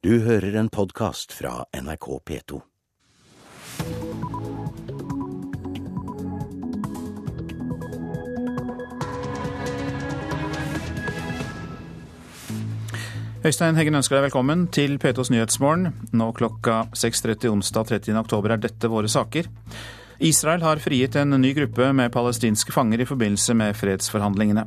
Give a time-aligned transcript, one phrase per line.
[0.00, 2.58] Du hører en podkast fra NRK P2.
[13.44, 15.92] Øystein Heggen ønsker deg velkommen til P2s Nyhetsmorgen.
[16.16, 18.16] Nå klokka 6.30 onsdag 30.
[18.22, 19.52] oktober er dette våre saker.
[20.24, 24.64] Israel har frigitt en ny gruppe med palestinske fanger i forbindelse med fredsforhandlingene.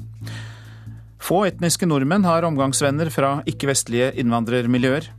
[1.23, 5.09] Få etniske nordmenn har omgangsvenner fra ikke-vestlige innvandrermiljøer.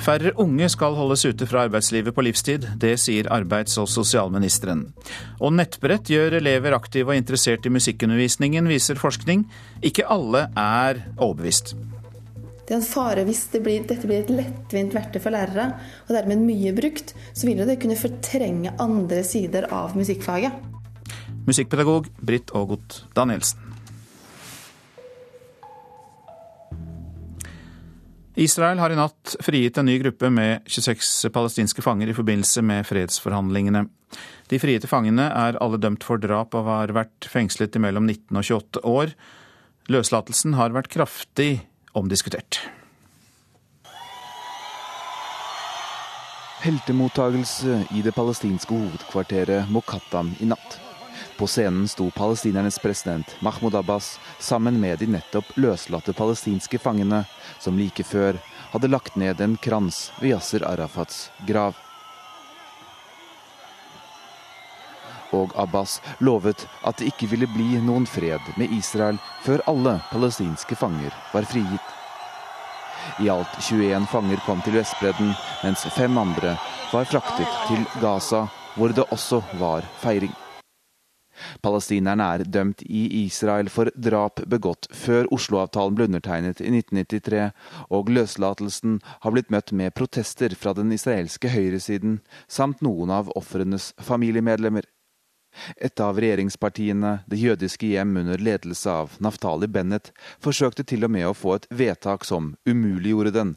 [0.00, 2.66] Færre unge skal holdes ute fra arbeidslivet på livstid.
[2.80, 4.88] Det sier arbeids- og sosialministeren.
[5.40, 9.46] Og nettbrett gjør elever aktive og interessert i musikkundervisningen, viser forskning.
[9.82, 11.76] Ikke alle er overbevist.
[12.64, 15.74] Det er en fare hvis det blir, dette blir et lettvint verktøy for lærere,
[16.08, 20.72] og dermed mye brukt, så vil det kunne fortrenge andre sider av musikkfaget.
[21.44, 23.73] Musikkpedagog Britt Ågot Danielsen.
[28.34, 32.86] Israel har i natt frigitt en ny gruppe med 26 palestinske fanger i forbindelse med
[32.88, 33.84] fredsforhandlingene.
[34.50, 38.34] De frigitte fangene er alle dømt for drap og har vært fengslet i mellom 19
[38.34, 39.14] og 28 år.
[39.86, 41.62] Løslatelsen har vært kraftig
[41.94, 42.58] omdiskutert.
[46.64, 50.80] Heltemottagelse i det palestinske hovedkvarteret Mokattam i natt.
[51.36, 57.24] På scenen sto palestinernes president Mahmoud Abbas sammen med de nettopp løslatte palestinske fangene,
[57.64, 58.36] som like før
[58.74, 61.78] hadde lagt ned en krans ved Yasser Arafats grav.
[65.34, 70.78] Og Abbas lovet at det ikke ville bli noen fred med Israel før alle palestinske
[70.78, 71.90] fanger var frigitt.
[73.20, 76.54] I alt 21 fanger kom til Vestbredden, mens fem andre
[76.92, 78.46] var fraktet til Gaza,
[78.78, 80.32] hvor det også var feiring.
[81.64, 87.50] Palestinerne er dømt i Israel for drap begått før Oslo-avtalen ble undertegnet i 1993,
[87.90, 93.92] og løslatelsen har blitt møtt med protester fra den israelske høyresiden, samt noen av ofrenes
[94.02, 94.86] familiemedlemmer.
[95.76, 100.10] Et av regjeringspartiene, Det jødiske hjem under ledelse av Naftali Bennett,
[100.42, 103.56] forsøkte til og med å få et vedtak som umuliggjorde den.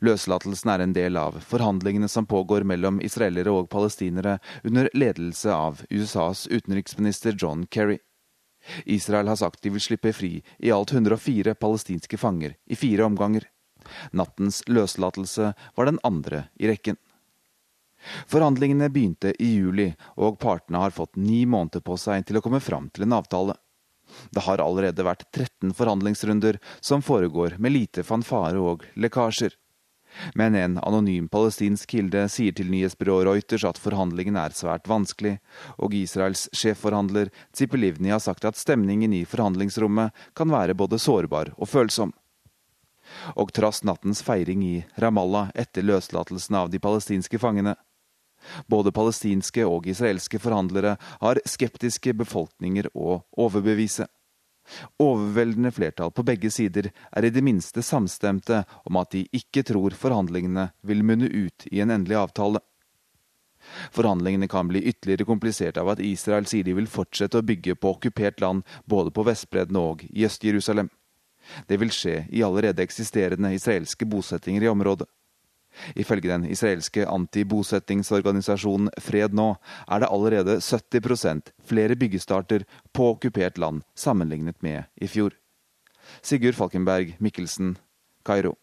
[0.00, 5.82] Løslatelsen er en del av forhandlingene som pågår mellom israelere og palestinere under ledelse av
[5.90, 7.98] USAs utenriksminister John Kerry.
[8.84, 13.46] Israel har sagt de vil slippe fri i alt 104 palestinske fanger i fire omganger.
[14.10, 16.98] Nattens løslatelse var den andre i rekken.
[18.30, 22.60] Forhandlingene begynte i juli, og partene har fått ni måneder på seg til å komme
[22.60, 23.56] fram til en avtale.
[24.30, 29.56] Det har allerede vært 13 forhandlingsrunder som foregår med lite fanfare og lekkasjer.
[30.34, 35.36] Men en anonym palestinsk kilde sier til nyhetsbyrået Reuters at forhandlingene er svært vanskelig,
[35.78, 41.52] og Israels sjefforhandler Tzipi Livni har sagt at stemningen i forhandlingsrommet kan være både sårbar
[41.56, 42.14] og følsom.
[43.38, 47.76] Og trass nattens feiring i Ramallah etter løslatelsen av de palestinske fangene,
[48.66, 54.06] både palestinske og israelske forhandlere har skeptiske befolkninger å overbevise.
[55.02, 59.96] Overveldende flertall på begge sider er i det minste samstemte om at de ikke tror
[59.96, 62.62] forhandlingene vil munne ut i en endelig avtale.
[63.94, 67.96] Forhandlingene kan bli ytterligere komplisert av at Israel sier de vil fortsette å bygge på
[67.96, 70.90] okkupert land både på Vestbredden og i Øst-Jerusalem.
[71.66, 75.06] Det vil skje i allerede eksisterende israelske bosettinger i området.
[75.94, 79.52] Ifølge den israelske antibosettingsorganisasjonen Fred nå
[79.86, 85.36] er det allerede 70% flere byggestarter på okkupert land sammenlignet med i fjor.
[86.22, 87.76] Sigurd Falkenberg Mikkelsen,
[88.26, 88.56] Kairo.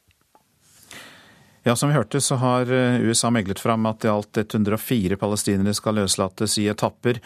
[1.63, 5.74] Ja, Som vi hørte, så har eh, USA meglet fram at i alt 104 palestinere
[5.74, 7.22] skal løslates i etapper.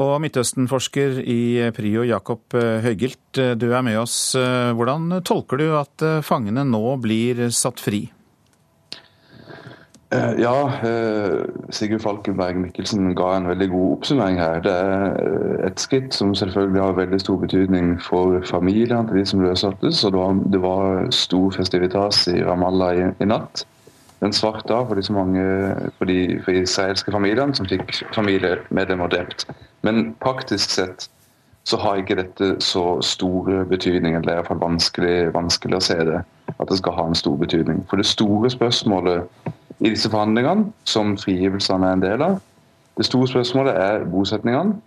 [0.00, 1.40] Og Midtøsten-forsker i
[1.76, 4.32] PRIO, Jakob eh, Høygilt, eh, du er med oss.
[4.32, 8.06] Hvordan tolker du at fangene nå blir satt fri?
[10.10, 14.62] Eh, ja, eh, Sigurd Falkenberg Mikkelsen ga en veldig god oppsummering her.
[14.64, 19.42] Det er et skritt som selvfølgelig har veldig stor betydning for familiene til de som
[19.44, 20.04] løslates.
[20.04, 20.12] og
[20.52, 23.66] Det var, stor festivitas i Ramallah i, i natt.
[24.24, 25.44] En svart dag for, de mange,
[25.98, 29.44] for de for israelske familiene som fikk familiemedlemmer drept.
[29.82, 31.10] Men praktisk sett
[31.68, 35.96] så har ikke dette så stor betydning, eller det er iallfall vanskelig, vanskelig å se
[36.08, 36.20] det,
[36.54, 37.82] at det skal ha en stor betydning.
[37.90, 42.38] For det store spørsmålet i disse forhandlingene, som frigivelsene er en del av.
[42.96, 44.78] Det store spørsmålet er bosetningene.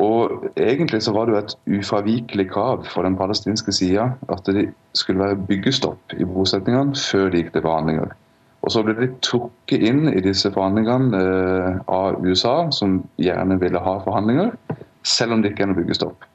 [0.00, 4.70] Og Egentlig så var det jo et ufravikelig krav for den palestinske sida at det
[4.96, 8.14] skulle være byggestopp i bosetningene før de gikk til forhandlinger.
[8.62, 13.80] Og Så ble de trukket inn i disse forhandlingene eh, av USA, som gjerne ville
[13.80, 14.54] ha forhandlinger,
[15.02, 16.28] selv om det ikke er noe byggestopp.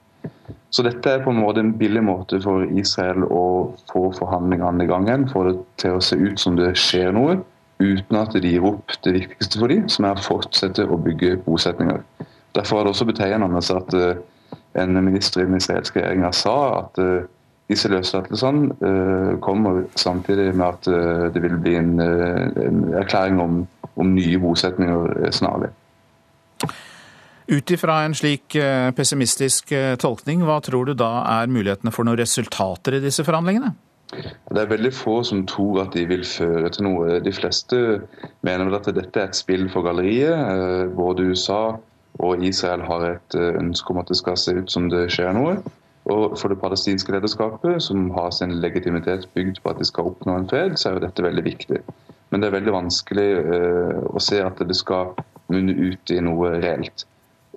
[0.70, 3.44] Så dette er på en måte en billig måte for Israel å
[3.92, 5.28] få forhandlingene i gang igjen.
[5.32, 7.38] Få det til å se ut som det skjer noe,
[7.80, 11.38] uten at de gir opp det viktigste for dem, som er å fortsette å bygge
[11.46, 12.04] bosetninger.
[12.58, 14.22] Derfor er det også betegnende at eh,
[14.82, 17.28] en minister i den israelske regjeringa sa at eh,
[17.70, 22.00] disse løslatelsene eh, kommer samtidig med at det vil bli en,
[22.98, 23.60] erklæring om,
[23.96, 25.70] om nye bosetninger snarlig.
[27.48, 32.04] Ut ifra en slik eh, pessimistisk eh, tolkning, hva tror du da er mulighetene for
[32.04, 33.72] noen resultater i disse forhandlingene?
[34.12, 37.22] Det er veldig få som tror at de vil føre til noe.
[37.24, 37.80] De fleste
[38.44, 40.36] mener vel at dette er et spill for galleriet.
[40.36, 41.62] Eh, både USA
[42.20, 45.58] og Israel har et ønske om at det skal se ut som det skjer noe.
[46.12, 50.36] Og For det palestinske lederskapet, som har sin legitimitet bygd på at de skal oppnå
[50.36, 51.84] en fred, så er jo dette veldig viktig.
[52.32, 53.28] Men det er veldig vanskelig
[54.08, 55.14] å se at det skal
[55.52, 57.06] munne ut i noe reelt.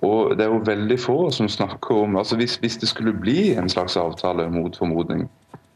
[0.01, 3.53] Og det er jo veldig få som snakker om altså hvis, hvis, det skulle bli
[3.53, 5.27] en slags avtale mot formodning,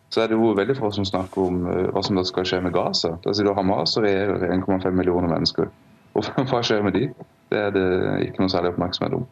[0.09, 2.61] så er det jo veldig få som snakker om uh, hva som da skal skje
[2.65, 3.15] med Gaza.
[3.21, 5.69] Da sier du Hamas og regjerer 1,5 millioner mennesker.
[6.15, 7.09] Og hva skjer med de?
[7.51, 7.87] Det er det
[8.29, 9.27] ikke noe særlig oppmerksomhet om.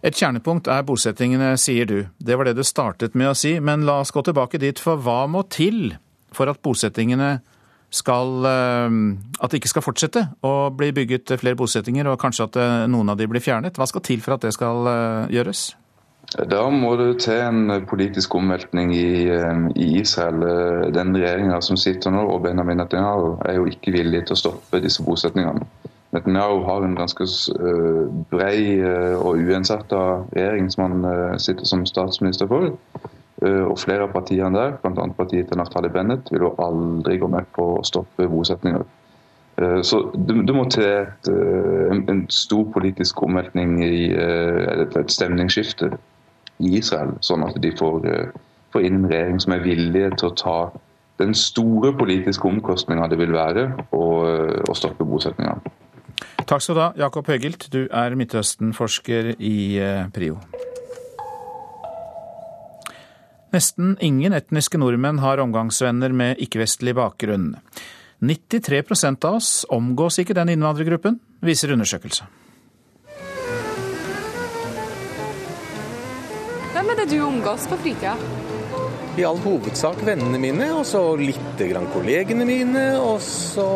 [0.00, 1.98] Et kjernepunkt er bosettingene, sier du.
[2.16, 3.58] Det var det du startet med å si.
[3.60, 5.92] Men la oss gå tilbake dit, for hva må til
[6.34, 7.40] for at bosettingene
[7.90, 8.88] skal, eh,
[9.40, 13.10] at det ikke skal fortsette å bli bygget flere bosettinger, og kanskje at eh, noen
[13.10, 13.76] av de blir fjernet.
[13.76, 15.70] Hva skal til for at det skal eh, gjøres?
[16.30, 19.26] Da må det til en politisk omveltning i,
[19.74, 20.92] i Israel.
[20.94, 24.78] Den regjeringa som sitter nå, og Benjamin Netanyahu, er jo ikke villig til å stoppe
[24.84, 25.66] disse bosettingene.
[26.14, 27.26] Netanyahu har en ganske
[28.30, 28.78] brei
[29.18, 32.70] og uensetta regjering som han sitter som statsminister for.
[33.40, 35.06] Eh, og flere av partiene der, bl.a.
[35.16, 38.84] partiet til Naftali Bennett, vil jo aldri gå med på å stoppe bosetninger.
[39.56, 45.94] Eh, så det, må til et, eh, en, stor politisk omveltning i et, stemningsskifte
[46.60, 48.04] i Israel, sånn at de får,
[48.74, 50.58] får inn en regjering som er villig til å ta
[51.20, 54.06] den store politiske omkostninga det vil være å,
[54.68, 55.60] å stoppe bosetningene.
[56.44, 57.68] Takk skal du ha, Jakob Høgilt.
[57.72, 59.54] Du er Midtøsten-forsker i
[60.12, 60.40] PRIO.
[63.50, 67.56] Nesten ingen etniske nordmenn har omgangsvenner med ikke-vestlig bakgrunn.
[68.22, 72.28] 93% av oss omgås ikke den innvandrergruppen, viser undersøkelse.
[76.70, 78.14] Hvem er det du omgås på fritida?
[79.18, 83.66] I all hovedsak vennene mine, og så lite grann kollegene mine, og så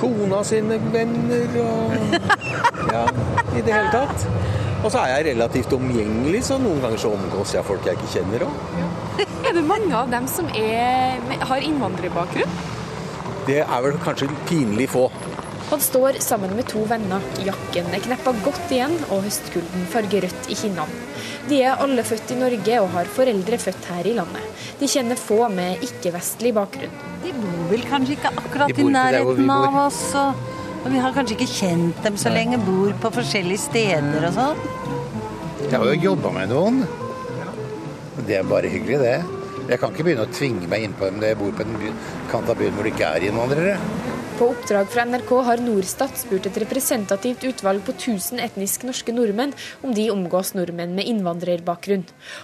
[0.00, 2.16] kona sine venner og
[2.94, 3.04] Ja,
[3.52, 4.64] i det hele tatt.
[4.86, 8.12] Og så er jeg relativt omgjengelig, så noen ganger så omgås jeg folk jeg ikke
[8.12, 8.60] kjenner òg.
[9.46, 11.18] Er det mange av dem som er,
[11.48, 12.52] har innvandrerbakgrunn?
[13.46, 15.04] Det er vel kanskje pinlig få.
[15.72, 17.22] Han står sammen med to venner.
[17.42, 21.02] Jakken er kneppa godt igjen, og høstkulden farger rødt i kinnene.
[21.50, 24.66] De er alle født i Norge og har foreldre født her i landet.
[24.78, 26.94] De kjenner få med ikke-vestlig bakgrunn.
[27.24, 30.04] De bor vel kanskje ikke akkurat i nærheten av oss.
[30.14, 30.55] og...
[30.86, 34.60] Og vi har kanskje ikke kjent dem så lenge, bor på forskjellige steder og sånn.
[35.64, 36.76] Jeg har jo jobba med noen.
[38.20, 39.16] Det er bare hyggelig, det.
[39.66, 41.74] Jeg kan ikke begynne å tvinge meg innpå dem når jeg bor på en
[42.30, 43.74] kant av byen hvor det ikke er innvandrere.
[44.36, 49.54] På oppdrag fra NRK har Norstat spurt et representativt utvalg på 1000 etnisk norske nordmenn
[49.80, 52.02] om de omgås nordmenn med innvandrerbakgrunn.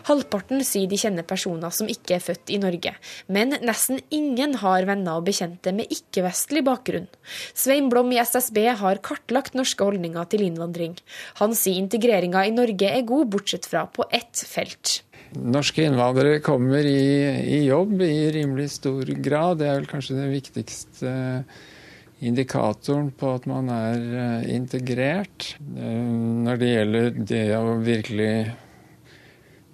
[0.08, 2.94] Halvparten sier de kjenner personer som ikke er født i Norge,
[3.28, 7.10] men nesten ingen har venner og bekjente med ikke-vestlig bakgrunn.
[7.52, 10.94] Svein Blom i SSB har kartlagt norske holdninger til innvandring.
[11.42, 15.02] Han sier integreringa i Norge er god, bortsett fra på ett felt.
[15.36, 17.04] Norske innvandrere kommer i,
[17.58, 19.60] i, jobb i rimelig stor grad.
[19.60, 21.14] Det er vel kanskje det viktigste
[22.22, 25.54] indikatoren på at man er eh, integrert.
[25.60, 26.12] Eh,
[26.46, 28.34] når det gjelder det å virkelig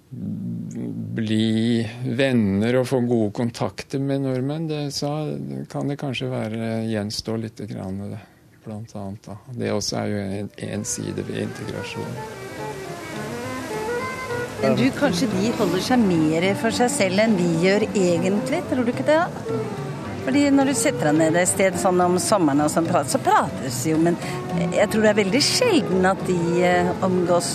[0.09, 1.85] bli
[2.17, 5.11] venner og få gode kontakter med nordmenn, det, så
[5.69, 7.61] kan det kanskje være gjenstå litt.
[7.69, 8.01] Grann,
[8.65, 9.37] blant annet, da.
[9.53, 12.15] Det også er jo en, en side ved integrasjon.
[14.59, 18.83] Men du, kanskje de holder seg mer for seg selv enn vi gjør egentlig, tror
[18.83, 19.21] du ikke det?
[20.29, 23.79] Fordi når du setter deg ned et sted sånn om sommeren, og sånn, så prates
[23.89, 24.13] jo, men
[24.75, 26.35] jeg tror det er veldig sjelden at de
[26.69, 27.47] eh, omgås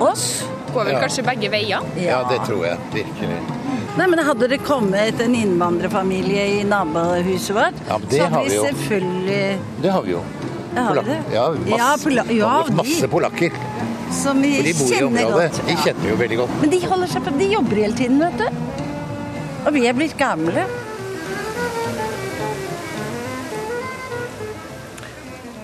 [0.00, 0.22] oss.
[0.70, 1.02] Går vel ja.
[1.02, 1.84] kanskje begge veier?
[2.00, 2.06] Ja.
[2.06, 3.36] ja, det tror jeg virkelig.
[3.98, 9.44] Nei, men Hadde det kommet en innvandrerfamilie i nabohuset vårt, ja, så hadde vi selvfølgelig
[9.84, 10.22] Det har vi jo.
[10.72, 11.18] Vi?
[11.34, 13.60] Ja, masse, ja, pola ja, masse polakker.
[14.16, 15.60] Som vi For de bor i området.
[15.60, 15.60] Godt.
[15.68, 16.56] De kjenner jo veldig godt.
[16.64, 18.74] Men de holder seg på, de jobber hele tiden, vet du.
[19.66, 20.64] Og vi er blitt gamle.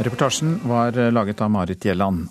[0.01, 2.29] Reportasjen var laget av Marit Gjelland.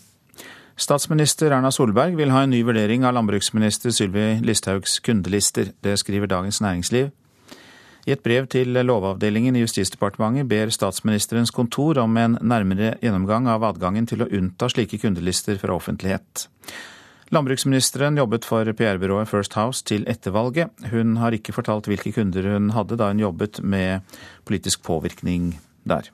[0.75, 5.69] Statsminister Erna Solberg vil ha en ny vurdering av landbruksminister Sylvi Listhaugs kundelister.
[5.85, 7.11] Det skriver Dagens Næringsliv.
[8.07, 13.67] I et brev til Lovavdelingen i Justisdepartementet ber statsministerens kontor om en nærmere gjennomgang av
[13.69, 16.47] adgangen til å unnta slike kundelister fra offentlighet.
[17.29, 20.73] Landbruksministeren jobbet for PR-byrået First House til etter valget.
[20.89, 24.17] Hun har ikke fortalt hvilke kunder hun hadde da hun jobbet med
[24.49, 26.09] politisk påvirkning der.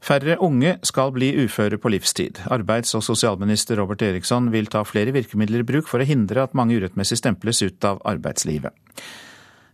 [0.00, 2.40] Færre unge skal bli uføre på livstid.
[2.48, 6.56] Arbeids- og sosialminister Robert Eriksson vil ta flere virkemidler i bruk for å hindre at
[6.56, 8.72] mange urettmessig stemples ut av arbeidslivet.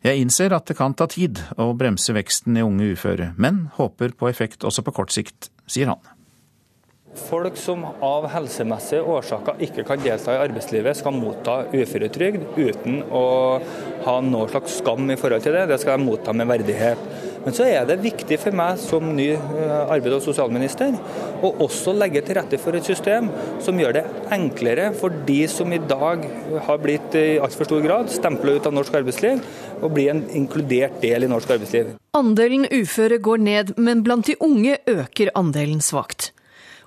[0.06, 4.18] Jeg innser at det kan ta tid å bremse veksten i unge uføre, men håper
[4.18, 6.15] på effekt også på kort sikt, sier han.
[7.16, 13.24] Folk som av helsemessige årsaker ikke kan delta i arbeidslivet, skal motta uføretrygd uten å
[14.04, 15.64] ha noe slags skam i forhold til det.
[15.70, 17.00] Det skal de motta med verdighet.
[17.46, 20.96] Men så er det viktig for meg som ny eh, arbeids- og sosialminister
[21.46, 23.28] å også legge til rette for et system
[23.62, 24.04] som gjør det
[24.34, 26.26] enklere for de som i dag
[26.66, 29.44] har blitt i altfor stor grad stempla ut av norsk arbeidsliv,
[29.78, 31.94] å bli en inkludert del i norsk arbeidsliv.
[32.18, 36.32] Andelen uføre går ned, men blant de unge øker andelen svakt.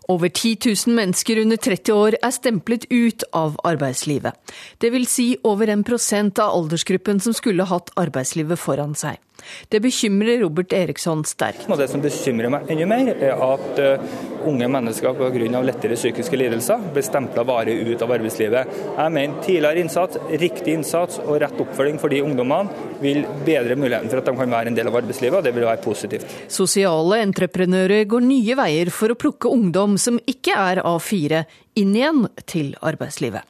[0.10, 4.34] Over 10 000 mennesker under 30 år er stemplet ut av arbeidslivet.
[4.82, 9.20] Det vil si over en prosent av aldersgruppen som skulle hatt arbeidslivet foran seg.
[9.70, 11.68] Det bekymrer Robert Eriksson sterkt.
[11.70, 14.20] Og det som bekymrer meg enda mer, er at uh,
[14.50, 15.62] unge mennesker pga.
[15.66, 18.78] lettere psykiske lidelser blir stempla varig ut av arbeidslivet.
[18.98, 24.10] Jeg mener tidligere innsats, riktig innsats og rett oppfølging for de ungdommene vil bedre muligheten
[24.12, 26.36] for at de kan være en del av arbeidslivet, og det vil være positivt.
[26.52, 31.46] Sosiale entreprenører går nye veier for å plukke ungdom som ikke er A4,
[31.80, 33.48] inn igjen til arbeidslivet.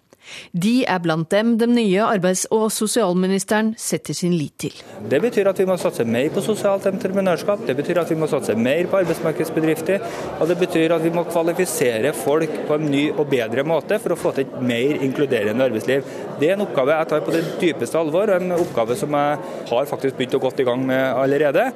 [0.53, 4.75] De er blant dem den nye arbeids- og sosialministeren setter sin lit til.
[5.09, 8.29] Det betyr at vi må satse mer på sosialt entreprenørskap, det betyr at vi må
[8.31, 10.05] satse mer på arbeidsmarkedsbedrifter,
[10.39, 14.15] og det betyr at vi må kvalifisere folk på en ny og bedre måte for
[14.15, 16.07] å få til et mer inkluderende arbeidsliv.
[16.39, 19.55] Det er en oppgave jeg tar på det dypeste alvor, og en oppgave som jeg
[19.71, 21.69] har faktisk begynt å gått i gang med allerede.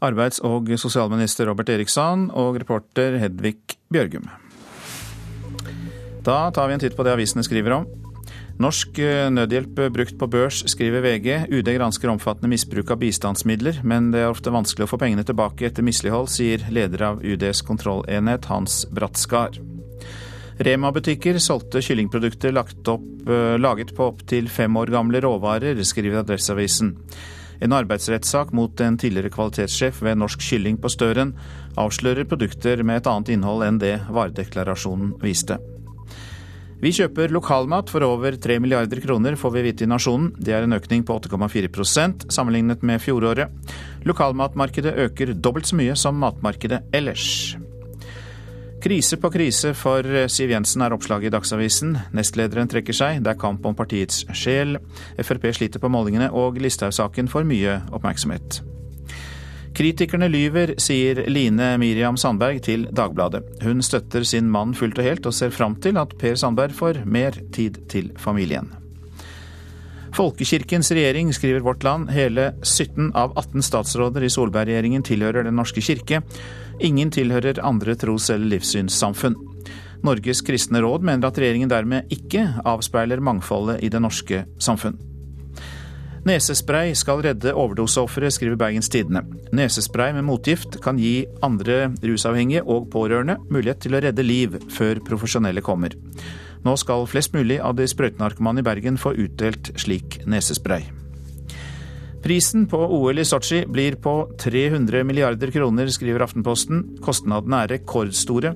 [0.00, 3.58] Arbeids- og sosialminister Robert Eriksson og reporter Hedvig
[3.92, 4.30] Bjørgum.
[6.24, 7.88] Da tar vi en titt på det avisene skriver om.
[8.60, 11.28] Norsk eh, nødhjelp brukt på børs, skriver VG.
[11.48, 15.64] UD gransker omfattende misbruk av bistandsmidler, men det er ofte vanskelig å få pengene tilbake
[15.70, 19.56] etter mislighold, sier leder av UDs kontrollenhet, Hans Bratskar.
[20.60, 26.98] Rema-butikker solgte kyllingprodukter opp, eh, laget på opptil fem år gamle råvarer, skriver Adresseavisen.
[27.60, 31.34] En arbeidsrettssak mot en tidligere kvalitetssjef ved Norsk Kylling på Støren
[31.76, 35.58] avslører produkter med et annet innhold enn det varedeklarasjonen viste.
[36.80, 40.30] Vi kjøper lokalmat for over 3 milliarder kroner, får vi vite i Nasjonen.
[40.40, 43.52] Det er en økning på 8,4% sammenlignet med fjoråret.
[44.08, 47.58] Lokalmatmarkedet øker dobbelt så mye som matmarkedet ellers.
[48.80, 51.98] Krise på krise for Siv Jensen er oppslaget i Dagsavisen.
[52.16, 54.78] Nestlederen trekker seg, det er kamp om partiets sjel.
[55.20, 58.62] Frp sliter på målingene, og Listhaug-saken får mye oppmerksomhet.
[59.76, 63.44] Kritikerne lyver, sier Line Miriam Sandberg til Dagbladet.
[63.62, 67.04] Hun støtter sin mann fullt og helt, og ser fram til at Per Sandberg får
[67.06, 68.72] mer tid til familien.
[70.16, 72.10] Folkekirkens regjering, skriver Vårt Land.
[72.10, 76.22] Hele 17 av 18 statsråder i Solberg-regjeringen tilhører Den norske kirke.
[76.80, 79.38] Ingen tilhører andre tros- eller livssynssamfunn.
[80.02, 84.98] Norges kristne råd mener at regjeringen dermed ikke avspeiler mangfoldet i det norske samfunn.
[86.28, 89.22] Nesespray skal redde overdoseofre, skriver Bergens Tidende.
[89.56, 95.00] Nesespray med motgift kan gi andre rusavhengige og pårørende mulighet til å redde liv før
[95.06, 95.94] profesjonelle kommer.
[96.60, 100.90] Nå skal flest mulig av de sprøytenarkomane i Bergen få utdelt slik nesespray.
[102.20, 104.12] Prisen på OL i Sotsji blir på
[104.42, 106.82] 300 milliarder kroner, skriver Aftenposten.
[107.00, 108.52] Kostnadene er rekordstore.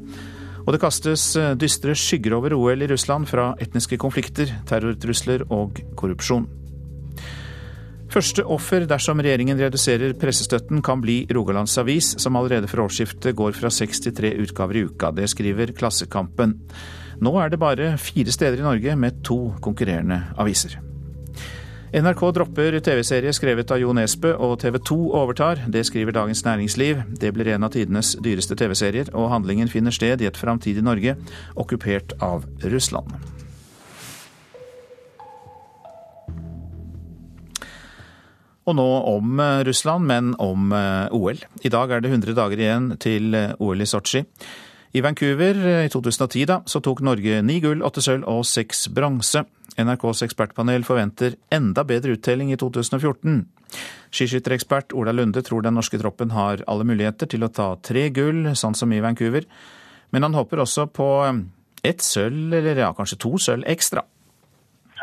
[0.66, 1.30] Og det kastes
[1.60, 6.44] dystre skygger over OL i Russland fra etniske konflikter, terrortrusler og korrupsjon.
[8.14, 13.56] Første offer dersom regjeringen reduserer pressestøtten, kan bli Rogalands Avis, som allerede fra årsskiftet går
[13.58, 15.10] fra seks til tre utgaver i uka.
[15.10, 16.54] Det skriver Klassekampen.
[17.18, 20.78] Nå er det bare fire steder i Norge med to konkurrerende aviser.
[21.94, 25.66] NRK dropper TV-serie skrevet av Jo Nesbø, og TV 2 overtar.
[25.66, 27.02] Det skriver Dagens Næringsliv.
[27.18, 31.18] Det blir en av tidenes dyreste TV-serier, og handlingen finner sted i et framtidig Norge
[31.58, 33.10] okkupert av Russland.
[38.64, 41.42] Og nå om eh, Russland, men om eh, OL.
[41.64, 44.24] I dag er det 100 dager igjen til eh, OL i Sotsji.
[44.94, 49.42] I Vancouver i 2010 da, så tok Norge ni gull, åtte sølv og seks bronse.
[49.74, 53.40] NRKs ekspertpanel forventer enda bedre uttelling i 2014.
[54.14, 58.52] Skiskytterekspert Ola Lunde tror den norske troppen har alle muligheter til å ta tre gull,
[58.54, 59.48] sånn som i Vancouver.
[60.14, 61.08] Men han håper også på
[61.84, 64.06] ett sølv, eller ja, kanskje to sølv ekstra.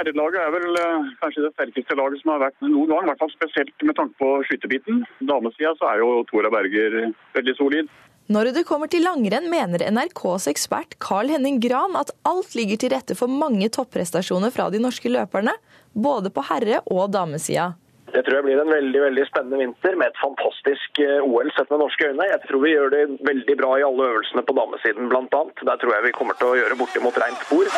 [0.02, 3.22] Herrelaget er vel eh, kanskje det sterkeste laget som har vært noen gang, i hvert
[3.22, 5.04] fall spesielt med tanke på skytterbiten.
[5.30, 7.92] Damesida så er jo Tora Berger veldig solid.
[8.32, 12.94] Når det kommer til langrenn, mener NRKs ekspert Carl Henning Gran at alt ligger til
[12.96, 15.54] rette for mange topprestasjoner fra de norske løperne,
[15.94, 17.74] både på herre- og damesida.
[18.12, 21.70] Det tror jeg blir en veldig veldig spennende vinter med et fantastisk eh, OL sett
[21.72, 22.26] med norske øyne.
[22.28, 25.44] Jeg tror vi gjør det veldig bra i alle øvelsene på damesiden bl.a.
[25.70, 27.70] Der tror jeg vi kommer til å gjøre bortimot rent spor.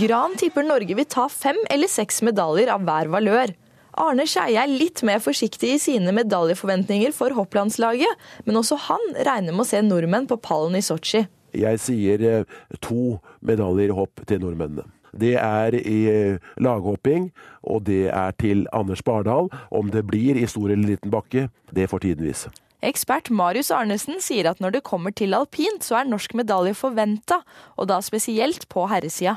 [0.00, 3.52] Gran tipper Norge vil ta fem eller seks medaljer av hver valør.
[4.00, 9.52] Arne Skeie er litt mer forsiktig i sine medaljeforventninger for hopplandslaget, men også han regner
[9.52, 11.26] med å se nordmenn på pallen i Sotsji.
[11.52, 14.88] Jeg sier eh, to medaljer i hopp til nordmennene.
[15.12, 17.30] Det er i eh, laghopping,
[17.62, 19.50] og det er til Anders Bardal.
[19.70, 22.52] Om det blir i stor eller liten bakke, det får tiden vise.
[22.82, 27.42] Ekspert Marius Arnesen sier at når det kommer til alpint, så er norsk medalje forventa,
[27.78, 29.36] og da spesielt på herresida.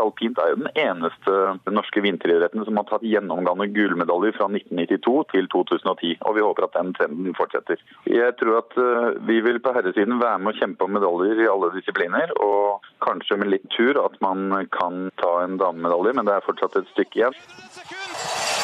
[0.00, 1.34] Alpint er jo den eneste
[1.74, 6.76] norske vinteridretten som har tatt gjennomgående gullmedaljer fra 1992 til 2010, og vi håper at
[6.78, 7.80] den trenden fortsetter.
[8.10, 11.48] Jeg tror at eh, vi vil på herresiden være med å kjempe om medaljer i
[11.50, 16.36] alle disipliner, og kanskje med litt tur at man kan ta en damemedalje, men det
[16.36, 17.40] er fortsatt et stykke igjen.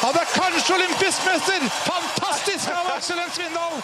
[0.01, 1.67] Han er kanskje olympisk mester!
[1.87, 3.83] Fantastisk av Aksel Lund Svindal!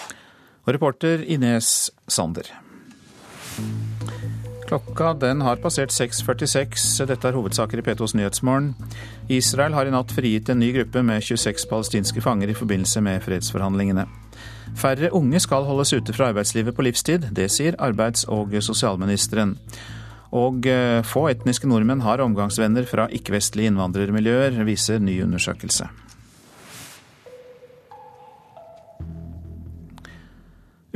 [0.68, 2.67] Reporter Ines Sander.
[4.68, 7.06] Klokka den har passert 6.46.
[7.08, 8.74] Dette er hovedsaker i P2s Nyhetsmorgen.
[9.32, 13.24] Israel har i natt frigitt en ny gruppe med 26 palestinske fanger i forbindelse med
[13.24, 14.04] fredsforhandlingene.
[14.76, 17.30] Færre unge skal holdes ute fra arbeidslivet på livstid.
[17.32, 19.56] Det sier arbeids- og sosialministeren.
[20.36, 25.88] Og eh, få etniske nordmenn har omgangsvenner fra ikke-vestlige innvandrermiljøer, viser ny undersøkelse.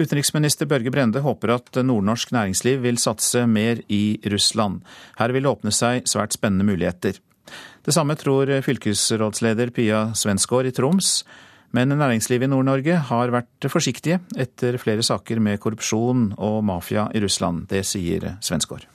[0.01, 4.81] Utenriksminister Børge Brende håper at nordnorsk næringsliv vil satse mer i Russland.
[5.19, 7.19] Her vil det åpne seg svært spennende muligheter.
[7.85, 11.21] Det samme tror fylkesrådsleder Pia Svensgaard i Troms.
[11.71, 17.21] Men næringslivet i Nord-Norge har vært forsiktige etter flere saker med korrupsjon og mafia i
[17.23, 17.69] Russland.
[17.71, 18.89] Det sier Svensgaard.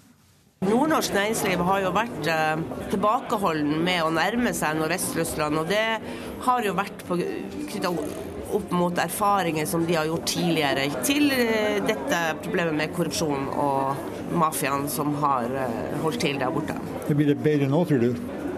[0.64, 2.60] Nordnorsk næringsliv har jo vært eh,
[2.92, 5.60] tilbakeholden med å nærme seg Nordvest-Russland.
[5.60, 5.84] Og det
[6.46, 7.92] har jo vært knytta
[8.56, 14.32] opp mot erfaringer som de har gjort tidligere, til eh, dette problemet med korrupsjon og
[14.36, 16.78] mafiaen som har eh, holdt til der borte.
[17.06, 18.10] Det blir det bedre nå, tror du?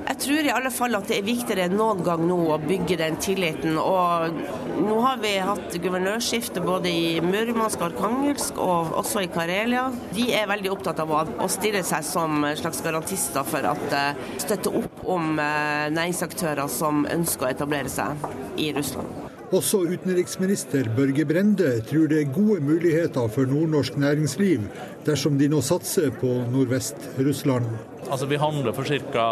[0.08, 2.96] Jeg tror i alle fall at det er viktigere enn noen gang nå å bygge
[2.96, 3.76] den tilliten.
[3.76, 4.38] Og
[4.80, 9.84] nå har vi hatt guvernørskifte både i Murmansk og Arkangelsk og også i Karelia.
[10.16, 14.72] De er veldig opptatt av å stille seg som slags garantister for at eh, støtte
[14.80, 18.24] opp om næringsaktører som ønsker å etablere seg
[18.56, 19.37] i Russland.
[19.48, 24.66] Også utenriksminister Børge Brende tror det er gode muligheter for nordnorsk næringsliv
[25.06, 27.64] dersom de nå satser på Nordvest-Russland.
[28.10, 29.24] Altså, vi handler for ca.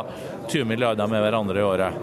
[0.48, 1.98] 20 milliarder med hverandre i året.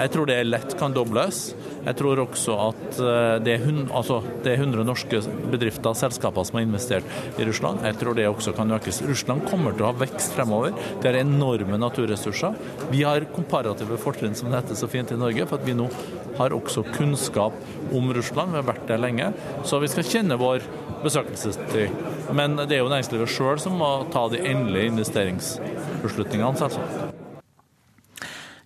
[0.00, 1.50] Jeg tror det lett kan dobles.
[1.84, 5.20] Jeg tror også at eh, det er, altså, det er 100 norske
[5.52, 7.84] bedrifter og selskaper som har investert i Russland.
[7.84, 9.02] Jeg tror det også kan økes.
[9.04, 10.72] Russland kommer til å ha vekst fremover.
[11.00, 12.56] De har enorme naturressurser.
[12.88, 15.90] Vi har komparative fortrinn, som det heter så fint i Norge, for at vi nå
[16.40, 17.56] har også kunnskap
[17.92, 18.54] om Russland.
[18.54, 19.30] Vi har vært der lenge.
[19.68, 20.64] Så vi skal kjenne vår
[21.04, 21.94] besøkelsestid.
[22.36, 27.16] Men det er jo næringslivet sjøl som må ta de endelige investeringsbeslutningene, selvsagt.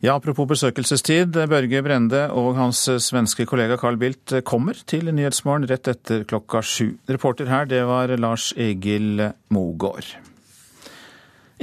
[0.04, 1.32] Ja, Apropos besøkelsestid.
[1.48, 6.90] Børge Brende og hans svenske kollega Carl Bildt kommer til Nyhetsmorgen rett etter klokka sju.
[7.08, 10.12] Reporter her, det var Lars Egil Mogård.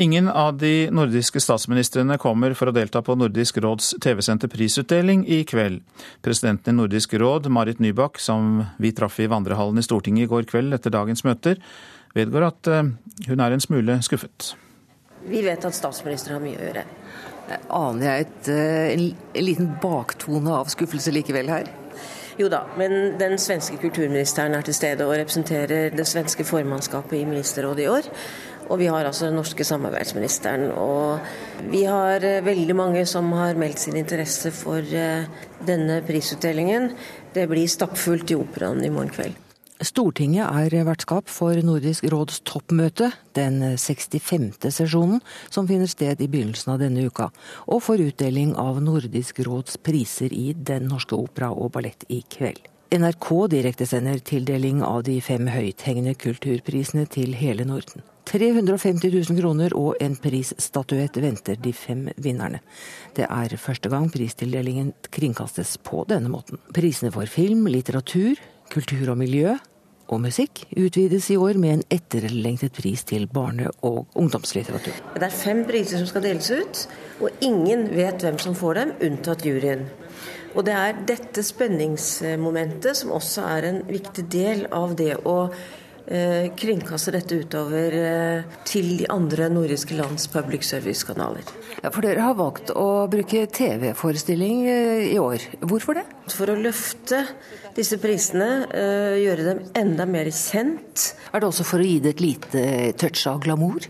[0.01, 5.43] Ingen av de nordiske statsministrene kommer for å delta på Nordisk råds TV-sendte prisutdeling i
[5.45, 5.83] kveld.
[6.25, 10.47] Presidenten i Nordisk råd, Marit Nybakk, som vi traff i vandrehallen i Stortinget i går
[10.49, 11.61] kveld etter dagens møter,
[12.17, 12.89] vedgår at eh,
[13.27, 14.55] hun er en smule skuffet.
[15.29, 16.87] Vi vet at statsministeren har mye å gjøre.
[17.69, 21.69] Aner jeg et, eh, en, en liten baktone av skuffelse likevel her?
[22.41, 27.27] Jo da, men den svenske kulturministeren er til stede og representerer det svenske formannskapet i
[27.27, 28.15] ministerrådet i år.
[28.71, 30.69] Og vi har altså den norske samarbeidsministeren.
[30.71, 31.19] Og
[31.73, 35.27] vi har eh, veldig mange som har meldt sin interesse for eh,
[35.67, 36.93] denne prisutdelingen.
[37.35, 39.39] Det blir stappfullt i Operaen i morgen kveld.
[39.81, 44.69] Stortinget er vertskap for Nordisk råds toppmøte, den 65.
[44.69, 47.31] sesjonen, som finner sted i begynnelsen av denne uka,
[47.65, 52.61] og for utdeling av Nordisk råds priser i Den norske opera og ballett i kveld.
[52.93, 58.05] NRK direktesender tildeling av de fem høythengende kulturprisene til hele Norden.
[58.31, 62.61] 350 000 kroner og en prisstatuett venter de fem vinnerne.
[63.15, 66.61] Det er første gang pristildelingen kringkastes på denne måten.
[66.71, 68.39] Prisene for film, litteratur,
[68.71, 69.57] kultur og miljø,
[70.11, 74.95] og musikk utvides i år med en etterlengtet pris til barne- og ungdomslitteratur.
[75.15, 76.81] Det er fem priser som skal deles ut,
[77.21, 79.85] og ingen vet hvem som får dem, unntatt juryen.
[80.51, 85.37] Og det er dette spenningsmomentet som også er en viktig del av det å
[86.57, 91.45] kringkaste dette utover eh, til de andre nordiske lands public service-kanaler.
[91.81, 95.45] Ja, for dere har valgt å bruke TV-forestilling eh, i år.
[95.61, 96.05] Hvorfor det?
[96.33, 97.23] For å løfte
[97.77, 101.11] disse prisene, eh, gjøre dem enda mer kjent.
[101.31, 102.67] Er det også for å gi det et lite
[102.99, 103.87] touch av glamour?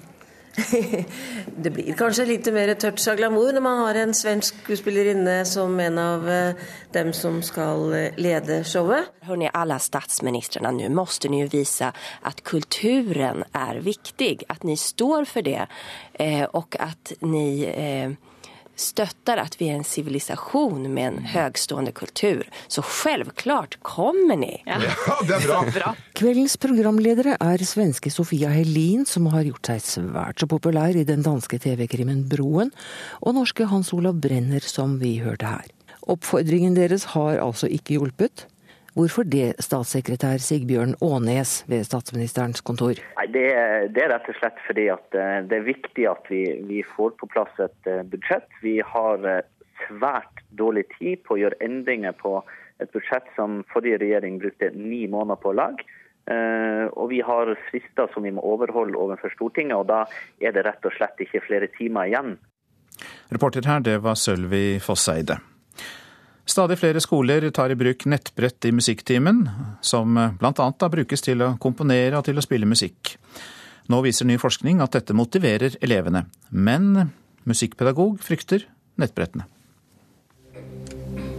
[1.64, 5.78] Det blir kanskje litt mer touch av glamour når man har en svensk skuespillerinne som
[5.80, 6.64] en av eh,
[6.96, 9.14] dem som skal eh, lede showet.
[9.28, 11.08] Hörrni, alle statsministrene, nå må
[11.40, 11.92] jo vise
[12.28, 15.68] at kulturen er viktig, At ni står for det
[16.54, 18.18] og at att
[18.80, 22.46] støtter at vi er en sivilisasjon med en høgstående kultur.
[22.72, 24.54] Så selvklart kommer ni!
[24.68, 25.62] Ja, det er bra.
[25.78, 25.94] bra.
[26.18, 31.26] Kveldens programledere er svenske Sofia Helin, som har gjort seg svært så populær i den
[31.26, 32.74] danske TV-krimmen Broen,
[33.22, 35.70] og norske Hans Olav Brenner, som vi hørte her.
[36.10, 38.48] Oppfordringen deres har altså ikke hjulpet.
[38.92, 42.98] Hvorfor det, statssekretær Sigbjørn Aanes ved statsministerens kontor?
[43.16, 43.46] Nei, det,
[43.96, 47.14] det, er rett og slett fordi at eh, det er viktig at vi, vi får
[47.22, 48.50] på plass et eh, budsjett.
[48.60, 49.46] Vi har eh,
[49.86, 52.42] svært dårlig tid på å gjøre endringer på
[52.84, 55.88] et budsjett som forrige regjering brukte ni måneder på å lage.
[56.32, 60.04] Og vi har frister som vi må overholde overfor Stortinget, og da
[60.40, 62.36] er det rett og slett ikke flere timer igjen.
[63.34, 65.40] Reporter her, det var Sølvi Fosseide.
[66.52, 69.46] Stadig flere skoler tar i bruk nettbrett i musikktimen,
[69.80, 70.90] som bl.a.
[70.92, 73.14] brukes til å komponere og til å spille musikk.
[73.88, 77.14] Nå viser ny forskning at dette motiverer elevene, men
[77.48, 78.68] musikkpedagog frykter
[79.00, 79.48] nettbrettene.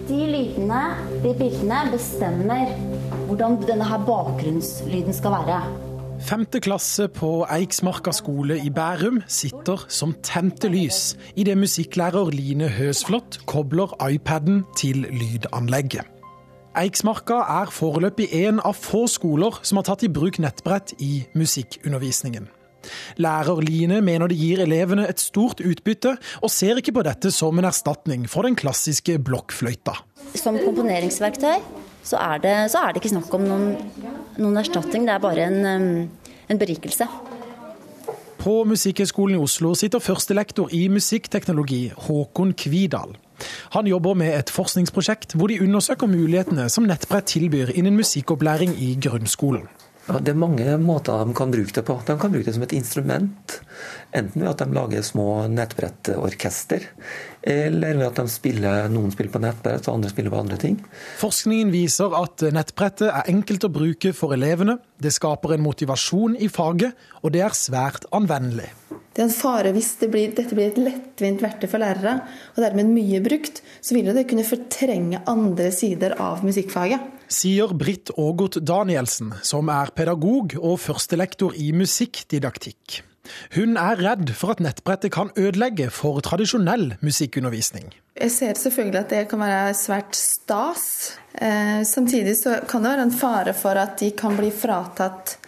[0.09, 0.83] De lydene,
[1.21, 2.73] de bildene, bestemmer
[3.29, 5.92] hvordan denne bakgrunnslyden skal være.
[6.23, 13.41] Femte klasse på Eiksmarka skole i Bærum sitter som tente lys idet musikklærer Line Høsflot
[13.51, 16.07] kobler iPaden til lydanlegget.
[16.79, 22.47] Eiksmarka er foreløpig en av få skoler som har tatt i bruk nettbrett i musikkundervisningen.
[23.19, 27.59] Lærer Line mener det gir elevene et stort utbytte, og ser ikke på dette som
[27.59, 29.99] en erstatning for den klassiske blokkfløyta.
[30.39, 33.69] Som komponeringsverktøy så er det, så er det ikke snakk om noen,
[34.39, 36.09] noen, erstatning, det er bare en,
[36.51, 37.07] en berikelse.
[38.43, 43.15] På Musikkhøgskolen i Oslo sitter førstelektor i musikkteknologi, Håkon Kvidal.
[43.75, 48.97] Han jobber med et forskningsprosjekt hvor de undersøker mulighetene som nettbrett tilbyr innen musikkopplæring i
[49.03, 49.69] grunnskolen.
[50.09, 52.01] Ja, det er mange måter de kan bruke det på.
[52.03, 53.61] De kan bruke det som et instrument.
[54.11, 56.89] Enten ved at de lager små nettbrettorkester,
[57.43, 60.79] eller ved at spiller, noen spiller på nettbrett og andre spiller på andre ting.
[61.21, 64.79] Forskningen viser at nettbrettet er enkelt å bruke for elevene.
[65.03, 68.71] Det skaper en motivasjon i faget, og det er svært anvendelig.
[69.13, 72.23] Det er en fare hvis det blir, dette blir et lettvint verktøy for lærere,
[72.55, 77.11] og dermed mye brukt, så vil det kunne fortrenge andre sider av musikkfaget.
[77.33, 83.03] Sier Britt Ågot Danielsen, som er pedagog og førstelektor i musikkdidaktikk.
[83.55, 87.93] Hun er redd for at nettbrettet kan ødelegge for tradisjonell musikkundervisning.
[88.21, 91.19] Jeg ser selvfølgelig at det kan være svært stas.
[91.35, 95.39] Eh, samtidig så kan det være en fare for at de kan bli fratatt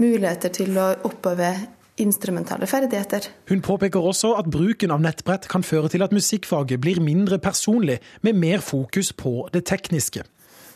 [0.00, 1.52] muligheter til å oppøve
[2.00, 3.28] instrumentale ferdigheter.
[3.48, 7.98] Hun påpeker også at bruken av nettbrett kan føre til at musikkfaget blir mindre personlig,
[8.22, 10.24] med mer fokus på det tekniske.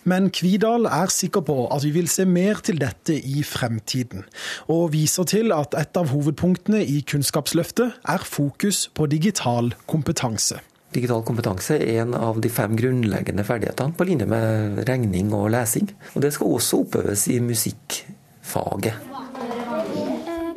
[0.04, 4.26] Men Kvidal er sikker på at vi vil se mer til dette i fremtiden,
[4.68, 10.60] og viser til at et av hovedpunktene i Kunnskapsløftet er fokus på digital kompetanse.
[10.94, 15.88] Digital kompetanse er en av de fem grunnleggende ferdighetene, på linje med regning og lesing.
[16.14, 18.94] Og Det skal også oppøves i musikkfaget.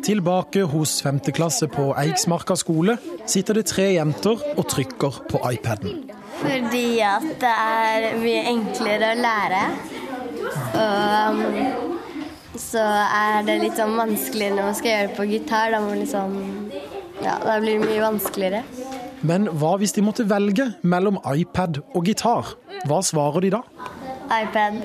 [0.07, 6.16] Tilbake hos femteklasse på Eiksmarka skole sitter det tre jenter og trykker på iPaden.
[6.37, 9.61] Fordi at det er mye enklere å lære.
[10.77, 11.87] Og um,
[12.57, 15.73] så er det litt sånn vanskelig når man skal gjøre det på gitar.
[15.73, 16.37] Da, liksom,
[17.23, 18.63] ja, da blir det mye vanskeligere.
[19.25, 22.53] Men hva hvis de måtte velge mellom iPad og gitar?
[22.87, 23.63] Hva svarer de da?
[24.27, 24.81] iPad.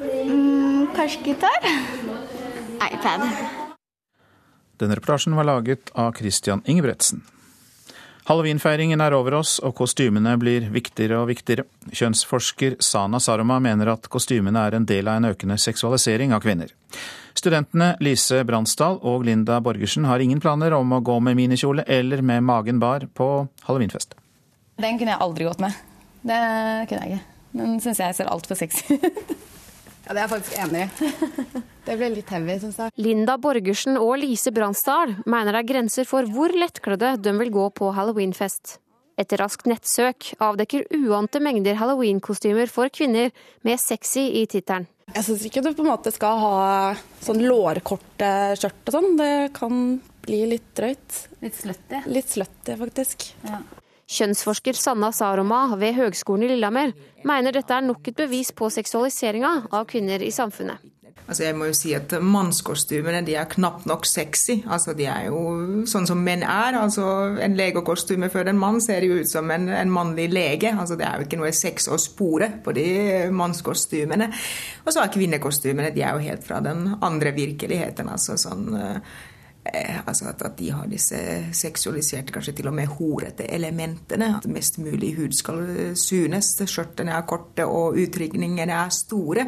[0.00, 1.68] Mm, kanskje gitar?
[2.94, 3.28] iPad.
[4.80, 7.22] Denne reportasjen var laget av Christian Ingebretsen.
[8.24, 11.66] Halloweenfeiringen er over oss, og kostymene blir viktigere og viktigere.
[11.92, 16.72] Kjønnsforsker Sana Saroma mener at kostymene er en del av en økende seksualisering av kvinner.
[17.36, 22.22] Studentene Lise Bransdal og Linda Borgersen har ingen planer om å gå med minikjole eller
[22.24, 23.28] med magen bar på
[23.66, 24.16] halloweenfest.
[24.80, 25.76] Den kunne jeg aldri gått med.
[26.24, 26.42] Det
[26.88, 27.24] kunne jeg ikke.
[27.54, 29.34] Den syns jeg ser altfor sexy ut.
[30.04, 31.22] Ja, det er jeg faktisk enig i.
[31.84, 32.92] Det ble litt heavy, syns jeg.
[33.04, 37.66] Linda Borgersen og Lise Bransdal mener det er grenser for hvor lettkledde de vil gå
[37.76, 38.78] på halloweenfest.
[39.20, 43.30] Et raskt nettsøk avdekker uante mengder halloweenkostymer for kvinner
[43.68, 44.88] med sexy i tittelen.
[45.12, 46.56] Jeg syns ikke du på en måte skal ha
[47.22, 49.10] sånn lårkorte skjørt og sånn.
[49.20, 49.84] Det kan
[50.24, 51.20] bli litt drøyt.
[51.44, 52.00] Litt slutty?
[52.08, 53.28] Litt slutty, faktisk.
[53.44, 53.60] Ja.
[54.14, 56.94] Kjønnsforsker Sanna Saroma ved Høgskolen i Lillehammer
[57.26, 60.82] mener dette er nok et bevis på seksualiseringa av kvinner i samfunnet.
[61.24, 64.58] Altså jeg må jo si at Mannskostymene de er knapt nok sexy.
[64.68, 65.38] Altså De er jo
[65.88, 66.76] sånn som menn er.
[66.76, 67.06] Altså
[67.40, 70.74] En legekostyme før en mann ser jo ut som en, en, mannlig lege.
[70.76, 72.88] Altså Det er jo ikke noe sex å spore på de
[73.32, 74.28] mannskostymene.
[74.84, 78.12] Og så er kvinnekostymene de er jo helt fra den andre virkeligheten.
[78.12, 79.00] altså sånn Eh,
[80.06, 81.16] altså at, at, de har disse
[81.56, 84.34] seksualiserte, kanskje til og med horete elementene.
[84.36, 86.54] At mest mulig hud skal eh, synes.
[86.64, 89.46] Skjørtene er korte og utrygningene er store.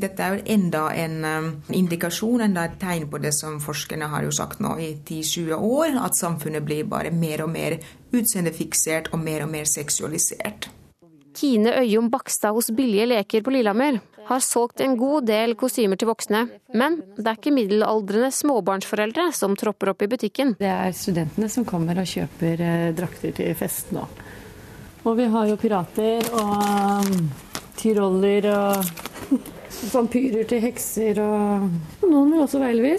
[0.00, 4.26] Dette er jo enda en um, indikasjon, enda et tegn på det som forskerne har
[4.26, 7.78] jo sagt nå i 10-20 år, at samfunnet blir bare mer og mer
[8.12, 10.70] utseendefiksert og mer og mer seksualisert.
[11.34, 16.10] Kine Øyum Bakstad hos Billige leker på Lillehammer har solgt en god del kostymer til
[16.10, 16.44] voksne.
[16.78, 20.54] Men det er ikke middelaldrende småbarnsforeldre som tropper opp i butikken.
[20.60, 24.06] Det er studentene som kommer og kjøper eh, drakter til fest nå.
[25.02, 27.26] Og vi har jo pirater og um,
[27.80, 29.32] tyroller og
[29.96, 31.66] vampyrer til hekser og
[32.06, 32.94] noen vil også være.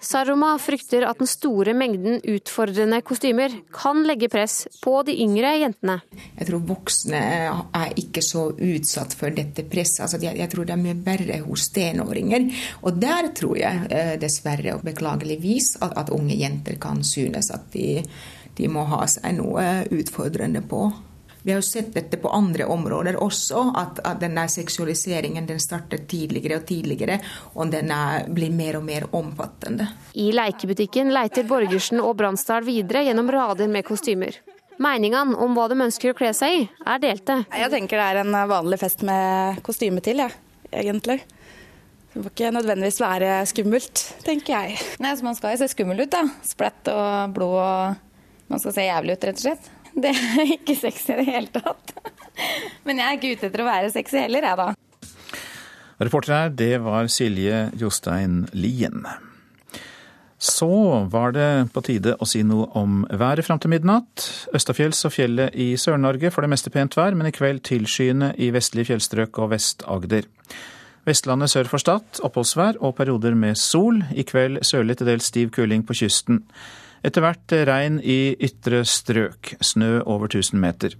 [0.00, 5.98] Saroma frykter at den store mengden utfordrende kostymer kan legge press på de yngre jentene.
[6.38, 10.04] Jeg tror voksne er ikke så utsatt for dette presset.
[10.06, 12.46] Altså, jeg, tror det er mye verre hos tenåringer.
[12.86, 17.68] Og der tror jeg eh, dessverre og beklageligvis at, at unge jenter kan synes at
[17.74, 18.04] de,
[18.58, 20.86] de må ha seg noe utfordrende på.
[21.48, 26.02] Vi har jo sett dette på andre områder også, at, at denne seksualiseringen den starter
[26.04, 27.14] tidligere og tidligere,
[27.56, 27.88] og den
[28.36, 29.86] blir mer og mer omfattende.
[30.12, 34.36] I lekebutikken leiter Borgersen og Bransdal videre gjennom rader med kostymer.
[34.76, 37.38] Meningene om hva de ønsker å kle seg i, er delte.
[37.48, 40.36] Jeg tenker det er en vanlig fest med kostyme til, jeg,
[40.68, 41.22] ja, egentlig.
[42.12, 44.76] Det må ikke nødvendigvis være skummelt, tenker jeg.
[45.00, 46.26] Nei, så Man skal jo se skummel ut, da.
[46.44, 48.04] Splett og blod og
[48.52, 49.72] Man skal se jævlig ut, rett og slett.
[50.02, 51.94] Det er ikke sexy i det hele tatt.
[52.86, 54.68] Men jeg er ikke ute etter å være sexy heller, jeg da.
[55.98, 59.02] Reporter her, det var Silje Jostein Lien.
[60.38, 60.70] Så
[61.10, 64.22] var det på tide å si noe om været fram til midnatt.
[64.54, 68.52] Østafjells og fjellet i Sør-Norge får det meste pent vær, men i kveld tilskyende i
[68.54, 70.30] vestlige fjellstrøk og Vest-Agder.
[71.08, 74.04] Vestlandet sør for Stad oppholdsvær og perioder med sol.
[74.14, 76.44] I kveld sørlig til dels stiv kuling på kysten.
[77.04, 80.94] Etter hvert regn i ytre strøk, snø over 1000 meter.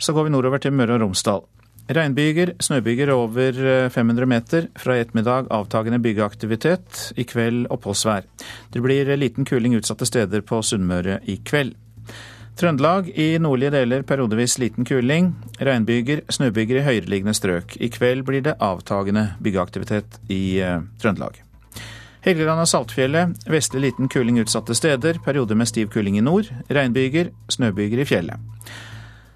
[0.00, 1.44] Så går vi nordover til Møre og Romsdal.
[1.90, 3.56] Regnbyger, snøbyger over
[3.90, 4.68] 500 meter.
[4.78, 7.12] Fra i ettermiddag avtagende byggeaktivitet.
[7.18, 8.28] I kveld oppholdsvær.
[8.70, 11.74] Det blir liten kuling utsatte steder på Sunnmøre i kveld.
[12.60, 15.32] Trøndelag i nordlige deler periodevis liten kuling.
[15.58, 17.78] Regnbyger, snøbyger i høyereliggende strøk.
[17.80, 21.49] I kveld blir det avtagende byggeaktivitet i eh, Trøndelag.
[22.20, 25.18] Helgeland og Saltfjellet vestlig liten kuling utsatte steder.
[25.24, 26.50] Perioder med stiv kuling i nord.
[26.68, 28.36] Regnbyger, snøbyger i fjellet.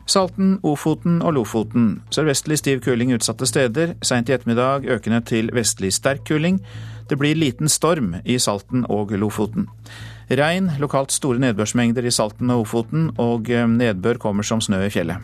[0.07, 2.03] Salten, Ofoten og Lofoten.
[2.12, 3.94] Sørvestlig stiv kuling utsatte steder.
[4.05, 6.61] Seint i ettermiddag økende til vestlig sterk kuling.
[7.09, 9.70] Det blir liten storm i Salten og Lofoten.
[10.31, 14.92] Regn, lokalt store nedbørsmengder i Salten og Ofoten, og eh, nedbør kommer som snø i
[14.92, 15.20] fjellet.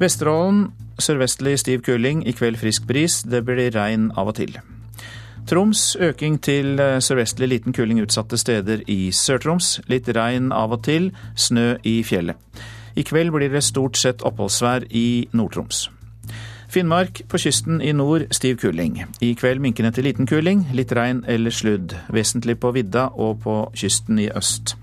[0.00, 0.68] Vesterålen
[1.00, 3.22] sørvestlig stiv kuling, i kveld frisk bris.
[3.24, 4.56] Det blir regn av og til.
[5.48, 9.78] Troms øking til eh, sørvestlig liten kuling utsatte steder i Sør-Troms.
[9.88, 11.06] Litt regn av og til,
[11.40, 12.36] snø i fjellet.
[13.00, 15.86] I kveld blir det stort sett oppholdsvær i Nord-Troms.
[16.68, 18.98] Finnmark på kysten i nord stiv kuling.
[19.24, 21.94] I kveld minkende til liten kuling, litt regn eller sludd.
[22.12, 24.76] Vesentlig på vidda og på kysten i øst.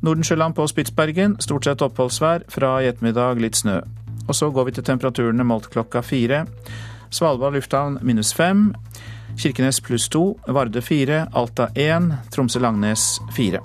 [0.00, 2.48] Nordensjøland på Spitsbergen stort sett oppholdsvær.
[2.48, 3.82] Fra i ettermiddag litt snø.
[4.24, 6.46] Og så går vi til temperaturene målt klokka fire.
[7.12, 8.70] Svalbard lufthavn minus fem.
[9.36, 13.60] Kirkenes pluss to, Varde fire, Alta én, Tromsø-Langnes fire.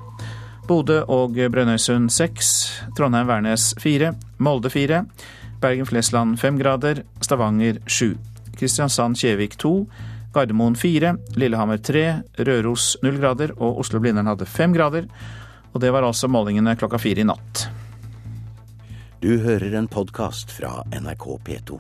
[0.68, 2.50] Bodø og Brønnøysund seks,
[2.98, 5.04] Trondheim-Værnes fire, Molde fire,
[5.62, 8.14] Bergen-Flesland fem grader, Stavanger sju.
[8.60, 9.88] Kristiansand-Kjevik to,
[10.34, 12.06] Gardermoen fire, Lillehammer tre,
[12.38, 15.08] Røros null grader og Oslo-Blindern hadde fem grader.
[15.74, 17.68] Og det var altså målingene klokka fire i natt.
[19.20, 21.80] Du hører en podkast fra NRK P2.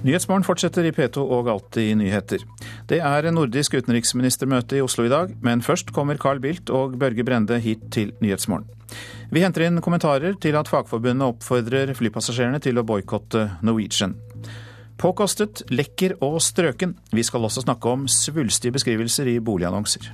[0.00, 2.40] Nyhetsmorgen fortsetter i P2 og Alltid nyheter.
[2.88, 7.24] Det er nordisk utenriksministermøte i Oslo i dag, men først kommer Carl Bildt og Børge
[7.26, 8.64] Brende hit til Nyhetsmorgen.
[9.30, 14.16] Vi henter inn kommentarer til at Fagforbundet oppfordrer flypassasjerene til å boikotte Norwegian.
[15.00, 16.96] Påkostet, lekker og strøken.
[17.12, 20.08] Vi skal også snakke om svulstige beskrivelser i boligannonser.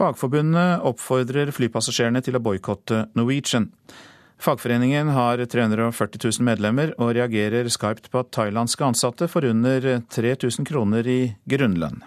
[0.00, 3.68] Fagforbundet oppfordrer flypassasjerene til å boikotte Norwegian.
[4.40, 10.64] Fagforeningen har 340 000 medlemmer og reagerer skarpt på at thailandske ansatte får under 3000
[10.64, 12.00] kroner i grunnlønn.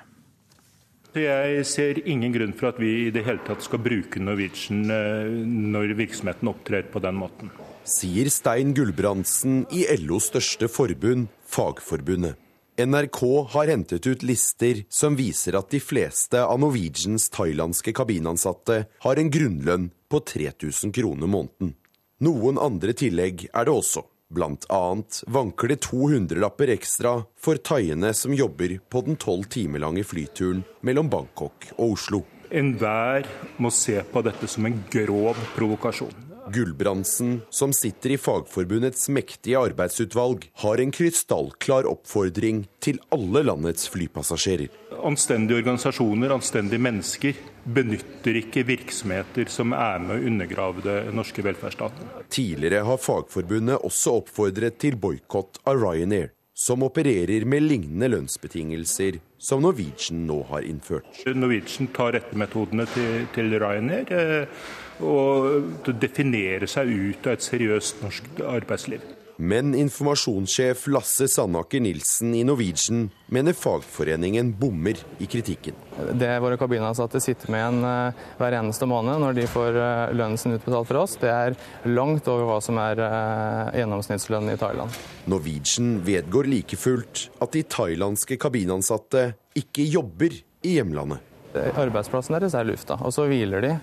[1.14, 5.30] Jeg ser ingen grunn for at vi i det hele tatt skal bruke Norwegian eh,
[5.46, 7.52] når virksomheten opptrer på den måten.
[7.86, 12.40] Sier Stein Gulbrandsen i LOs største forbund, Fagforbundet.
[12.82, 13.22] NRK
[13.54, 19.30] har hentet ut lister som viser at de fleste av Norwegians thailandske kabinansatte har en
[19.30, 21.76] grunnlønn på 3000 kroner måneden.
[22.24, 24.04] Noen andre tillegg er det også.
[24.34, 30.06] Blant annet vanker det 200-lapper ekstra for thaiene som jobber på den tolv timer lange
[30.08, 32.22] flyturen mellom Bangkok og Oslo.
[32.54, 33.28] Enhver
[33.60, 36.32] må se på dette som en grov provokasjon.
[36.54, 44.72] Gulbrandsen, som sitter i Fagforbundets mektige arbeidsutvalg, har en krystallklar oppfordring til alle landets flypassasjerer.
[45.04, 52.10] Anstendige organisasjoner, anstendige mennesker, benytter ikke virksomheter som er med å undergrave det norske velferdsstaten.
[52.34, 59.64] Tidligere har Fagforbundet også oppfordret til boikott av Ryanair, som opererer med lignende lønnsbetingelser som
[59.64, 61.24] Norwegian nå har innført.
[61.36, 64.14] Norwegian tar rettemetodene til, til Ryanair.
[64.14, 64.72] Eh,
[65.04, 69.02] og definerer seg ut av et seriøst norsk arbeidsliv.
[69.38, 75.74] Men informasjonssjef Lasse Sandaker Nilsen i Norwegian mener fagforeningen bommer i kritikken.
[76.14, 80.38] Det våre kabinansatte sitter med igjen eh, hver eneste måned når de får eh, lønnen
[80.38, 81.58] sin utbetalt fra oss, det er
[81.90, 85.02] langt over hva som er eh, gjennomsnittslønnen i Thailand.
[85.26, 91.30] Norwegian vedgår like fullt at de thailandske kabinansatte ikke jobber i hjemlandet.
[91.54, 93.74] Arbeidsplassen deres er lufta, og så hviler de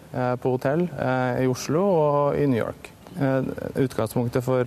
[0.42, 2.90] på hotell i Oslo og i New York.
[3.18, 3.48] Eh,
[3.82, 4.66] utgangspunktet for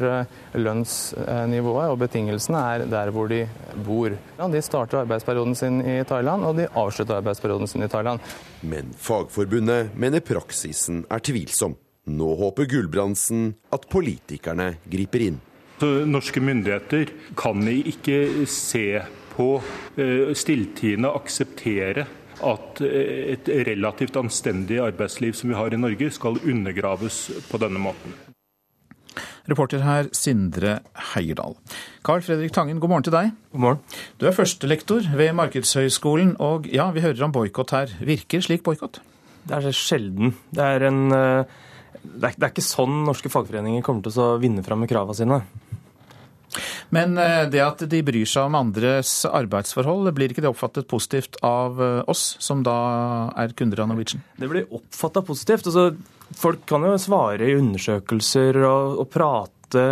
[0.59, 3.45] lønnsnivået og betingelsene er der hvor de
[3.85, 4.15] bor.
[4.53, 8.19] De starter arbeidsperioden sin i Thailand, og de avslutter arbeidsperioden sin i Thailand.
[8.61, 11.77] Men Fagforbundet mener praksisen er tvilsom.
[12.05, 15.39] Nå håper Gulbrandsen at politikerne griper inn.
[15.79, 19.01] Så norske myndigheter kan ikke se
[19.33, 19.47] på
[20.37, 22.05] stilltiende akseptere
[22.43, 27.81] at eh, et relativt anstendig arbeidsliv som vi har i Norge, skal undergraves på denne
[27.81, 28.15] måten.
[29.49, 30.77] Reporter her Sindre
[31.11, 31.57] Heierdal.
[32.07, 33.33] Carl Fredrik Tangen, god morgen til deg.
[33.51, 33.81] God morgen.
[34.19, 37.91] Du er førstelektor ved Markedshøgskolen, og ja, vi hører om boikott her.
[38.07, 39.01] Virker slik boikott?
[39.43, 40.31] Det er sjelden.
[40.55, 41.43] Det er, en, eh,
[41.99, 45.17] det er, det er ikke sånn norske fagforeninger kommer til å vinne fram med kravene
[45.19, 45.41] sine.
[46.93, 51.39] Men eh, det at de bryr seg om andres arbeidsforhold, blir ikke det oppfattet positivt
[51.45, 52.75] av eh, oss, som da
[53.39, 54.23] er kunder av Norwegian?
[54.37, 55.69] Det blir oppfatta positivt.
[55.71, 55.89] Altså,
[56.37, 59.83] folk kan jo svare i undersøkelser og, og prate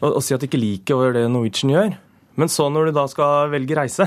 [0.00, 1.94] og, og, si at de ikke liker det Norwegian gjør.
[2.40, 4.06] Men så når du da skal velge reise,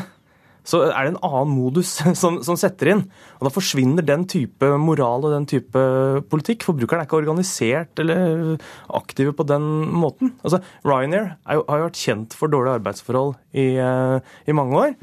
[0.68, 3.06] så er det en annen modus som, som, setter inn.
[3.40, 5.86] Og da forsvinner den type moral og den type
[6.32, 6.66] politikk.
[6.68, 8.56] Forbrukeren er ikke organisert eller
[8.96, 10.36] aktive på den måten.
[10.44, 14.96] Altså, Ryanair har jo vært kjent for dårlige arbeidsforhold i, eh, i, mange år.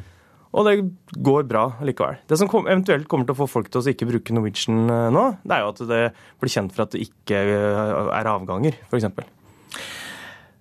[0.50, 0.78] Og det
[1.22, 2.16] går bra likevel.
[2.26, 5.10] Det som kom, eventuelt kommer til å få folk til å ikke bruke Norwegian eh,
[5.14, 6.00] nå, det er jo at det
[6.40, 9.12] blir kjent for at det ikke eh, er avganger, f.eks.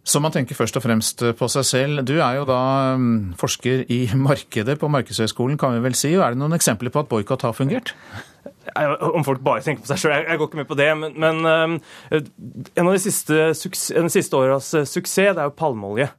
[0.09, 2.01] Så man tenker først og fremst på seg selv.
[2.07, 2.61] Du er jo da
[2.97, 6.15] mm, forsker i markedet på Markedshøgskolen, kan vi vel si.
[6.17, 7.93] Er det noen eksempler på at boikott har fungert?
[8.75, 10.89] Om folk bare tenker på seg sjøl, jeg, går ikke med på det.
[10.97, 11.77] Men, um,
[12.13, 16.09] en av de siste, de siste åras suksess, det er jo palmeolje.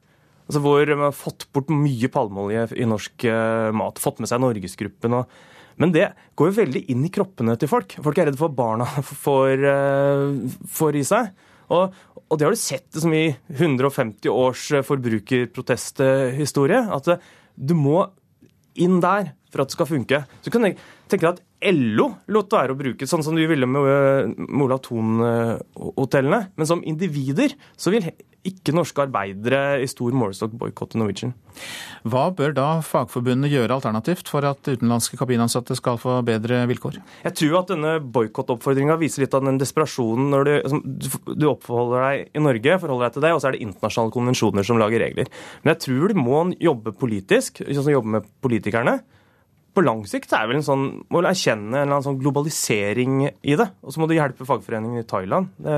[0.47, 3.99] Altså hvor man har fått bort mye palmeolje i norsk uh, mat.
[4.03, 5.39] Fått med seg Norgesgruppen og
[5.81, 7.95] men det går jo veldig inn i kroppene til folk.
[8.05, 8.85] Folk er redde for barna
[9.25, 11.31] får, uh, får i seg.
[11.71, 11.95] Og,
[12.31, 16.79] og det har du sett som i 150 års eh, forbrukerprotesthistorie.
[16.95, 17.19] At eh,
[17.59, 18.05] du må
[18.79, 20.21] inn der for at det skal funke.
[20.39, 20.63] Så kan
[21.11, 26.47] tenke deg at LO lot være å bruke, sånn som de ville med Mola Thon-hotellene.
[26.57, 28.07] Men som individer så vil
[28.47, 31.35] ikke norske arbeidere i stor målestokk boikotte Norwegian.
[32.09, 36.97] Hva bør da fagforbundet gjøre alternativt for at utenlandske kabinansatte skal få bedre vilkår?
[37.27, 40.53] Jeg tror at denne boikottoppfordringa viser litt av den desperasjonen når du,
[41.35, 44.65] du, oppholder deg i Norge, forholder deg til det, og så er det internasjonale konvensjoner
[44.65, 45.29] som lager regler.
[45.61, 49.01] Men jeg tror du må jobbe politisk, sånn som jobbe med politikerne
[49.71, 53.57] på lang sikt er vel en sånn, må erkjenne en eller annen sånn globalisering i
[53.59, 53.67] det.
[53.85, 55.51] Og så må du hjelpe fagforeningen i Thailand.
[55.61, 55.75] Det,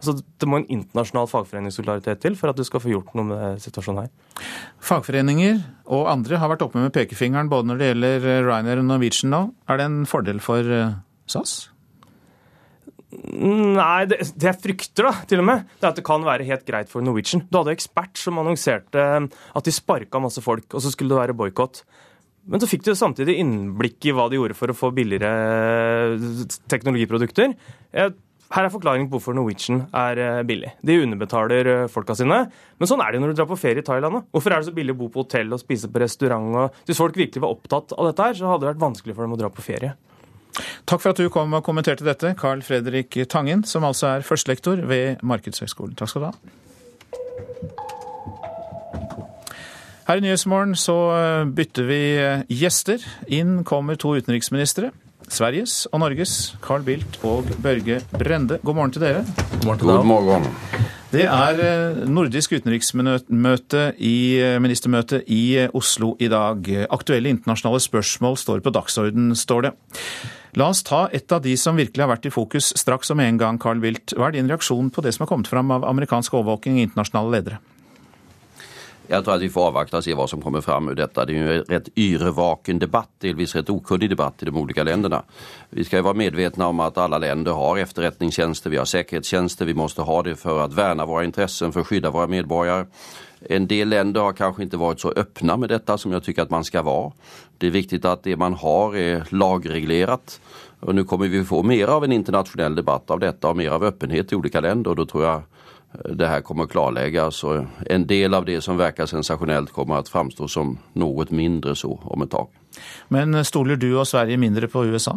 [0.00, 3.62] altså, det må en internasjonal fagforeningssolidaritet til for at du skal få gjort noe med
[3.62, 4.46] situasjonen her.
[4.90, 5.60] Fagforeninger
[5.94, 9.44] og andre har vært oppe med pekefingeren både når det gjelder Ryanair og Norwegian nå.
[9.70, 10.74] Er det en fordel for
[11.30, 11.60] SAS?
[13.10, 16.46] Nei, det, det, jeg frykter, da, til og med, det er at det kan være
[16.46, 17.42] helt greit for Norwegian.
[17.50, 21.36] Du hadde ekspert som annonserte at de sparka masse folk, og så skulle det være
[21.38, 21.82] boikott.
[22.48, 26.16] Men så fikk du samtidig innblikk i hva de gjorde for å få billigere
[26.72, 27.54] teknologiprodukter.
[28.50, 30.72] Her er forklaringen på hvorfor Norwegian er eh, billig.
[30.82, 32.40] De underbetaler eh, folka sine.
[32.80, 34.24] Men sånn er det når du drar på ferie i Thailand.
[34.34, 36.74] Hvorfor er det så billig å bo på hotell og spise på restaurant?
[36.88, 39.36] Hvis folk virkelig var opptatt av dette, her, så hadde det vært vanskelig for dem
[39.36, 39.94] å dra på ferie.
[40.90, 44.82] Takk for at du kom og kommenterte dette, Carl Fredrik Tangen, som altså er førstelektor
[44.90, 45.94] ved Markedshøgskolen.
[46.00, 47.89] Takk skal du ha.
[50.10, 52.98] Her i Nyhetsmorgen så eh, bytter vi eh, gjester.
[53.30, 54.88] Inn kommer to utenriksministre.
[55.30, 56.32] Sveriges og Norges,
[56.64, 58.58] Carl Bildt og Børge Brende.
[58.66, 59.22] God morgen til dere.
[59.60, 59.78] God morgen.
[59.78, 60.50] Til God morgen.
[61.14, 64.18] Det er eh, nordisk utenriksmøte i
[64.58, 66.74] ministermøte i Oslo i dag.
[66.90, 69.74] Aktuelle internasjonale spørsmål står på dagsorden, står det.
[70.58, 73.30] La oss ta et av de som virkelig har vært i fokus straks og med
[73.30, 74.18] en gang, Carl Bildt.
[74.18, 77.38] Hva er din reaksjon på det som har kommet fram av amerikansk overvåking i internasjonale
[77.38, 77.66] ledere?
[79.10, 81.24] Jeg tror at vi får avvakta og se hva som kommer fram ur dette.
[81.26, 85.18] Det er jo en rett yrvaken debatt, delvis rett okunnig debatt i de ulike landene.
[85.74, 90.06] Vi skal være medvetne om at alle länder har efterrättningstjänster, vi har säkerhetstjänster, vi måste
[90.06, 92.86] ha det for å värna våre intressen, for å skydda våre medborgare.
[93.50, 96.54] En del länder har kanskje ikke vært så öppna med dette som jeg tycker at
[96.54, 97.10] man skal være.
[97.58, 100.38] Det er viktig at det man har er lagreglerat.
[100.86, 103.84] Og nå kommer vi få mer av en internationell debatt av dette og mer av
[103.90, 104.92] öppenhet i olika länder.
[104.92, 105.59] Og da tror jeg
[105.92, 110.10] det her kommer å klarlegges, og en del av det som virker sensasjonelt, kommer å
[110.10, 112.52] framstå som noe mindre så om et tak.
[113.08, 115.16] Men stoler du og Sverige mindre på USA?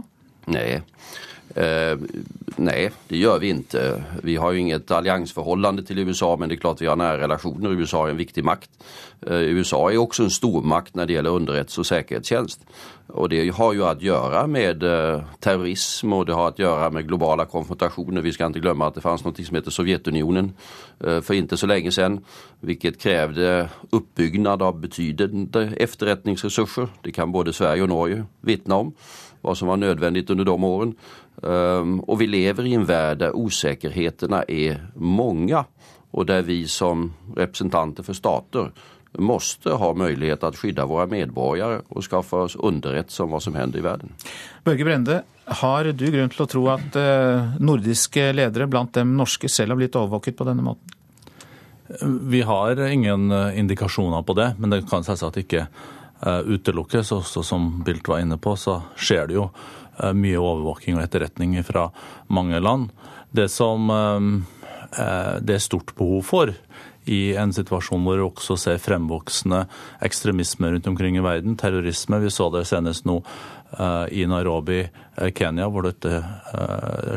[0.51, 0.81] Nei.
[1.55, 1.97] Eh,
[2.57, 3.83] nej, det gjør vi ikke.
[4.23, 7.75] Vi har jo inget alliansförhållande til USA, men det er klart vi har nära relationer.
[7.77, 8.69] USA er en viktig makt.
[9.27, 12.61] Eh, USA er også en stormakt når det gjelder underrättelse og säkerhetstjänst.
[13.07, 17.07] Og det har jo å gjøre med eh, terrorism og det har å gjøre med
[17.07, 18.21] globale konfrontasjoner.
[18.21, 20.53] Vi skal ikke glemme at det fanns noe som heter Sovjetunionen
[21.03, 22.21] for ikke så lenge siden,
[22.61, 26.87] hvilket krevde oppbyggnad av betydende efterretningsresurser.
[27.03, 28.93] Det kan både Sverige og Norge vittne om
[29.43, 30.93] hva som var nødvendig under de årene.
[31.41, 35.65] Ehm, og vi lever i en verden der usikkerhetene er mange,
[36.13, 38.69] og der vi som representanter for stater
[39.21, 43.57] måste ha mulighet til å skydde våre medborgere og skaffe oss underrettelse om hva som
[43.57, 44.13] hender i verden.
[44.65, 45.19] Børge Brende,
[45.59, 49.81] har du grunn til å tro at eh, nordiske ledere, blant dem norske, selv har
[49.81, 50.97] blitt overvåket på denne måten?
[52.31, 57.11] Vi har ingen eh, indikasjoner på det, men det kan selvsagt ikke eh, utelukkes.
[57.19, 59.49] Også som Bildt var inne på, så skjer det jo
[60.15, 61.89] mye overvåking og etterretning fra
[62.33, 62.89] mange land.
[63.33, 64.29] Det som eh,
[65.41, 66.53] det er stort behov for
[67.09, 69.65] i en situasjon hvor vi også ser fremvoksende
[70.05, 72.21] ekstremisme rundt omkring i verden, terrorisme.
[72.23, 73.19] Vi så det senest nå
[74.11, 74.83] i Nairobi,
[75.33, 76.19] Kenya, hvor dette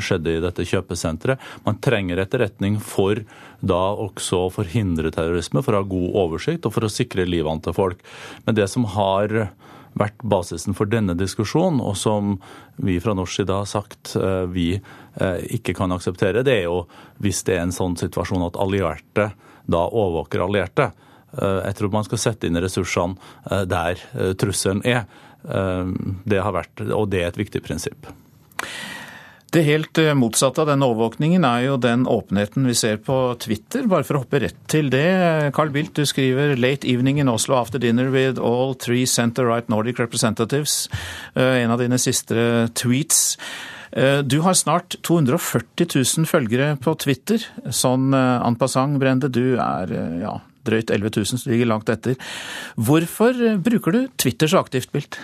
[0.00, 1.42] skjedde i dette kjøpesenteret.
[1.66, 3.20] Man trenger etterretning for
[3.60, 7.62] da også å forhindre terrorisme, for å ha god oversikt og for å sikre livene
[7.64, 8.00] til folk.
[8.46, 9.50] Men det som har
[9.96, 12.36] vært basisen for denne diskusjonen, og som
[12.76, 16.84] vi fra norsk side har sagt eh, vi eh, ikke kan akseptere, det er jo
[17.24, 19.30] hvis det er en sånn situasjon at allierte
[19.66, 20.90] da overvåker allierte.
[21.32, 24.00] Eh, jeg tror man skal sette inn ressursene der
[24.38, 25.06] trusselen er.
[25.46, 28.08] Det har vært, og det er et viktig prinsipp.
[29.56, 33.86] Det helt eh, motsatte av denne overvåkningen er jo den åpenheten vi ser på Twitter.
[33.88, 35.06] Bare for å hoppe rett til det.
[35.56, 39.96] Carl Bildt, du skriver 'Late evening in Oslo after dinner with all three center-right Nordic
[39.96, 40.90] representatives'.
[41.34, 43.38] Eh, en av dine siste tweets.
[43.92, 47.40] Eh, du har snart 240 000 følgere på Twitter.
[47.72, 49.88] Sånn en passant, Brende, du er
[50.20, 50.36] ja,
[50.68, 52.20] drøyt 11 000, så du ligger langt etter.
[52.76, 55.16] Hvorfor bruker du Twitter så aktivt, Bildt?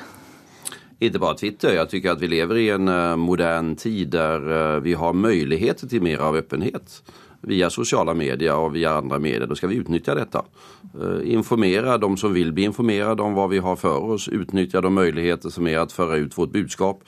[1.03, 1.75] Ikke bare Twitter.
[1.75, 5.91] Jeg tycker at vi lever i en uh, modern tid der uh, vi har möjligheter
[5.91, 7.01] til mer av öppenhet
[7.43, 9.49] via sosiale medier og via andre medier.
[9.51, 10.45] Da skal vi utnyttja dette.
[10.93, 14.29] Informere informera de som vil bli informerade om hva vi har for oss.
[14.29, 17.03] Utnyttja de möjligheter som er å føre ut vårt budskap.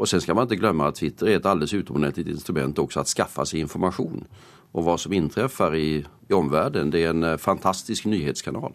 [0.00, 3.08] Og sen skal man ikke glemme at Twitter er et alldeles utomordentligt instrument også att
[3.08, 4.24] skaffa seg informasjon.
[4.72, 6.90] Og hva som inträffar i, i omvärlden.
[6.90, 8.72] Det er en fantastisk nyhetskanal.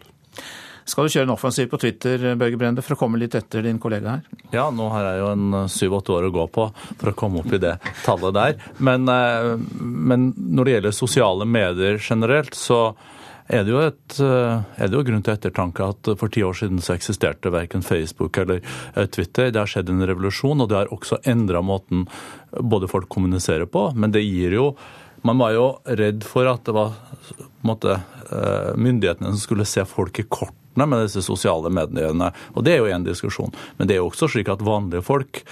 [0.90, 3.78] Skal du kjøre en offensiv på Twitter Børge Brende, for å komme litt etter din
[3.82, 4.40] kollega her?
[4.50, 7.44] Ja, nå har jeg jo en eh, syv-åtte år å gå på for å komme
[7.44, 8.58] opp i det tallet der.
[8.82, 12.80] Men, eh, men, når det gjelder sosiale medier generelt, så
[13.50, 16.58] er det, jo et, eh, er det jo grunn til ettertanke at for ti år
[16.58, 18.62] siden så eksisterte verken Facebook eller
[19.14, 19.54] Twitter.
[19.54, 22.08] Det har skjedd en revolusjon, og det har også endra måten
[22.50, 23.92] både folk kommuniserer på.
[23.94, 24.72] Men det gir jo
[25.20, 26.94] Man var jo redd for at det var
[27.60, 27.98] måte,
[28.80, 32.32] myndighetene som skulle se folk i kort partene med disse sosiale mediene.
[32.54, 33.52] Og Det er jo en diskusjon.
[33.78, 35.42] Men det er jo også slik at vanlige folk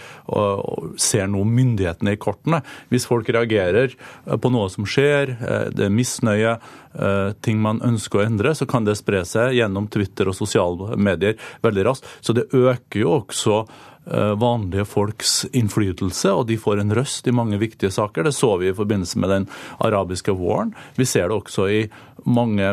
[0.96, 2.62] ser nå myndighetene i kortene.
[2.90, 6.58] Hvis folk reagerer eh, på noe som skjer, eh, det er misnøye,
[6.94, 10.96] eh, ting man ønsker å endre, så kan det spre seg gjennom Twitter og sosiale
[10.96, 12.06] medier veldig raskt.
[12.20, 13.66] Så det øker jo også
[14.08, 18.24] vanlige folks innflytelse, og de får en røst i mange viktige saker.
[18.24, 19.48] Det så vi i forbindelse med den
[19.84, 20.74] arabiske våren.
[20.96, 21.82] Vi ser det også i
[22.26, 22.72] mange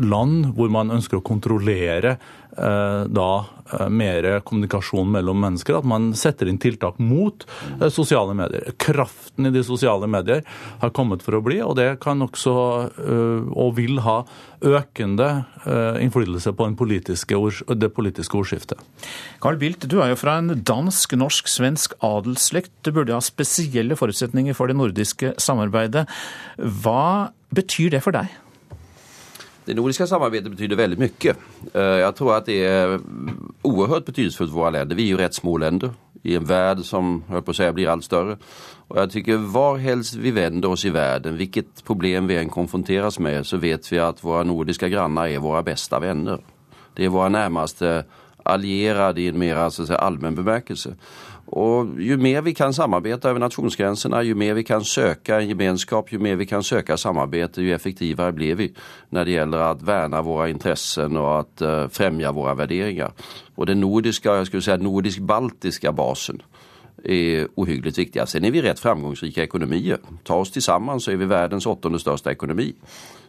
[0.00, 3.28] land hvor man ønsker å kontrollere eh, da
[3.72, 5.78] eh, mer kommunikasjon mellom mennesker.
[5.78, 7.46] At man setter inn tiltak mot
[7.92, 8.72] sosiale medier.
[8.82, 10.42] Kraften i de sosiale medier
[10.82, 12.54] har kommet for å bli, og det kan også,
[13.52, 14.22] og vil ha,
[14.62, 15.28] økende
[16.02, 17.38] innflytelse på politiske,
[17.74, 18.78] det politiske ordskiftet.
[19.42, 22.72] Carl Bildt, du er jo fra en dansk, norsk, svensk adelsslekt.
[22.86, 26.06] Du burde ha spesielle forutsetninger for det nordiske samarbeidet.
[26.58, 28.30] Hva betyr det for deg?
[29.64, 31.34] Det nordiska samarbetet betyder veldig mye.
[31.74, 32.96] Eh, jeg tror at det er
[33.64, 34.98] oerhört betydelsefullt for våre länder.
[34.98, 35.92] Vi er jo rett små länder
[36.22, 38.36] i en värld som jag på att säga, blir allt større.
[38.88, 43.46] Og jeg tycker varhelst vi vender oss i verden, hvilket problem vi enn konfronteres med,
[43.46, 46.42] så vet vi at våre nordiske grannar er våre beste venner.
[46.96, 48.02] Det er våre nærmeste
[48.44, 50.36] allierade i en mer alltså, säga, allmän.
[51.54, 56.12] Och ju mer vi kan samarbeta över nationsgränserna, ju mer vi kan söka en gemenskap,
[56.12, 58.74] ju mer vi kan söka samarbete, ju effektivare blir vi
[59.08, 63.12] när det gäller att värna våra intressen och att uh, främja våra.
[63.54, 66.42] Och den nordiska, jag skulle säga nordisk-baltiska basen
[67.04, 68.26] är ohyggligt viktiga.
[68.26, 69.98] Sen är vi rätt framgångsrika ekonomier.
[70.24, 72.74] Ta oss tillsammans så är vi världens åttonde största ekonomi.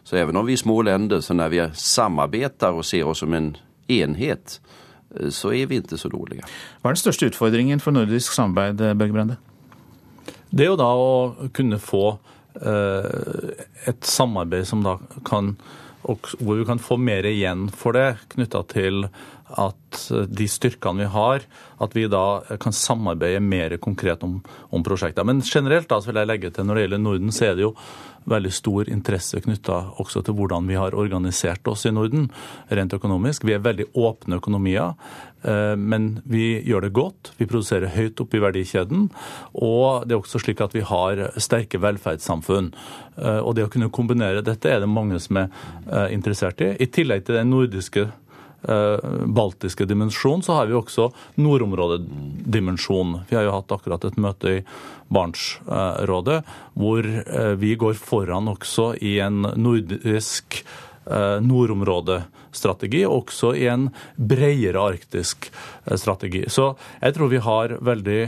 [0.04, 3.32] Så även om vi är små länder, så när vi samarbetar och ser oss som
[3.32, 3.56] en
[3.86, 4.60] enhet
[5.34, 6.46] så er vi ikke så rolige.
[6.80, 9.38] Hva er den største utfordringen for nordisk samarbeid, Børge Brende?
[10.54, 12.04] Det er jo da å kunne få
[12.60, 15.56] eh, et samarbeid som da kan
[16.04, 19.06] hvor vi kan få mer igjen for det, knytta til
[19.44, 21.44] at de styrkene vi har,
[21.84, 24.38] at vi da kan samarbeide mer konkret om,
[24.72, 25.26] om prosjekter.
[25.26, 27.66] Men generelt da så vil jeg legge til når det gjelder Norden, så er det
[27.66, 27.74] jo
[28.30, 32.30] veldig stor interesse knytta også til hvordan vi har organisert oss i Norden
[32.72, 33.44] rent økonomisk.
[33.44, 34.94] Vi er veldig åpne økonomier,
[35.44, 37.32] eh, men vi gjør det godt.
[37.38, 39.10] Vi produserer høyt oppe i verdikjeden.
[39.60, 42.72] Og det er også slik at vi har sterke velferdssamfunn.
[43.18, 45.50] Eh, og det å kunne kombinere dette er det mange som er
[45.86, 46.74] eh, interessert i.
[46.80, 48.08] I tillegg til den nordiske
[48.64, 53.18] baltiske dimensjon, så har vi også nordområdedimensjon.
[53.28, 54.62] Vi har jo hatt akkurat et møte i
[55.12, 56.40] Barentsrådet,
[56.74, 60.80] hvor eh, vi går foran også i en nordisk nordområdestrategi,
[61.44, 66.46] nordområdestrategi, også i en bredere arktisk eh, strategi.
[66.48, 66.70] Så
[67.02, 68.20] jeg tror vi har veldig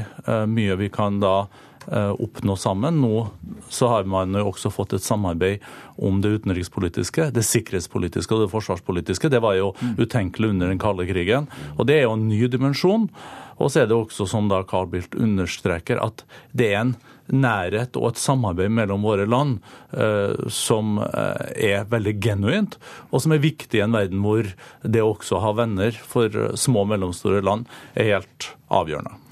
[0.51, 1.47] mye vi kan da
[1.87, 3.01] oppnå sammen.
[3.03, 3.27] Nå
[3.69, 5.65] så har man jo også fått et samarbeid
[6.03, 9.31] om det utenrikspolitiske, det sikkerhetspolitiske og det forsvarspolitiske.
[9.33, 9.97] Det var jo mm.
[10.03, 11.51] utenkelig under den kalde krigen.
[11.77, 13.09] Og det er jo en ny dimensjon.
[13.57, 16.27] Og så er det også, som da Carl Bildt understreker, at
[16.57, 16.97] det er en
[17.33, 19.59] nærhet og et samarbeid mellom våre land
[19.97, 22.77] eh, som eh, er veldig genuint,
[23.11, 24.53] og som er viktig i en verden hvor
[24.85, 27.67] det også å ha venner for små og mellomstore land
[27.97, 29.26] er helt avgjørende.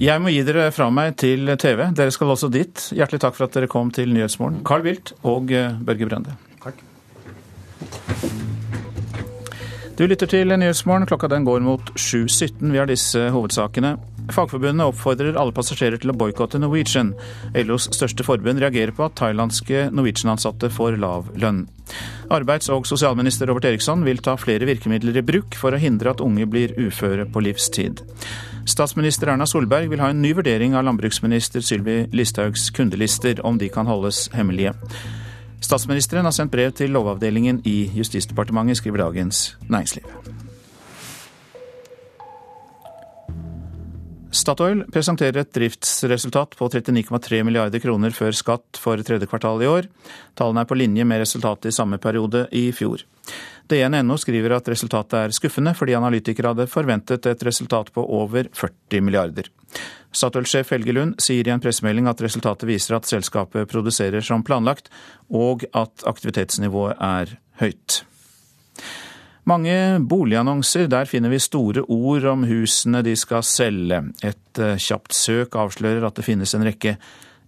[0.00, 1.84] Jeg må gi dere fra meg til TV.
[1.92, 2.86] Dere skal også dit.
[2.96, 4.62] Hjertelig takk for at dere kom til Nyhetsmorgen.
[4.64, 6.36] Carl Bildt og eh, Børge Brende.
[6.62, 6.80] Takk.
[9.98, 11.04] Du lytter til Nyhetsmorgen.
[11.06, 12.72] Klokka den går mot 7.17.
[12.72, 13.98] Vi har disse hovedsakene.
[14.32, 17.12] Fagforbundet oppfordrer alle passasjerer til å boikotte Norwegian.
[17.58, 21.66] LOs største forbund reagerer på at thailandske Norwegian-ansatte får lav lønn.
[22.32, 26.22] Arbeids- og sosialminister Robert Eriksson vil ta flere virkemidler i bruk for å hindre at
[26.24, 28.04] unge blir uføre på livstid.
[28.64, 33.68] Statsminister Erna Solberg vil ha en ny vurdering av landbruksminister Sylvi Listhaugs kundelister, om de
[33.72, 34.72] kan holdes hemmelige.
[35.62, 40.06] Statsministeren har sendt brev til Lovavdelingen i Justisdepartementet, skriver Dagens Næringsliv.
[44.32, 49.90] Statoil presenterer et driftsresultat på 39,3 milliarder kroner før skatt for tredje kvartal i år.
[50.38, 53.04] Tallene er på linje med resultatet i samme periode i fjor.
[53.72, 59.04] DN.no skriver at resultatet er skuffende, fordi analytikere hadde forventet et resultat på over 40
[59.04, 59.48] milliarder.
[60.12, 64.92] Statoil-sjef Helge Lund sier i en pressemelding at resultatet viser at selskapet produserer som planlagt,
[65.32, 68.02] og at aktivitetsnivået er høyt.
[69.48, 69.74] Mange
[70.06, 73.98] boligannonser, der finner vi store ord om husene de skal selge.
[74.22, 76.94] Et eh, kjapt søk avslører at det finnes en rekke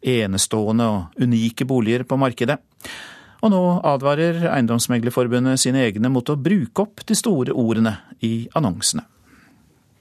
[0.04, 2.58] enestående og unike boliger på markedet.
[3.44, 9.04] Og nå advarer Eiendomsmeglerforbundet sine egne mot å bruke opp de store ordene i annonsene.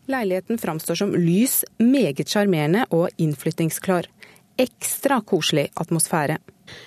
[0.07, 4.07] Leiligheten framstår som lys, meget sjarmerende og innflyttingsklar.
[4.59, 6.39] Ekstra koselig atmosfære.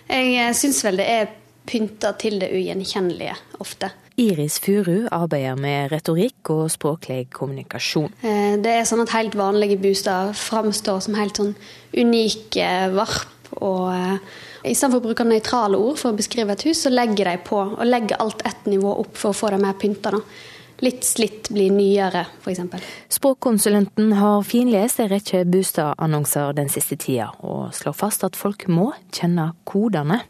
[0.08, 1.30] Jeg syns vel det er
[1.66, 3.90] pynta til det ugjenkjennelige ofte.
[4.16, 8.12] Iris Furu arbeider med retorikk og språklig kommunikasjon.
[8.24, 11.56] Eh, det er sånn at helt vanlige bosteder framstår som helt sånn
[11.92, 13.32] unike varp.
[13.60, 14.18] og eh,
[14.66, 17.86] Istedenfor å bruke nøytrale ord for å beskrive et hus, så legger de på og
[17.86, 20.14] legger alt ett nivå opp for å få det mer pynta.
[20.84, 22.60] Litt slitt blir nyere, f.eks.
[23.16, 28.90] Språkkonsulenten har finlest en rekke boligannonser den siste tida, og slår fast at folk må
[29.14, 30.20] kjenne kodene.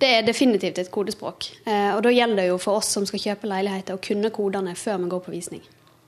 [0.00, 1.50] Det er definitivt et kodespråk.
[1.66, 4.72] Eh, og da gjelder det jo for oss som skal kjøpe leiligheter, å kunne kodene
[4.78, 5.62] før vi går på visning.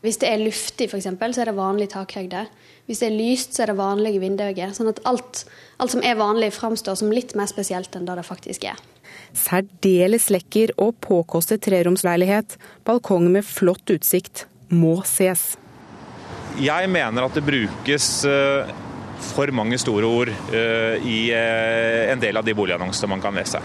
[0.04, 2.44] Hvis det er luftig, f.eks., så er det vanlig takhøyde.
[2.84, 4.74] Hvis det er lyst, så er det vanlige vindauger.
[4.76, 5.46] Sånn at alt,
[5.80, 8.82] alt, som er vanlig, framstår som litt mer spesielt enn det det faktisk er.
[9.32, 12.58] Særdeles lekker og påkostet treromsleilighet.
[12.84, 14.44] Balkong med flott utsikt.
[14.68, 15.54] Må ses.
[16.60, 18.90] Jeg mener at det brukes uh
[19.24, 23.62] for mange store ord uh, i uh, en del av de boligannonsene man kan lese.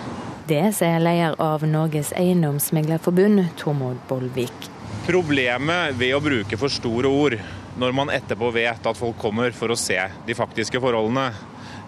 [0.49, 4.69] Det sier leder av Norges eiendomsmeglerforbund, Tormod Bollvik.
[5.09, 7.35] Problemet ved å bruke for store ord
[7.81, 9.97] når man etterpå vet at folk kommer for å se
[10.27, 11.31] de faktiske forholdene,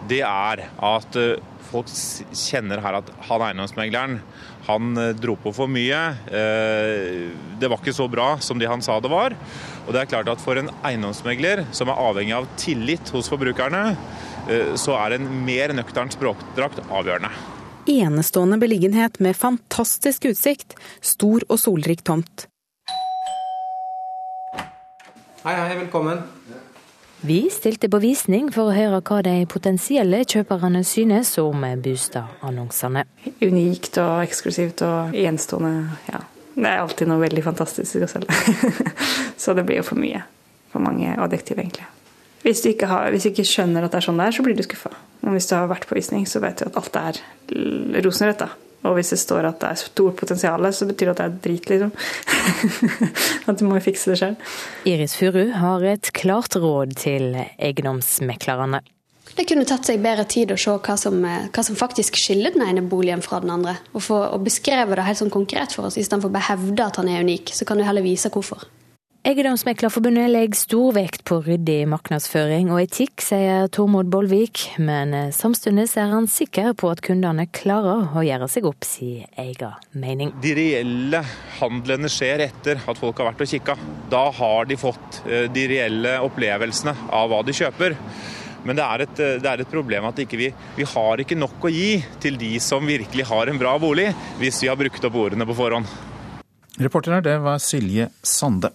[0.09, 1.36] det er at uh,
[1.69, 1.91] folk
[2.34, 4.17] kjenner her at han eiendomsmegleren
[4.65, 5.99] han dro på for mye.
[7.59, 9.36] Det var ikke så bra som de han sa det var.
[9.86, 13.95] Og det er klart at For en eiendomsmegler som er avhengig av tillit hos forbrukerne,
[14.49, 17.34] eh, så er en mer nøktern språkdrakt avgjørende.
[17.89, 22.50] Enestående beliggenhet med fantastisk utsikt, stor og solrik tomt.
[25.41, 26.19] Hei, hei, velkommen.
[27.21, 33.01] Vi stilte på visning for å høre hva de potensielle kjøperne synes om boligannonsene.
[33.41, 36.21] Unikt og eksklusivt og enestående, ja.
[36.53, 38.37] Det er alltid noe veldig fantastisk å selge.
[39.41, 40.21] så det blir jo for mye.
[40.69, 41.89] For mange adjektiv, egentlig.
[42.45, 44.61] Hvis du, har, hvis du, ikke skjønner at det er sånn det er, så blir
[44.61, 44.93] du skuffa.
[45.25, 47.23] Men hvis du har vært på visning, så vet du at alt er
[48.05, 48.45] rosenrødt.
[48.82, 51.36] Og hvis det står at det er stort potensial, så betyr det at det er
[51.45, 51.91] drit, liksom.
[53.49, 54.55] at du må fikse det selv.
[54.89, 58.82] Iris Furu har et klart råd til eiendomsmeklerne.
[59.32, 62.51] Det kunne tatt seg bedre tid å se hva som, eh, hva som faktisk skiller
[62.55, 63.77] den ene boligen fra den andre.
[63.93, 67.07] Og, for, og beskrevet det helt sånn konkret for oss, istedenfor å hevde at han
[67.11, 67.53] er unik.
[67.55, 68.65] Så kan du heller vise hvorfor.
[69.22, 75.86] Eiendomsmeklerforbundet legger stor vekt på ryddig markedsføring og etikk, sier Tormod Bollvik, men eh, samtidig
[76.01, 80.34] er han sikker på at kundene klarer å gjøre seg opp sin egen mening.
[80.41, 81.22] De reelle
[81.59, 83.78] handlene skjer etter at folk har vært og kikka.
[84.09, 87.99] Da har de fått eh, de reelle opplevelsene av hva de kjøper.
[88.65, 90.49] Men det er et, det er et problem at ikke vi,
[90.82, 94.09] vi har ikke nok å gi til de som virkelig har en bra bolig,
[94.41, 96.09] hvis vi har brukt opp ordene på forhånd.
[96.82, 98.72] Reporter her, det var Silje Sande.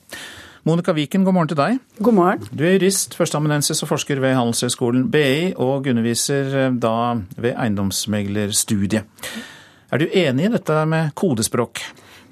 [0.66, 1.76] Monica Viken, god morgen til deg.
[2.02, 2.46] God morgen.
[2.50, 6.94] Du er jurist, førsteamanuensis og forsker ved Handelshøyskolen BI, og underviser eh, da
[7.36, 9.28] ved eiendomsmeglerstudiet.
[9.94, 11.84] Er du enig i dette med kodespråk?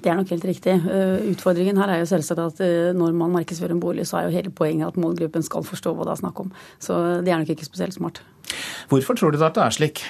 [0.03, 0.75] Det er nok helt riktig.
[0.75, 4.27] Eh, utfordringen her er jo selvsagt at eh, når man markedsfører en bolig, så er
[4.27, 6.51] jo hele poenget at målgruppen skal forstå hva det er snakk om.
[6.75, 8.19] Så det er nok ikke spesielt smart.
[8.91, 10.03] Hvorfor tror du at det er slik?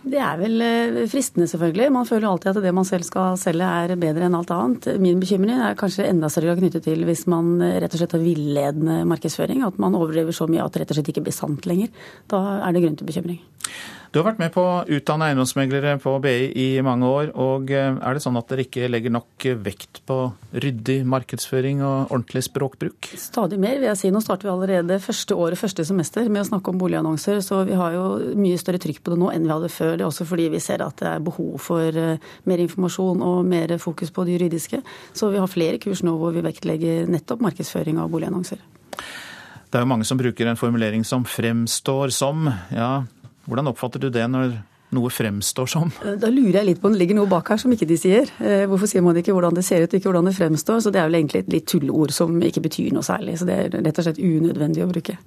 [0.00, 1.90] Det er vel eh, fristende, selvfølgelig.
[1.92, 4.88] Man føler alltid at det man selv skal selge er bedre enn alt annet.
[5.02, 9.02] Min bekymring er kanskje enda større knyttet til hvis man rett og slett har villedende
[9.10, 9.64] markedsføring.
[9.66, 11.92] At man overdriver så mye at det rett og slett ikke blir sant lenger.
[12.32, 13.42] Da er det grunn til bekymring.
[14.10, 17.28] Du har vært med på å utdanne eiendomsmeglere på BI i mange år.
[17.38, 20.16] og eh, Er det sånn at dere ikke legger nok vekt på
[20.50, 23.12] ryddig markedsføring og ordentlig språkbruk?
[23.14, 24.10] Stadig mer, vil jeg si.
[24.10, 27.38] Nå starter vi allerede første året, første semester med å snakke om boligannonser.
[27.46, 29.94] Så vi har jo mye større trykk på det nå enn vi hadde før.
[29.94, 33.46] Det er også fordi vi ser at det er behov for eh, mer informasjon og
[33.46, 34.82] mer fokus på det juridiske.
[35.14, 38.58] Så vi har flere kurs nå hvor vi vektlegger nettopp markedsføring av boligannonser.
[39.70, 42.50] Det er jo mange som bruker en formulering som fremstår som.
[42.74, 43.04] Ja,
[43.50, 44.60] hvordan oppfatter du det når
[44.96, 45.90] noe fremstår som?
[46.04, 47.98] Eh, da lurer jeg litt på om det ligger noe bak her som ikke de
[48.00, 48.30] sier.
[48.42, 50.80] Eh, hvorfor sier man ikke hvordan det ser ut, ikke hvordan det fremstår?
[50.84, 53.38] Så det er vel egentlig et litt tulleord som ikke betyr noe særlig.
[53.40, 55.18] Så det er rett og slett unødvendig å bruke.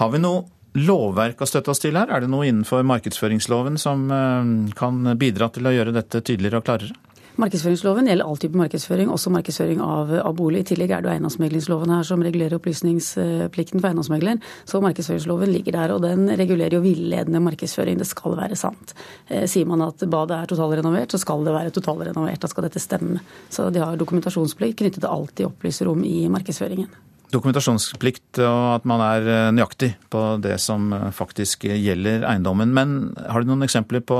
[0.00, 2.10] Har vi noe lovverk å støtte oss til her?
[2.10, 6.68] Er det noe innenfor markedsføringsloven som eh, kan bidra til å gjøre dette tydeligere og
[6.68, 7.00] klarere?
[7.34, 10.60] Markedsføringsloven gjelder all type markedsføring, også markedsføring av, av, bolig.
[10.62, 14.38] I tillegg er det eiendomsmeglingsloven her som regulerer opplysningsplikten for eiendomsmegler.
[14.70, 17.98] Så markedsføringsloven ligger der, og den regulerer jo villedende markedsføring.
[17.98, 18.94] Det skal være sant.
[19.26, 22.38] Eh, sier man at badet er totalrenovert, så skal det være totalrenovert.
[22.44, 23.24] Da skal dette stemme.
[23.50, 26.92] Så de har dokumentasjonsplikt knyttet til alt de opplyser om i markedsføringen.
[27.34, 32.72] Dokumentasjonsplikt og at man er eh, nøyaktig på det som eh, faktisk gjelder eiendommen.
[32.74, 34.18] Men har du noen eksempler på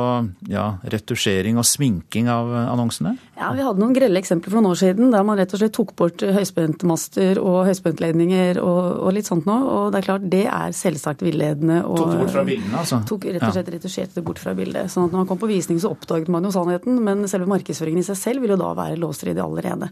[0.51, 3.17] ja, retusjering og sminking av eh, annonsene?
[3.35, 5.75] Ja, Vi hadde noen grelle eksempler for noen år siden der man rett og slett
[5.75, 9.65] tok bort høyspentmaster og høyspentledninger og, og litt sånt noe.
[9.67, 11.81] Og det er klart, det er selvsagt villedende.
[11.83, 13.01] Og, tok det bort fra bildene, altså?
[13.11, 14.93] Tok rett og slett retusjerte det bort fra bildet.
[14.93, 18.05] sånn at når man kom på visning så oppdaget man jo sannheten, men selve markedsføringen
[18.05, 19.91] i seg selv vil jo da være lovstridig allerede.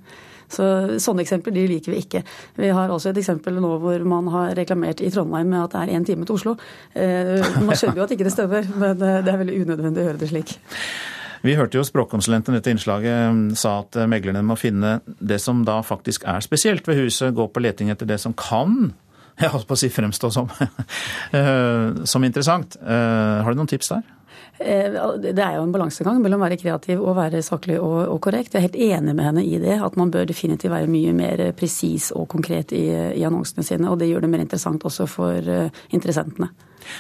[0.53, 0.69] Så
[1.03, 2.23] Sånne eksempler de liker vi ikke.
[2.61, 5.83] Vi har også et eksempel nå hvor man har reklamert i Trondheim med at det
[5.83, 6.55] er én time til Oslo.
[6.95, 10.07] Eh, man skjønner jo at ikke det stemmer, men eh, det er veldig unødvendig å
[10.11, 10.55] gjøre det slik.
[11.43, 15.65] Vi hørte jo språkkonsulenten dette innslaget mm, sa at eh, meglerne må finne det som
[15.67, 18.93] da faktisk er spesielt ved huset, gå på leting etter det som kan
[19.43, 20.51] jeg holdt på å si fremstå som,
[22.13, 22.77] som interessant.
[22.85, 24.03] Har du noen tips der?
[24.61, 28.19] Eh, det er jo en balansegang mellom å være kreativ og være saklig og, og,
[28.25, 28.53] korrekt.
[28.53, 31.45] Jeg er helt enig med henne i det, at man bør definitivt være mye mer
[31.59, 33.91] presis og konkret i, i, annonsene sine.
[33.91, 36.51] Og det gjør det mer interessant også for uh, interessentene.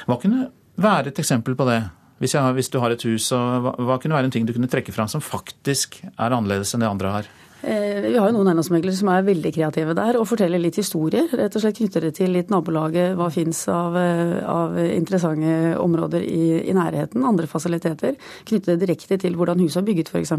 [0.08, 0.48] Hva kunne
[0.80, 1.82] være et eksempel på det?
[2.22, 4.70] Hvis, jeg, hvis du har et hus, hva, hva kunne være en ting du kunne
[4.70, 7.30] trekke fram som faktisk er annerledes enn det andre har?
[7.62, 11.28] Eh, vi har jo noen eiendomsmeglere som er veldig kreative der og forteller litt historier.
[11.38, 16.26] Rett og slett knytter det til litt nabolaget, hva fins av, eh, av, interessante områder
[16.26, 18.18] i, i, nærheten, andre fasiliteter.
[18.50, 20.34] Knytter det direkte til hvordan huset er bygget f.eks.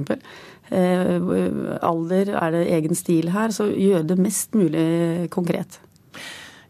[0.71, 1.15] Eh,
[1.79, 3.55] alder, er det egen stil her?
[3.55, 5.79] Så gjør det mest mulig konkret.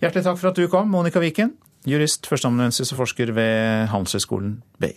[0.03, 1.55] Hjertelig takk for at du kom, Monica Viken,
[1.89, 4.93] jurist, førsteamanuensis og forsker ved Handelshøyskolen BI.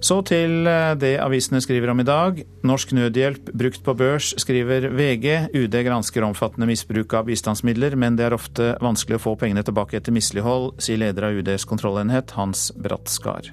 [0.00, 2.40] Så til eh, det avisene skriver om i dag.
[2.66, 5.52] Norsk nødhjelp brukt på børs, skriver VG.
[5.52, 10.00] UD gransker omfattende misbruk av bistandsmidler, men det er ofte vanskelig å få pengene tilbake
[10.00, 13.52] etter mislighold, sier leder av UDs kontrollenhet, Hans Brattskar.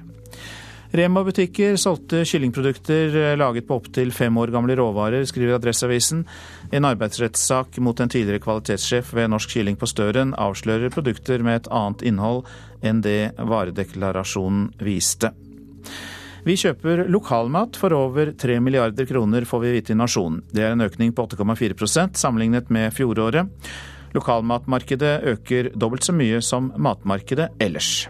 [0.91, 6.23] Rema-butikker solgte kyllingprodukter eh, laget på opptil fem år gamle råvarer, skriver Adresseavisen.
[6.71, 11.69] En arbeidsrettssak mot en tidligere kvalitetssjef ved Norsk Kylling på Støren avslører produkter med et
[11.75, 12.45] annet innhold
[12.85, 15.33] enn det varedeklarasjonen viste.
[16.47, 20.45] Vi kjøper lokalmat for over 3 milliarder kroner, får vi vite i Nasjonen.
[20.47, 23.51] Det er en økning på 8,4% sammenlignet med fjoråret.
[24.15, 28.07] Lokalmatmarkedet øker dobbelt så mye som matmarkedet ellers.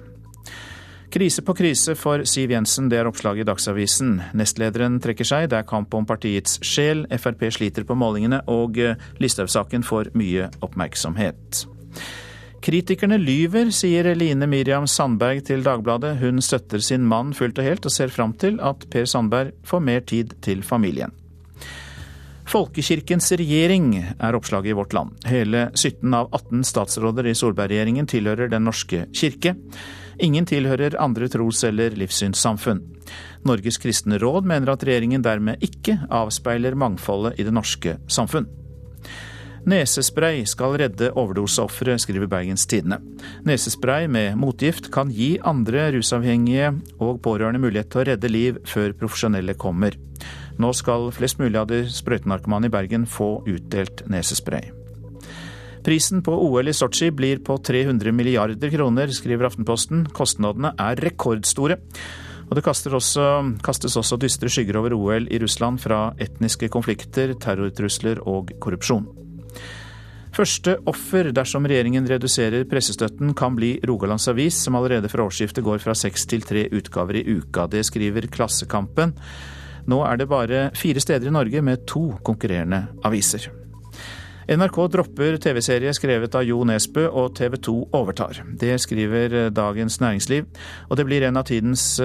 [1.18, 4.12] Krise på krise for Siv Jensen, det er oppslaget i Dagsavisen.
[4.38, 7.08] Nestlederen trekker seg, det er kamp om partiets sjel.
[7.10, 8.78] Frp sliter på målingene, og
[9.18, 11.64] Listhaug-saken får mye oppmerksomhet.
[12.62, 16.20] Kritikerne lyver, sier Line Miriam Sandberg til Dagbladet.
[16.22, 19.86] Hun støtter sin mann fullt og helt, og ser fram til at Per Sandberg får
[19.90, 21.18] mer tid til familien.
[22.48, 25.18] Folkekirkens regjering er oppslaget i Vårt Land.
[25.26, 29.58] Hele 17 av 18 statsråder i Solberg-regjeringen tilhører Den norske kirke.
[30.20, 32.82] Ingen tilhører andre tros- eller livssynssamfunn.
[33.48, 38.48] Norges kristne råd mener at regjeringen dermed ikke avspeiler mangfoldet i det norske samfunn.
[39.68, 43.02] Nesespray skal redde overdoseofre, skriver Bergens Tidende.
[43.44, 46.72] Nesespray med motgift kan gi andre rusavhengige
[47.04, 50.00] og pårørende mulighet til å redde liv før profesjonelle kommer.
[50.58, 54.77] Nå skal flest mulig av de sprøytenarkomane i Bergen få utdelt nesespray.
[55.88, 60.02] Prisen på OL i Sotsji blir på 300 milliarder kroner, skriver Aftenposten.
[60.12, 61.78] Kostnadene er rekordstore.
[62.50, 63.28] Og det også,
[63.64, 69.06] kastes også dystre skygger over OL i Russland fra etniske konflikter, terrortrusler og korrupsjon.
[70.36, 75.80] Første offer dersom regjeringen reduserer pressestøtten, kan bli Rogalands Avis, som allerede fra årsskiftet går
[75.80, 77.64] fra seks til tre utgaver i uka.
[77.72, 79.16] Det skriver Klassekampen.
[79.88, 83.48] Nå er det bare fire steder i Norge med to konkurrerende aviser.
[84.48, 88.38] NRK dropper TV-serie skrevet av Jo Nesbø, og TV 2 overtar.
[88.56, 90.46] Det skriver Dagens Næringsliv,
[90.88, 91.98] og det blir en av tidens,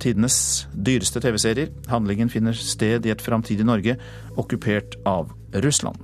[0.00, 0.38] tidenes
[0.72, 1.68] dyreste TV-serier.
[1.92, 3.98] Handlingen finner sted i et framtidig Norge
[4.40, 5.28] okkupert av
[5.60, 6.00] Russland.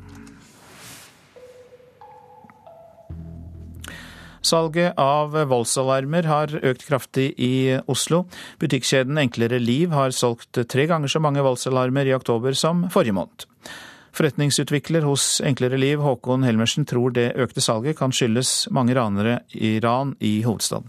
[4.44, 8.26] Salget av voldsalarmer har økt kraftig i Oslo.
[8.61, 13.49] Butikkjeden Enklere Liv har solgt tre ganger så mange voldsalarmer i oktober som forrige måned.
[14.16, 19.76] Forretningsutvikler hos Enklere Liv, Håkon Helmersen, tror det økte salget kan skyldes mange ranere i
[19.84, 20.88] ran i hovedstaden.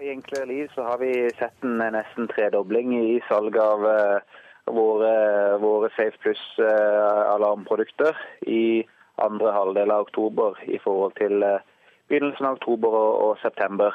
[0.00, 5.12] I Enklere Liv så har vi sett en nesten tredobling i salget av uh, våre,
[5.60, 8.86] våre Safe Pluss-alarmprodukter uh, i
[9.20, 11.60] andre halvdel av oktober i forhold til uh,
[12.08, 13.92] begynnelsen av oktober og, september.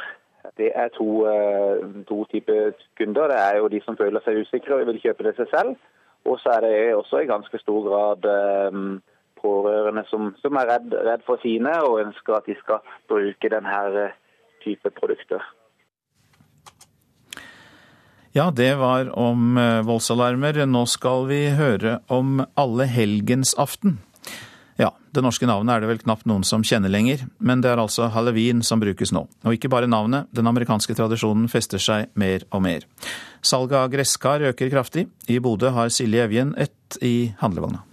[0.59, 3.31] Det er to, eh, to, typer kunder.
[3.31, 5.77] Det er jo de som føler seg usikre og vil kjøpe det seg selv.
[6.25, 8.27] Og så er det også i ganske stor grad
[8.71, 9.01] um,
[9.41, 12.79] pårørende som, som er redd, redd, for sine og ønsker at de skal
[13.11, 14.07] bruke denne
[14.63, 15.43] type produkter.
[18.33, 20.63] Ja, det var om eh, voldsalarmer.
[20.65, 23.99] Nå skal vi høre om allehelgensaften.
[24.79, 27.81] Ja, det norske navnet er det vel knapt noen som kjenner lenger, men det er
[27.81, 29.27] altså halloween som brukes nå.
[29.45, 32.87] Og ikke bare navnet, den amerikanske tradisjonen fester seg mer og mer.
[33.45, 35.07] Salget av gresskar øker kraftig.
[35.29, 37.83] I Bodø har Silje Evjen ett i handlevogna.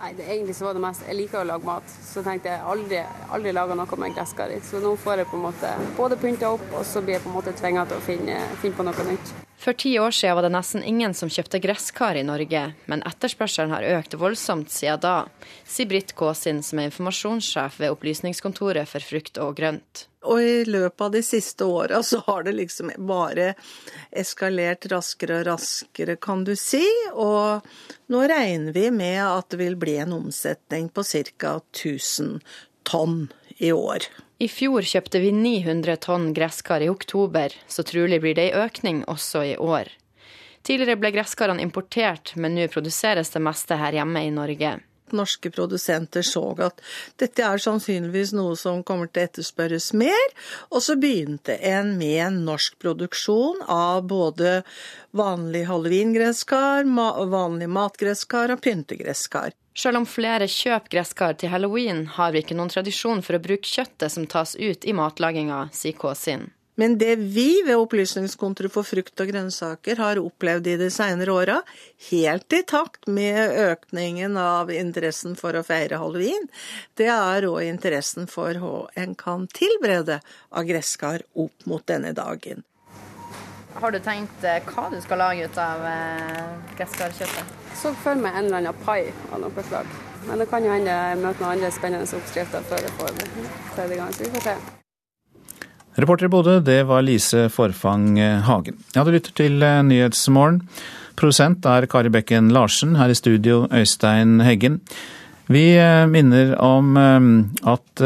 [0.00, 2.64] Nei, det egentlig så var det mest Jeg liker å lage mat, så tenkte jeg
[2.72, 3.02] aldri,
[3.34, 4.56] aldri laga noe med gresskar i.
[4.64, 7.28] Så nå får jeg på en måte både pynta opp, og så blir jeg på
[7.28, 9.34] en måte tvinga til å finne, finne, på noe nytt.
[9.60, 13.74] For ti år siden var det nesten ingen som kjøpte gresskar i Norge, men etterspørselen
[13.74, 15.16] har økt voldsomt siden da,
[15.68, 20.06] sier Britt Kåsin, som er informasjonssjef ved Opplysningskontoret for frukt og grønt.
[20.24, 23.50] Og i løpet av de siste åra så har det liksom bare
[24.08, 26.84] eskalert raskere og raskere, kan du si.
[27.12, 27.60] Og
[28.12, 31.58] nå regner vi med at det vil bli en omsetning på ca.
[31.60, 32.40] 1000
[32.88, 33.26] tonn
[33.60, 34.08] i år.
[34.40, 39.02] I fjor kjøpte vi 900 tonn gresskar i oktober, så trolig blir det ei økning
[39.04, 39.90] også i år.
[40.64, 44.78] Tidligere ble gresskarene importert, men nå produseres det meste her hjemme i Norge
[45.12, 46.80] norske produsenter så at
[47.20, 50.34] dette er sannsynligvis noe som kommer til å etterspørres mer,
[50.70, 54.60] og så begynte en med norsk produksjon av både
[55.16, 56.86] vanlig halloween-gresskar,
[57.30, 59.54] vanlig matgresskar og pyntegresskar.
[59.80, 63.64] Selv om flere kjøper gresskar til halloween, har vi ikke noen tradisjon for å bruke
[63.64, 66.50] kjøttet som tas ut i matlaginga, sier Kåsin.
[66.80, 71.58] Men det vi ved Opplysningskontoret for frukt og grønnsaker har opplevd i de senere åra,
[72.10, 76.48] helt i takt med økningen av interessen for å feire halloween,
[77.00, 80.20] det er òg interessen for hva en kan tilberede
[80.50, 82.64] av gresskar opp mot denne dagen.
[83.78, 87.54] Har du tenkt eh, hva du skal lage ut av eh, gresskarkjøttet?
[87.78, 89.88] Så for meg en eller annen pai av noe slag.
[90.26, 93.14] Men det kan jo hende jeg møter noen andre spennende oppskrifter før jeg får
[93.76, 94.56] tredje gang, så vi får se.
[96.00, 98.76] Reporter i Bodø, det var Lise Forfang Hagen.
[98.94, 100.64] Ja, du lytter til eh, Nyhetsmorgen.
[101.20, 102.94] Produsent er Kari Bekken Larsen.
[102.96, 104.80] Her i studio Øystein Heggen.
[105.50, 107.30] Vi eh, minner om eh,
[107.72, 108.04] at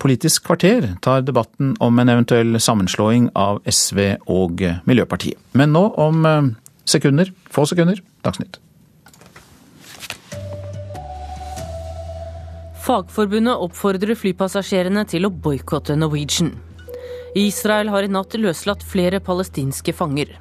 [0.00, 4.00] Politisk kvarter tar debatten om en eventuell sammenslåing av SV
[4.32, 5.36] og Miljøpartiet.
[5.52, 6.24] Men nå om
[6.88, 8.58] sekunder, få sekunder, Dagsnytt.
[12.80, 16.54] Fagforbundet oppfordrer flypassasjerene til å boikotte Norwegian.
[17.38, 20.32] Israel har i natt løslatt flere palestinske fanger.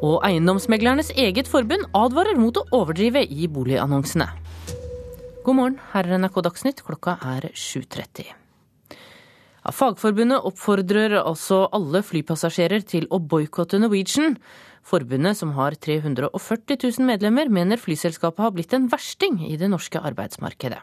[0.00, 4.30] Og Eiendomsmeglernes eget forbund advarer mot å overdrive i boligannonsene.
[5.44, 8.39] God morgen, her er NRK Dagsnytt, klokka er 7.30.
[9.76, 14.36] Fagforbundet oppfordrer altså alle flypassasjerer til å boikotte Norwegian.
[14.86, 20.00] Forbundet, som har 340 000 medlemmer, mener flyselskapet har blitt en versting i det norske
[20.00, 20.80] arbeidsmarkedet.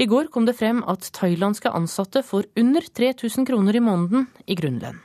[0.00, 4.56] I går kom det frem at thailandske ansatte får under 3000 kroner i måneden i
[4.56, 5.00] grunnlønn.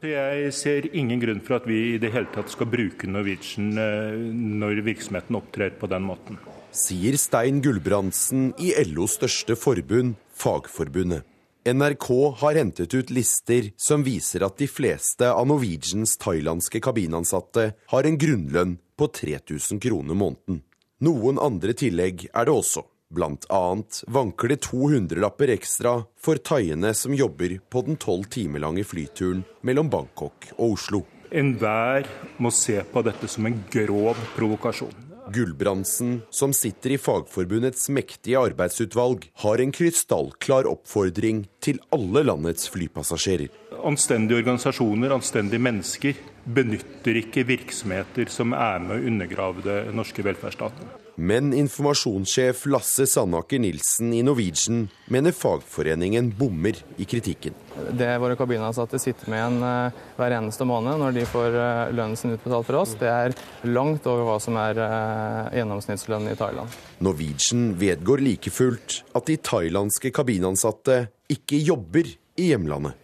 [0.00, 4.16] Jeg ser ingen grunn for at vi i det hele tatt skal bruke Norwegian eh,
[4.16, 6.40] når virksomheten opptrer på den måten.
[6.72, 11.26] Sier Stein Gulbrandsen i LOs største forbund, Fagforbundet.
[11.68, 18.08] NRK har hentet ut lister som viser at de fleste av Norwegians thailandske kabinansatte har
[18.08, 20.62] en grunnlønn på 3000 kroner måneden.
[21.04, 22.86] Noen andre tillegg er det også.
[23.12, 28.86] Blant annet vanker det 200-lapper ekstra for thaiene som jobber på den tolv timer lange
[28.86, 31.04] flyturen mellom Bangkok og Oslo.
[31.30, 32.08] Enhver
[32.40, 35.09] må se på dette som en grov provokasjon.
[35.30, 43.50] Gulbrandsen, som sitter i Fagforbundets mektige arbeidsutvalg, har en krystallklar oppfordring til alle landets flypassasjerer.
[43.86, 50.99] Anstendige organisasjoner, anstendige mennesker, benytter ikke virksomheter som er med å undergrave det norske velferdsstaten.
[51.20, 57.52] Men informasjonssjef Lasse Sandaker Nilsen i Norwegian mener fagforeningen bommer i kritikken.
[57.92, 62.16] Det våre kabinansatte sitter med en uh, hver eneste måned når de får uh, lønnen
[62.16, 63.36] sin utbetalt fra oss, det er
[63.68, 66.80] langt over hva som er uh, gjennomsnittslønnen i Thailand.
[67.04, 72.08] Norwegian vedgår like fullt at de thailandske kabinansatte ikke jobber
[72.40, 72.96] i hjemlandet.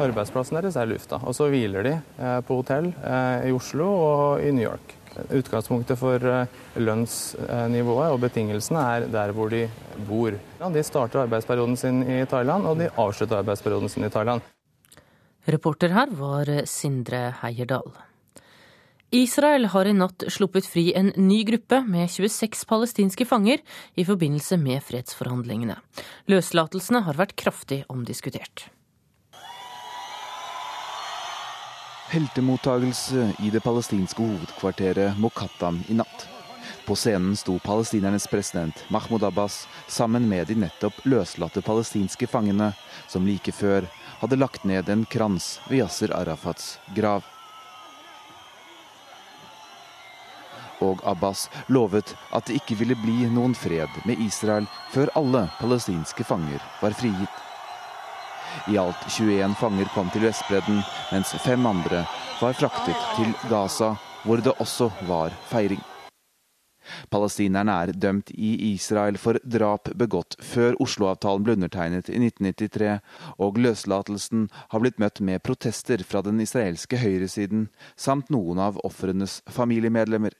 [0.00, 1.98] Arbeidsplassen deres er lufta, og så hviler de
[2.48, 2.88] på hotell
[3.46, 4.97] i Oslo og i New York.
[5.34, 9.66] Utgangspunktet for eh, lønnsnivået og betingelsene er der hvor de
[10.08, 10.36] bor.
[10.74, 14.44] De starter arbeidsperioden sin i Thailand, og de avslutter arbeidsperioden sin i Thailand.
[15.48, 17.88] Reporter her var Sindre Heierdal.
[19.14, 23.62] Israel har i natt sluppet fri en ny gruppe med 26 palestinske fanger
[23.96, 25.78] i forbindelse med fredsforhandlingene.
[26.28, 28.66] Løslatelsene har vært kraftig omdiskutert.
[32.08, 36.28] heltemottagelse i det palestinske hovedkvarteret Mokattam i natt.
[36.86, 42.72] På scenen sto palestinernes president Mahmoud Abbas sammen med de nettopp løslatte palestinske fangene,
[43.08, 43.84] som like før
[44.20, 47.24] hadde lagt ned en krans ved Yasser Arafats grav.
[50.80, 56.24] Og Abbas lovet at det ikke ville bli noen fred med Israel før alle palestinske
[56.24, 57.47] fanger var frigitt.
[58.66, 60.82] I alt 21 fanger kom til Vestbredden,
[61.12, 62.02] mens fem andre
[62.40, 63.94] var fraktet til Gaza,
[64.24, 65.84] hvor det også var feiring.
[67.12, 72.98] Palestinerne er dømt i Israel for drap begått før Oslo-avtalen ble undertegnet i 1993,
[73.44, 79.40] og løslatelsen har blitt møtt med protester fra den israelske høyresiden, samt noen av ofrenes
[79.52, 80.32] familiemedlemmer.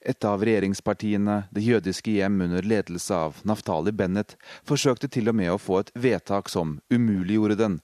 [0.00, 5.50] Et av regjeringspartiene, Det jødiske hjem under ledelse av Naftali Bennett, forsøkte til og med
[5.50, 7.80] å få et vedtak som umuliggjorde den.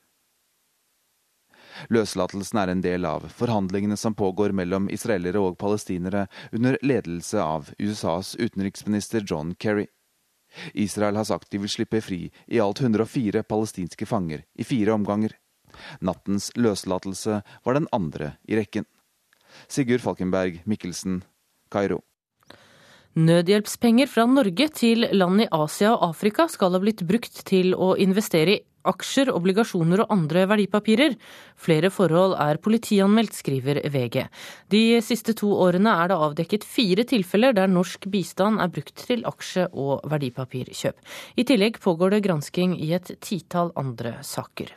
[1.89, 7.71] Løslatelsen er en del av forhandlingene som pågår mellom israelere og palestinere under ledelse av
[7.79, 9.87] USAs utenriksminister John Kerry.
[10.75, 15.37] Israel har sagt de vil slippe fri i alt 104 palestinske fanger i fire omganger.
[16.01, 18.85] Nattens løslatelse var den andre i rekken.
[19.71, 21.23] Sigurd Falkenberg Mikkelsen,
[21.71, 22.03] Kairo.
[23.19, 27.97] Nødhjelpspenger fra Norge til land i Asia og Afrika skal ha blitt brukt til å
[27.99, 31.17] investere i aksjer, obligasjoner og andre verdipapirer.
[31.59, 34.23] Flere forhold er politianmeldt, skriver VG.
[34.73, 39.27] De siste to årene er det avdekket fire tilfeller der norsk bistand er brukt til
[39.29, 40.97] aksje- og verdipapirkjøp.
[41.37, 44.73] I tillegg pågår det gransking i et titall andre saker.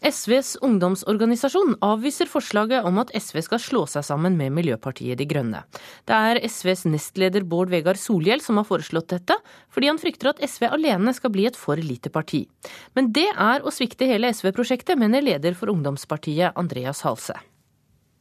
[0.00, 5.60] SVs ungdomsorganisasjon avviser forslaget om at SV skal slå seg sammen med Miljøpartiet De Grønne.
[6.08, 9.36] Det er SVs nestleder Bård Vegar Solhjell som har foreslått dette,
[9.68, 12.46] fordi han frykter at SV alene skal bli et for lite parti.
[12.96, 17.36] Men det er å svikte hele SV-prosjektet, mener leder for ungdomspartiet Andreas Halse.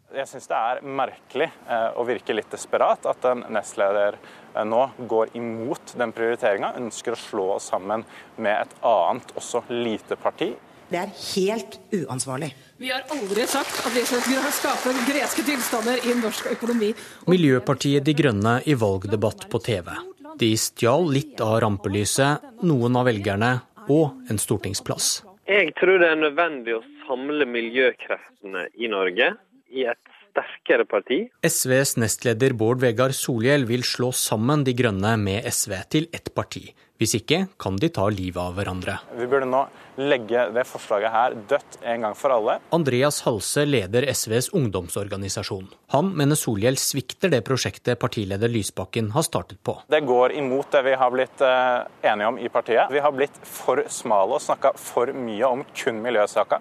[0.09, 4.87] Jeg syns det er merkelig eh, og virker litt desperat at en nestleder eh, nå
[5.07, 8.03] går imot den prioriteringa, ønsker å slå oss sammen
[8.41, 10.55] med et annet, også lite parti.
[10.89, 12.49] Det er helt uansvarlig.
[12.79, 16.93] Vi har aldri sagt at vi skal skape greske tilstander i norsk økonomi.
[17.29, 19.91] Miljøpartiet De Grønne i valgdebatt på TV.
[20.39, 23.51] De stjal litt av rampelyset, noen av velgerne
[23.91, 25.19] og en stortingsplass.
[25.49, 29.33] Jeg tror det er nødvendig å samle miljøkreftene i Norge
[29.73, 31.23] i et sterkere parti.
[31.45, 36.69] SVs nestleder Bård Vegar Solhjell vil slå sammen De Grønne med SV til ett parti.
[36.99, 38.97] Hvis ikke kan de ta livet av hverandre.
[39.15, 39.61] Vi burde nå
[39.99, 42.57] legge det forslaget her dødt en gang for alle.
[42.75, 45.69] Andreas Halse leder SVs ungdomsorganisasjon.
[45.95, 49.77] Han mener Solhjell svikter det prosjektet partileder Lysbakken har startet på.
[49.87, 52.91] Det går imot det vi har blitt eh, enige om i partiet.
[52.91, 56.59] Vi har blitt for smale og snakka for mye om kun miljøsaka.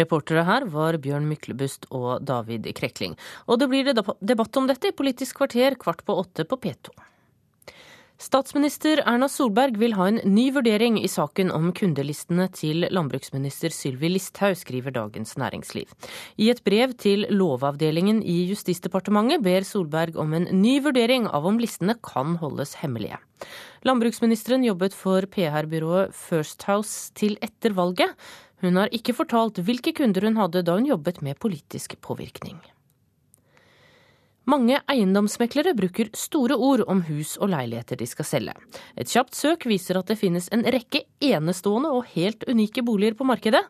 [0.00, 3.16] Reportere her var Bjørn Myklebust og David Krekling.
[3.50, 6.94] Og det blir debatt om dette i Politisk kvarter kvart på åtte på P2.
[8.20, 14.10] Statsminister Erna Solberg vil ha en ny vurdering i saken om kundelistene til landbruksminister Sylvi
[14.12, 15.88] Listhaug, skriver Dagens Næringsliv.
[16.36, 21.56] I et brev til Lovavdelingen i Justisdepartementet ber Solberg om en ny vurdering av om
[21.62, 23.16] listene kan holdes hemmelige.
[23.88, 28.12] Landbruksministeren jobbet for PR-byrået First House til etter valget.
[28.60, 32.60] Hun har ikke fortalt hvilke kunder hun hadde da hun jobbet med politisk påvirkning.
[34.50, 38.54] Mange eiendomsmeklere bruker store ord om hus og leiligheter de skal selge.
[38.98, 43.26] Et kjapt søk viser at det finnes en rekke enestående og helt unike boliger på
[43.28, 43.60] markedet.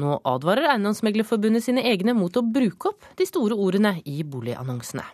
[0.00, 5.04] Nå advarer Eiendomsmeglerforbundet sine egne mot å bruke opp de store ordene i boligannonsene.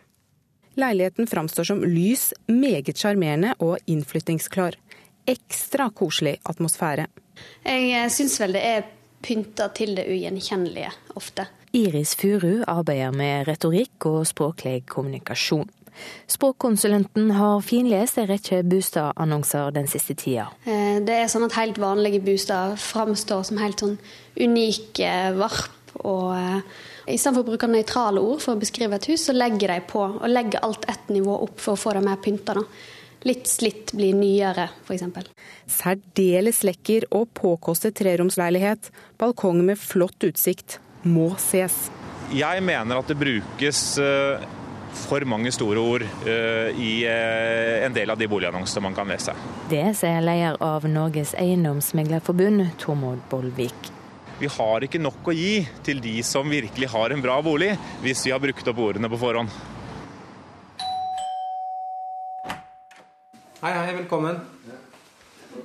[0.80, 4.78] Leiligheten framstår som lys, meget sjarmerende og innflyttingsklar.
[5.28, 7.10] Ekstra koselig atmosfære.
[7.66, 8.86] Jeg syns vel det er
[9.20, 11.50] pynta til det ugjenkjennelige ofte.
[11.76, 15.68] Iris Furu arbeider med retorikk og språklig kommunikasjon.
[16.30, 20.48] Språkkonsulenten har finlest en rekke boligannonser den siste tida.
[20.64, 23.98] Eh, det er sånn at helt vanlige boliger framstår som helt sånn
[24.40, 25.76] unike varp.
[26.00, 29.80] og stedet Istedenfor å bruke nøytrale ord for å beskrive et hus, så legger de
[29.88, 32.54] på og legger alt ett nivå opp for å få det mer pynta.
[33.26, 35.02] Litt slitt blir nyere, f.eks.
[35.66, 38.92] Særdeles lekker og påkostet treromsleilighet.
[39.18, 41.88] Balkong med flott utsikt må ses.
[42.30, 44.42] Jeg mener at det brukes eh,
[45.06, 49.34] for mange store ord eh, i eh, en del av de boligannonsene man kan lese.
[49.70, 53.90] Det sier leder av Norges eiendomsmeglerforbund, Tormod Bollvik.
[54.40, 57.74] Vi har ikke nok å gi til de som virkelig har en bra bolig,
[58.04, 59.52] hvis vi har brukt opp ordene på forhånd.
[63.60, 64.40] Hei, hei, velkommen.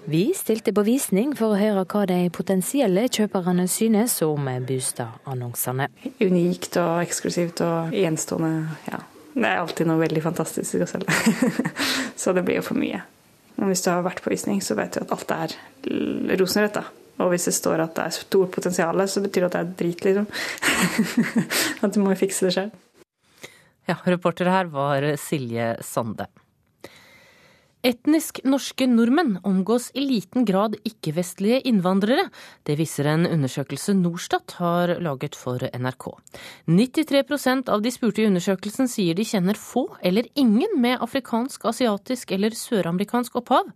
[0.05, 5.87] Vi stilte på visning for å høre hva de potensielle kjøperne synes om Bustad-annonsene.
[6.19, 8.77] Unikt og eksklusivt og enstående.
[8.89, 9.01] Ja.
[9.35, 11.15] Det er alltid noe veldig fantastisk å selge.
[12.21, 13.01] så det blir jo for mye.
[13.55, 15.57] Men hvis du har vært på visning, så vet du at alt er
[16.39, 16.79] rosenrødt.
[17.23, 19.75] Og hvis det står at det er stort potensial, så betyr det at det er
[19.83, 20.27] drit, liksom.
[21.87, 22.81] at du må fikse det selv.
[23.85, 26.27] Ja, reporter her var Silje Sande.
[27.85, 32.23] Etnisk norske nordmenn omgås i liten grad ikke-vestlige innvandrere.
[32.65, 36.07] Det viser en undersøkelse Norstat har laget for NRK.
[36.65, 42.33] 93% av de spurte i undersøkelsen sier de kjenner få eller ingen med afrikansk, asiatisk
[42.33, 43.69] eller søramerikansk opphav.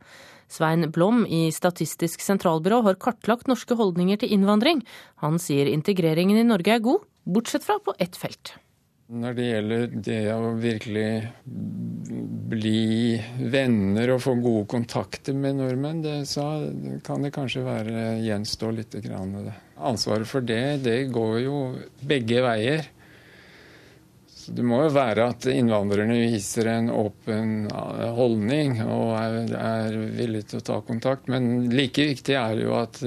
[0.50, 4.82] Svein Blom i Statistisk sentralbyrå har kartlagt norske holdninger til innvandring.
[5.22, 8.56] Han sier integreringen i Norge er god, bortsett fra på ett felt.
[9.10, 11.08] Når det gjelder det å virkelig
[12.50, 13.18] bli
[13.50, 16.46] venner og få gode kontakter med nordmenn, det, så
[17.06, 18.98] kan det kanskje være gjenstå litt.
[19.10, 21.58] Ansvaret for det, det går jo
[22.06, 22.86] begge veier.
[24.56, 27.68] Det må jo være at innvandrerne viser en åpen
[28.18, 31.30] holdning og er, er villige til å ta kontakt.
[31.32, 33.02] Men like viktig er det jo at,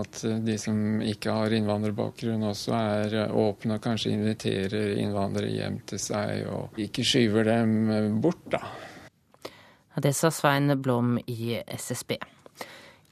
[0.00, 6.02] at de som ikke har innvandrerbakgrunn også er åpne og kanskje inviterer innvandrere hjem til
[6.02, 8.64] seg og ikke skyver dem bort, da.
[10.00, 12.14] Det sa Svein Blom i SSB.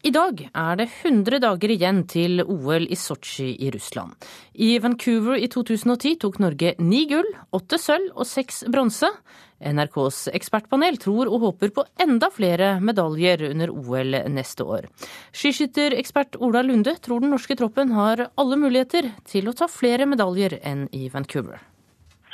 [0.07, 4.15] I dag er det 100 dager igjen til OL i Sotsji i Russland.
[4.55, 9.11] I Vancouver i 2010 tok Norge ni gull, åtte sølv og seks bronse.
[9.59, 14.87] NRKs ekspertpanel tror og håper på enda flere medaljer under OL neste år.
[15.35, 20.61] Skiskytterekspert Ola Lunde tror den norske troppen har alle muligheter til å ta flere medaljer
[20.63, 21.59] enn i Vancouver.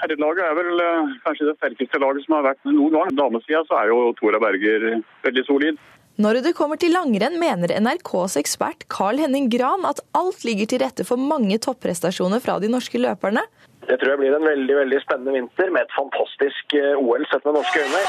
[0.04, 3.16] Herrelaget er vel eh, kanskje det sterkeste laget som har vært noen gang.
[3.16, 4.90] Damesida så er jo Tora Berger
[5.24, 5.80] veldig solid.
[6.14, 10.78] Når det kommer til langrenn, mener NRKs ekspert Carl Henning Gran at alt ligger til
[10.84, 13.42] rette for mange topprestasjoner fra de norske løperne.
[13.88, 17.42] Det tror jeg blir en veldig veldig spennende vinter med et fantastisk eh, OL sett
[17.48, 18.02] med norske øyne.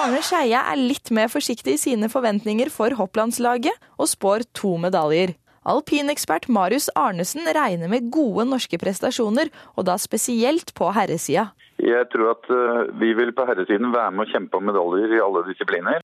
[0.00, 5.36] Arne Skeie er litt mer forsiktig i sine forventninger for hopplandslaget, og spår to medaljer.
[5.66, 11.52] Alpinekspert Marius Arnesen regner med gode norske prestasjoner, og da spesielt på herresida.
[11.86, 15.22] Jeg tror at eh, vi vil på herresiden være med å kjempe om medaljer i
[15.22, 16.02] alle disipliner.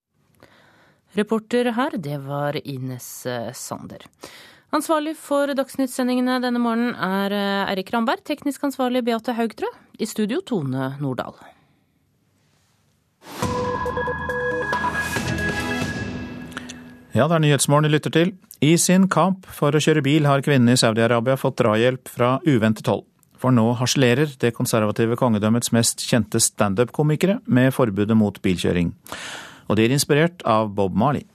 [1.18, 4.06] Reporter her, det var Ines eh, Sander.
[4.72, 8.22] Ansvarlig for Dagsnytt-sendingene denne morgenen er eh, Eirik Ramberg.
[8.24, 9.68] Teknisk ansvarlig Beate Haugtrø.
[9.98, 11.34] I studio Tone Nordahl.
[17.12, 18.36] Ja, det er Nyhetsmorgen du lytter til.
[18.64, 22.88] I sin kamp for å kjøre bil har kvinnene i Saudi-Arabia fått drahjelp fra uventet
[22.88, 23.04] hold.
[23.42, 28.92] For nå harselerer det konservative kongedømmets mest kjente standup-komikere med forbudet mot bilkjøring.
[29.66, 31.26] Og de er inspirert av Bob Marley.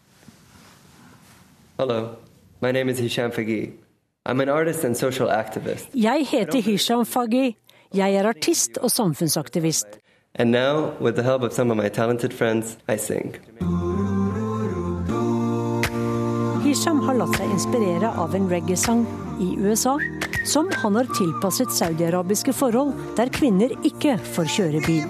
[1.77, 2.15] Hello,
[2.61, 3.73] my name is Hisham Fagi.
[4.25, 5.87] I'm an artist and social activist.
[5.93, 7.55] Jeg heter Hisham Faghi.
[7.93, 9.87] Jeg er artist og samfunnsaktivist.
[10.35, 13.35] And now, with the help of some of my talented friends, I sing.
[16.63, 19.05] Hisham har latt seg inspirere av en reggae-sang
[19.39, 19.95] i USA
[20.47, 25.03] som han har tilpasset saudiarabiske forhold, der kvinner ikke får kjøre bil.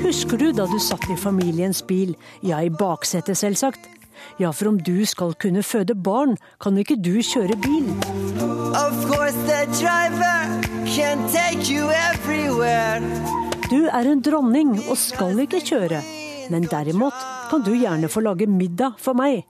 [0.00, 3.88] Husker du da du satt i familiens bil, ja i baksetet selvsagt?
[4.40, 7.88] Ja, for om du skal kunne føde barn, kan ikke du kjøre bil.
[13.70, 16.00] Du er en dronning og skal ikke kjøre
[16.50, 17.16] men derimot
[17.50, 19.46] kan du gjerne få lage middag for meg.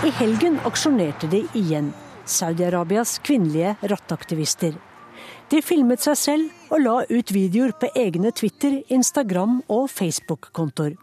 [0.00, 1.90] I helgen aksjonerte de igjen,
[2.24, 4.78] Saudi-Arabias kvinnelige rattaktivister.
[5.50, 10.94] De filmet seg selv og la ut videoer på egne Twitter, Instagram og Facebook-kontoer.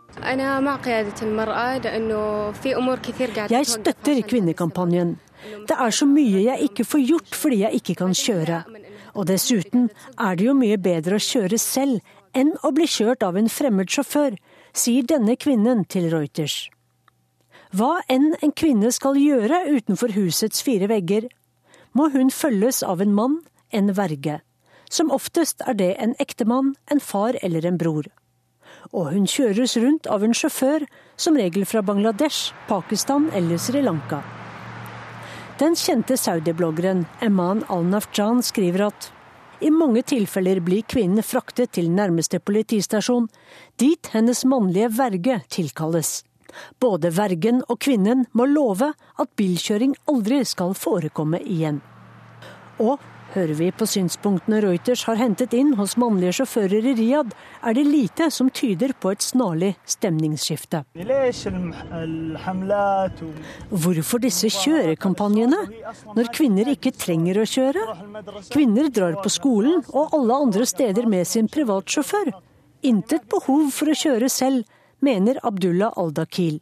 [3.51, 5.17] Jeg støtter kvinnekampanjen.
[5.67, 8.61] Det er så mye jeg ikke får gjort fordi jeg ikke kan kjøre.
[9.17, 9.89] Og dessuten
[10.19, 13.89] er det jo mye bedre å kjøre selv enn å bli kjørt av en fremmed
[13.89, 14.37] sjåfør,
[14.77, 16.67] sier denne kvinnen til Reuters.
[17.75, 21.27] Hva enn en kvinne skal gjøre utenfor husets fire vegger,
[21.97, 23.41] må hun følges av en mann,
[23.73, 24.39] en verge.
[24.89, 28.07] Som oftest er det en ektemann, en far eller en bror.
[28.93, 30.85] Og hun kjøres rundt av en sjåfør,
[31.19, 34.21] som regel fra Bangladesh, Pakistan eller Sri Lanka.
[35.57, 39.07] Den kjente saudi-bloggeren Eman al-Nafjan skriver at
[39.65, 43.25] i mange tilfeller blir kvinnen fraktet til nærmeste politistasjon,
[43.81, 46.19] dit hennes mannlige verge tilkalles.
[46.77, 51.81] Både vergen og kvinnen må love at bilkjøring aldri skal forekomme igjen.
[52.77, 53.01] Og
[53.37, 57.85] hører vi på synspunktene Reuters har hentet inn hos mannlige sjåfører i Riyadh, er det
[57.85, 60.83] lite som tyder på et snarlig stemningsskifte.
[63.69, 65.61] Hvorfor disse kjørekampanjene,
[66.17, 67.85] når kvinner ikke trenger å kjøre?
[68.53, 72.33] Kvinner drar på skolen og alle andre steder med sin privatsjåfør.
[72.87, 74.65] Intet behov for å kjøre selv,
[75.03, 76.57] mener Abdullah Aldakil.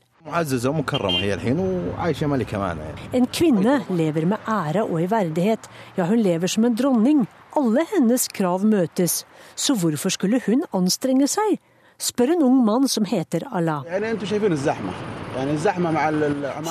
[3.14, 5.68] En kvinne lever med ære og i verdighet.
[5.98, 7.28] Ja, hun lever som en dronning.
[7.56, 9.20] Alle hennes krav møtes.
[9.54, 11.60] Så hvorfor skulle hun anstrenge seg?
[12.02, 13.86] Spør en ung mann som heter Allah.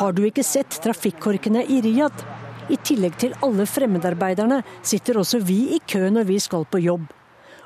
[0.03, 2.27] Har du ikke sett trafikkorkene i Riyadh?
[2.75, 7.07] I tillegg til alle fremmedarbeiderne sitter også vi i kø når vi skal på jobb.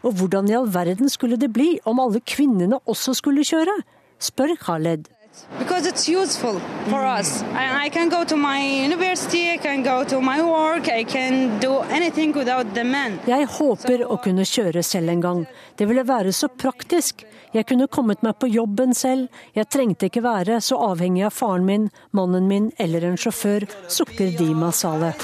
[0.04, 3.80] Og hvordan i all verden skulle det bli om alle kvinnene også skulle kjøre?
[4.18, 5.17] spør Khaled.
[5.58, 6.60] Because it's useful
[6.90, 7.42] for us.
[7.54, 11.58] I, I can go to my university, I can go to my work, I can
[11.60, 13.18] do anything without the men.
[13.26, 15.46] Jeg håper å kunne kjøre selv en gang.
[15.76, 17.24] Det ville være så praktisk.
[17.54, 19.28] Jeg kunne kommet meg på jobben selv.
[19.56, 24.36] Jeg trengte ikke være så avhengig av faren min, mannen min eller en sjåfør, sukker
[24.36, 25.16] Dima Saleh.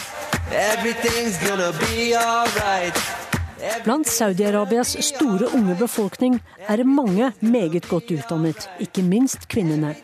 [3.85, 6.39] Blant Saudi-Arabias store unge befolkning
[6.69, 9.95] er mange meget godt utdannet, ikke minst kvinnene.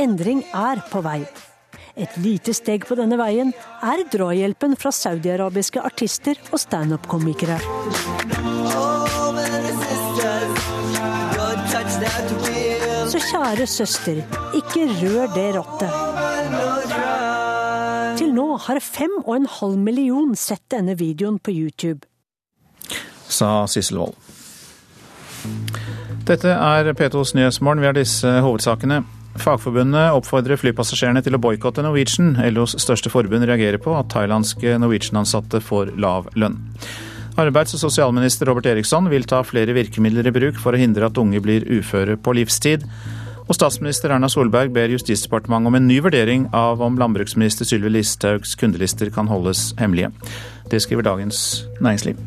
[0.00, 1.20] Endring er på vei.
[1.94, 3.52] Et lite steg på denne veien
[3.84, 7.58] er drahjelpen fra saudiarabiske artister og standup-komikere.
[13.12, 14.24] Så kjære søster,
[14.56, 16.00] ikke rør det rattet.
[18.18, 22.02] Til nå har fem og en halv million sett denne videoen på YouTube
[23.34, 24.16] sa Sissel Wold.
[26.24, 27.82] Dette er P2s Nyhetsmorgen.
[27.82, 29.02] Vi har disse hovedsakene.
[29.34, 32.36] Fagforbundet oppfordrer flypassasjerene til å boikotte Norwegian.
[32.54, 36.60] LOs største forbund reagerer på at thailandske Norwegian-ansatte får lav lønn.
[37.34, 41.18] Arbeids- og sosialminister Robert Eriksson vil ta flere virkemidler i bruk for å hindre at
[41.18, 42.86] unge blir uføre på livstid.
[43.44, 48.54] Og statsminister Erna Solberg ber Justisdepartementet om en ny vurdering av om landbruksminister Sylvi Listhaugs
[48.56, 50.14] kundelister kan holdes hemmelige.
[50.70, 52.22] Det skriver Dagens Næringsliv.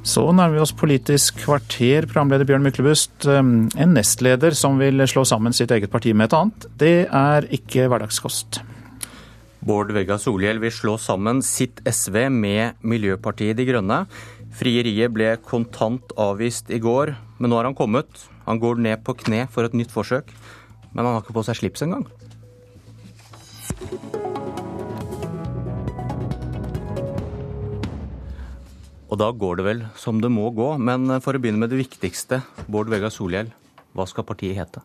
[0.00, 3.26] Så nærmer vi oss Politisk kvarter, programleder Bjørn Myklebust.
[3.28, 7.84] En nestleder som vil slå sammen sitt eget parti med et annet, det er ikke
[7.92, 8.62] hverdagskost.
[9.60, 14.06] Bård Vegga Solhjell vil slå sammen sitt SV med Miljøpartiet De Grønne.
[14.56, 18.24] Frieriet ble kontant avvist i går, men nå har han kommet.
[18.48, 20.32] Han går ned på kne for et nytt forsøk,
[20.94, 22.08] men han har ikke på seg slips engang.
[29.10, 30.72] Og da går det vel som det må gå.
[30.78, 33.50] Men for å begynne med det viktigste, Bård Vegar Solhjell,
[33.96, 34.84] hva skal partiet hete?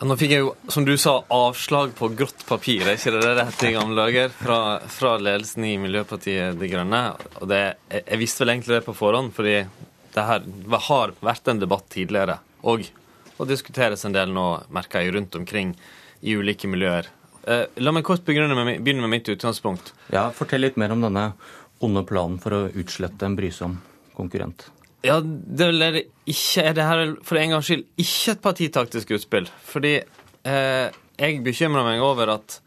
[0.00, 3.34] Ja, nå fikk jeg jo, som du sa, avslag på grått papir, er ikke det
[3.36, 4.30] det heter i gamle dager?
[4.34, 4.60] Fra,
[4.90, 7.02] fra, ledelsen i Miljøpartiet De Grønne.
[7.38, 7.60] Og det,
[7.92, 9.58] jeg, jeg, visste vel egentlig det på forhånd, fordi
[10.14, 10.48] det her
[10.88, 12.40] har vært en debatt tidligere.
[12.66, 12.88] Og
[13.40, 15.72] og diskuteres en del nå, merker jeg, rundt omkring
[16.20, 17.08] i ulike miljøer.
[17.48, 19.94] Eh, la meg kort begynne med, begynne med mitt utgangspunkt.
[20.12, 21.30] Ja, Fortell litt mer om denne
[21.84, 23.78] onde planen for å utslette en brysom
[24.16, 24.68] konkurrent?
[25.06, 29.14] Ja, det er det ikke er det her for en gangs skyld ikke et partitaktisk
[29.16, 29.48] utspill.
[29.64, 32.58] Fordi eh, jeg bekymrer meg over at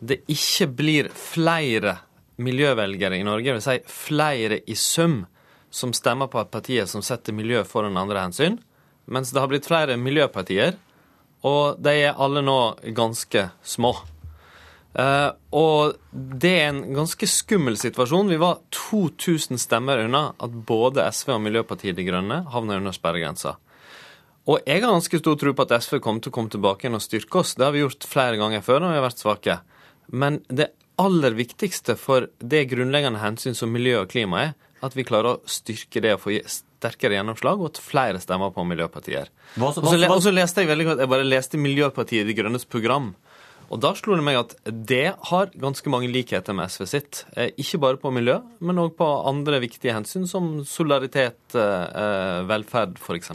[0.00, 1.98] det ikke blir flere
[2.40, 5.22] miljøvelgere i Norge, vil si flere i sum,
[5.70, 8.58] som stemmer på partiet som setter miljø foran andre hensyn,
[9.06, 10.76] mens det har blitt flere miljøpartier,
[11.46, 12.58] og de er alle nå
[12.96, 13.92] ganske små.
[14.96, 15.98] Uh, og
[16.40, 18.30] det er en ganske skummel situasjon.
[18.32, 23.58] Vi var 2000 stemmer unna at både SV og Miljøpartiet De Grønne havna under sperregrensa.
[24.46, 26.96] Og jeg har ganske stor tro på at SV kommer til å komme tilbake igjen
[26.96, 27.56] og styrke oss.
[27.58, 29.58] Det har vi gjort flere ganger før når vi har vært svake.
[30.14, 30.70] Men det
[31.02, 34.54] aller viktigste for det grunnleggende hensyn som miljø og klima er,
[34.86, 38.64] at vi klarer å styrke det og få sterkere gjennomslag, og at flere stemmer på
[38.68, 39.28] miljøpartier.
[39.60, 43.14] Og så leste jeg veldig godt, jeg bare leste Miljøpartiet De Grønnes program.
[43.66, 47.24] Og da slo det meg at det har ganske mange likheter med SV sitt.
[47.34, 53.00] Eh, ikke bare på miljø, men òg på andre viktige hensyn, som solidaritet, eh, velferd
[53.02, 53.32] f.eks.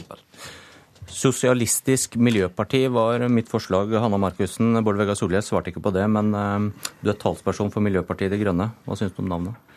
[1.12, 3.92] Sosialistisk Miljøparti var mitt forslag.
[4.00, 7.84] Hanna Markussen, Bård Vegar Solhjell svarte ikke på det, men eh, du er talsperson for
[7.84, 8.70] Miljøpartiet De Grønne.
[8.86, 9.71] Hva syns du om navnet?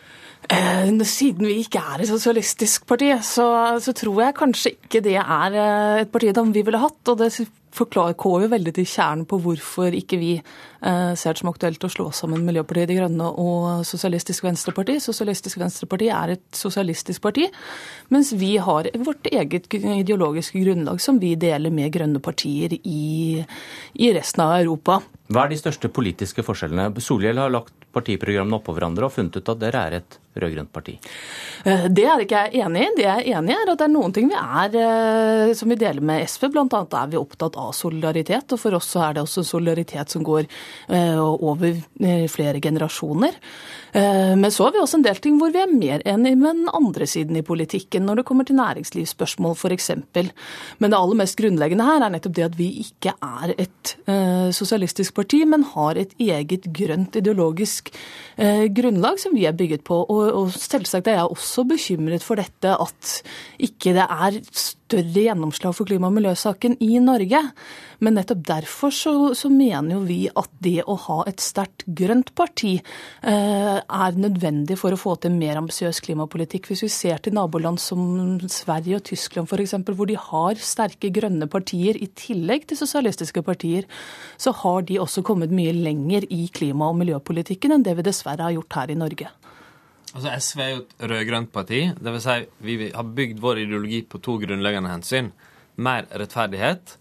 [0.49, 3.47] Eh, siden vi ikke er et sosialistisk parti, så,
[3.81, 5.59] så, tror jeg kanskje ikke det er
[6.03, 7.01] et parti vi ville hatt.
[7.09, 7.31] Og det
[7.75, 11.91] forklarer jo veldig til kjernen på hvorfor ikke vi eh, ser det som aktuelt å
[11.91, 14.97] slå sammen Miljøpartiet De Grønne og Sosialistisk Venstreparti.
[15.03, 17.47] Sosialistisk Venstreparti er et sosialistisk parti,
[18.13, 23.41] mens vi har vårt eget ideologiske grunnlag som vi deler med grønne partier i,
[23.93, 25.01] i resten av Europa.
[25.33, 26.91] Hva er de største politiske forskjellene?
[27.01, 30.97] Solhjell har lagt partiprogrammene oppå hverandre og funnet ut at dere er et rød-grønt parti?
[31.65, 32.89] Eh, det er ikke jeg enig i.
[32.97, 35.71] Det jeg er enig i, er at det er noen ting vi er eh, som
[35.71, 36.49] vi deler med SV.
[36.53, 40.13] Blant annet er vi opptatt av solidaritet, og for oss så er det også solidaritet
[40.13, 41.79] som går eh, over
[42.31, 43.39] flere generasjoner.
[43.95, 46.69] Men så har vi også en del ting hvor vi er mer enige med den
[46.75, 49.91] andre siden i politikken, når det kommer til næringslivsspørsmål f.eks.
[50.17, 53.93] Men det aller mest grunnleggende her er nettopp det at vi ikke er et
[54.57, 57.93] sosialistisk parti, men har et eget grønt ideologisk
[58.75, 60.01] grunnlag som vi er bygget på.
[60.03, 63.19] Og, selvsagt er jeg også bekymret for dette at
[63.63, 64.41] ikke det er
[64.85, 67.41] større gjennomslag for klima- og miljøsaken i Norge.
[68.03, 72.33] Men nettopp derfor så, så mener jo vi at det å ha et sterkt grønt
[72.37, 76.69] parti eh, er nødvendig for å få til mer ambisiøs klimapolitikk.
[76.69, 81.47] Hvis vi ser til naboland som Sverige og Tyskland f.eks., hvor de har sterke grønne
[81.51, 83.89] partier i tillegg til sosialistiske partier,
[84.37, 88.49] så har de også kommet mye lenger i klima- og miljøpolitikken enn det vi dessverre
[88.49, 89.31] har gjort her i Norge.
[90.13, 91.81] Altså SV er jo et rød-grønt parti.
[91.95, 95.31] Det vil si, vi har bygd vår ideologi på to grunnleggende hensyn.
[95.81, 96.95] Mer rettferdighet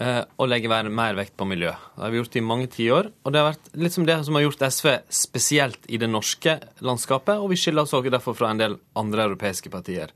[0.00, 1.74] eh, og legge mer vekt på miljø.
[1.96, 3.10] Det har vi gjort i mange tiår.
[3.24, 6.56] Og det har vært litt som det som har gjort SV spesielt i det norske
[6.84, 10.14] landskapet, og vi skiller oss også derfor fra en del andre europeiske partier.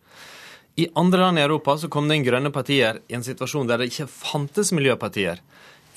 [0.79, 3.83] I andre land i Europa så kom det inn grønne partier i en situasjon der
[3.83, 5.41] det ikke fantes miljøpartier.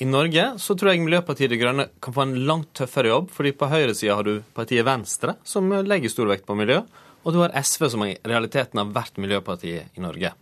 [0.02, 3.52] I Norge så tror jeg Miljøpartiet De Grønne kan få en langt tøffere jobb, fordi
[3.54, 6.80] på høyresida har du partiet Venstre, som legger stor vekt på miljø,
[7.22, 10.34] og du har SV, som i realiteten har vært miljøpartiet i Norge.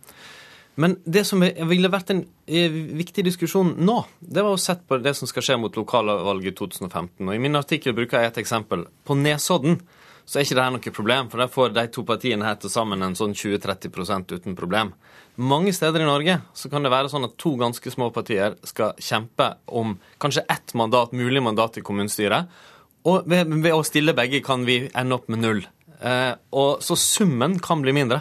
[0.80, 4.96] Men det som ville vært en eh, viktig diskusjon nå, det var å sette på
[5.04, 7.26] det som skal skje mot lokalvalget i 2015.
[7.26, 8.86] Og I min artikkel bruker jeg et eksempel.
[9.04, 9.76] På Nesodden
[10.24, 12.72] så er ikke det her noe problem, for der får de to partiene her til
[12.72, 14.94] sammen en sånn 20-30% uten problem.
[15.40, 18.98] Mange steder i Norge så kan det være sånn at to ganske små partier skal
[19.00, 22.50] kjempe om kanskje ett mandat, mulig mandat i kommunestyret.
[23.08, 25.62] Og ved, ved å stille begge kan vi ende opp med null.
[26.04, 28.20] Eh, og Så summen kan bli mindre.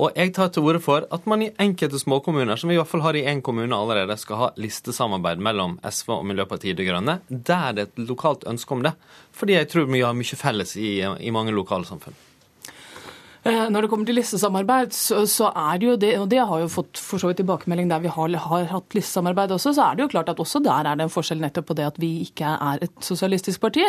[0.00, 2.88] Og jeg tar til orde for at man i enkelte småkommuner, som vi i hvert
[2.88, 7.18] fall har i én kommune allerede, skal ha listesamarbeid mellom SV og Miljøpartiet De Grønne,
[7.28, 8.94] der det er et lokalt ønske om det.
[9.36, 12.16] Fordi jeg tror vi har mye felles i, i mange lokalsamfunn.
[13.40, 16.60] Eh, når det kommer til listesamarbeid, så, så, er det jo det, og det har
[16.60, 19.96] jo fått for så vidt tilbakemelding der vi har, har, hatt listesamarbeid også, så er
[19.96, 22.10] det jo klart at også der er det en forskjell nettopp på det at vi
[22.26, 23.86] ikke er et sosialistisk parti.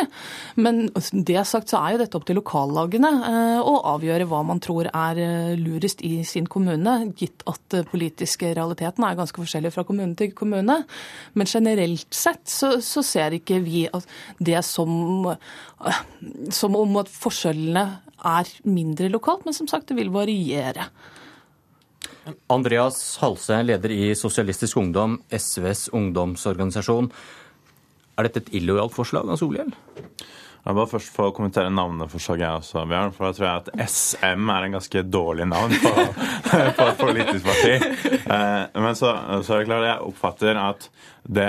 [0.56, 4.62] Men det sagt så er jo dette opp til lokallagene eh, å avgjøre hva man
[4.64, 9.84] tror er eh, lurest i sin kommune, gitt at politiske realiteten er ganske forskjellig fra
[9.88, 10.78] kommune til kommune.
[11.36, 13.84] Men generelt sett så, så ser ikke vi
[14.40, 15.28] det som,
[16.48, 17.84] som om at forskjellene
[18.24, 20.88] er mindre lokalt, men som sagt, det vil variere.
[22.52, 27.10] Andreas Halse, leder i Sosialistisk Ungdom, SVs ungdomsorganisasjon.
[28.18, 29.72] Er dette et illojalt forslag av Solhjell?
[30.62, 33.14] Jeg bare først få kommentere navneforslaget, jeg også, Bjørn.
[33.16, 35.90] For da tror jeg at SM er en ganske dårlig navn på,
[36.76, 37.72] på et politisk parti.
[38.22, 39.10] Eh, men så,
[39.42, 40.86] så, er det klart jeg oppfatter at
[41.26, 41.48] det,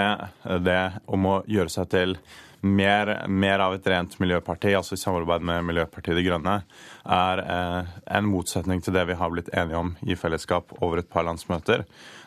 [0.65, 2.17] det om å gjøre seg til
[2.63, 6.55] mer, mer, av et rent miljøparti, altså i samarbeid med Miljøpartiet De Grønne,
[7.03, 11.09] er eh, en motsetning til det vi har blitt enige om i fellesskap over et
[11.11, 11.83] par landsmøter.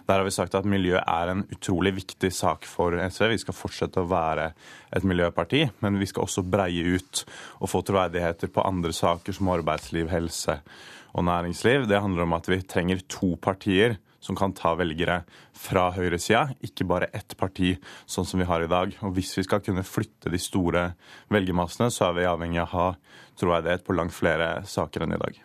[0.07, 3.33] Der har vi sagt at miljø er en utrolig viktig sak for SV.
[3.33, 4.53] Vi skal fortsette å være
[4.95, 7.25] et miljøparti, men vi skal også breie ut
[7.59, 10.61] og få troverdigheter på andre saker som arbeidsliv, helse
[11.17, 11.89] og næringsliv.
[11.91, 13.97] Det handler om at vi trenger to partier
[14.27, 15.21] som kan ta velgere
[15.57, 17.77] fra høyresida, ikke bare ett parti,
[18.11, 18.95] sånn som vi har i dag.
[19.07, 20.89] Og Hvis vi skal kunne flytte de store
[21.33, 22.89] velgermassene, så er vi avhengig av å ha
[23.39, 25.39] troverdighet på langt flere saker enn i dag.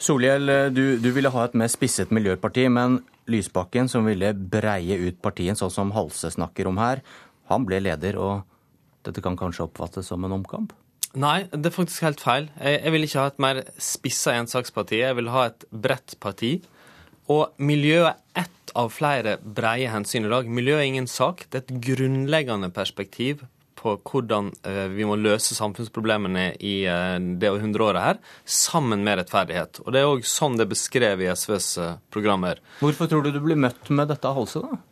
[0.00, 5.18] Solhjell, du, du, ville ha et mer spisset miljøparti, men Lysbakken, som ville breie ut
[5.22, 7.02] partiet, sånn som Halse snakker om her,
[7.50, 8.46] han ble leder, og
[9.06, 10.72] dette kan kanskje oppfattes som en omkamp?
[11.20, 12.48] Nei, det er faktisk helt feil.
[12.56, 15.00] Jeg, jeg vil ikke ha et mer spissa ensaksparti.
[15.02, 16.52] Jeg vil ha et bredt parti
[17.30, 20.50] og miljø er ett av flere breie hensyn i dag.
[20.50, 21.46] Miljø er ingen sak.
[21.50, 23.44] Det er et grunnleggende perspektiv
[23.80, 29.82] på hvordan eh, vi må løse samfunnsproblemene i eh, det hundreåret her, sammen med rettferdighet.
[29.86, 32.60] Og Det er òg sånn det er beskrevet i SVs eh, programmer.
[32.82, 34.82] Hvorfor tror du du blir møtt med dette halset, da?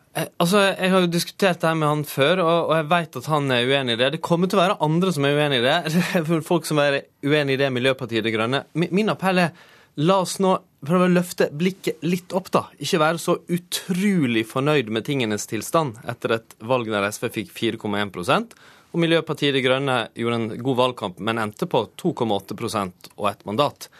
[0.41, 3.53] Altså, Jeg har jo diskutert det her med han før, og, jeg vet at han
[3.55, 4.13] er uenig i det.
[4.17, 5.77] Det kommer til å være andre som er uenig i det.
[6.51, 8.65] Folk som er uenig i det Miljøpartiet De Grønne.
[8.75, 9.53] Min appell er
[9.99, 10.53] La oss nå
[10.87, 12.67] prøve å løfte blikket litt opp, da.
[12.79, 18.55] Ikke være så utrolig fornøyd med tingenes tilstand etter et valg der SV fikk 4,1
[18.89, 23.91] og Miljøpartiet De Grønne gjorde en god valgkamp, men endte på 2,8% og ett mandat.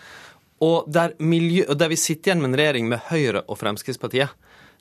[0.65, 4.33] Og der, miljø, der vi sitter igjen med en regjering med Høyre og Fremskrittspartiet.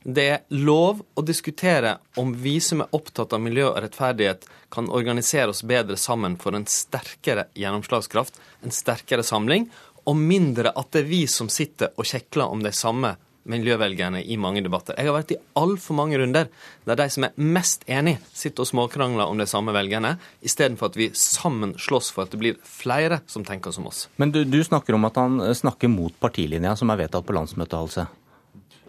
[0.07, 4.87] det er lov å diskutere om vi som er opptatt av miljø og rettferdighet, kan
[4.87, 9.67] organisere oss bedre sammen for en sterkere gjennomslagskraft, en sterkere samling,
[10.07, 13.15] og mindre at det er vi som sitter og kjekler om de samme
[13.47, 14.97] miljøvelgerne i mange debatter.
[14.97, 16.49] Jeg har vært i altfor mange runder
[16.87, 20.99] der de som er mest enig, sitter og småkrangler om de samme velgerne, istedenfor at
[20.99, 24.07] vi sammen slåss for at det blir flere som tenker som oss.
[24.19, 27.79] Men du, du snakker om at han snakker mot partilinja som er vedtatt på landsmøtet,
[27.79, 28.07] Halse.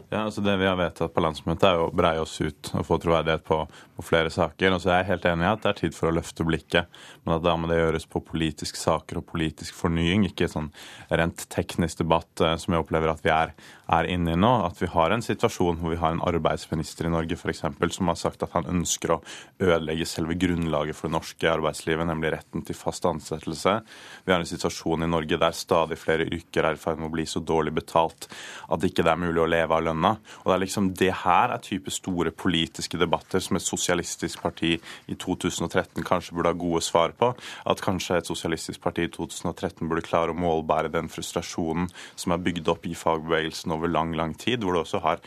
[0.09, 2.97] Ja, altså Det vi har vedtatt på landsmøtet, er å breie oss ut og få
[3.02, 4.72] troverdighet på, på flere saker.
[4.72, 6.89] Og så er jeg helt enig i at det er tid for å løfte blikket,
[7.26, 10.70] men at da må det gjøres på politiske saker og politisk fornying, ikke sånn
[11.12, 13.52] rent teknisk debatt eh, som jeg opplever at vi er,
[13.89, 14.51] er inne i nå.
[14.66, 18.10] At vi har en situasjon hvor vi har en arbeidsminister i Norge for eksempel, som
[18.10, 19.20] har sagt at han ønsker å
[19.62, 23.78] ødelegge selve grunnlaget for det norske arbeidslivet, nemlig retten til fast ansettelse.
[24.27, 27.15] Vi har en situasjon i Norge der stadig flere yrker er i ferd med å
[27.15, 28.28] bli så dårlig betalt
[28.69, 30.15] at ikke det er mulig å leve av lønna.
[30.43, 34.74] Og Det er liksom det her er type store politiske debatter som et sosialistisk parti
[34.77, 37.32] i 2013 kanskje burde ha gode svar på.
[37.69, 41.89] At kanskje et sosialistisk parti i 2013 burde klare å målbære den frustrasjonen
[42.19, 45.23] som er bygd opp i fagbevegelsen over lang, lang tid, hvor det også har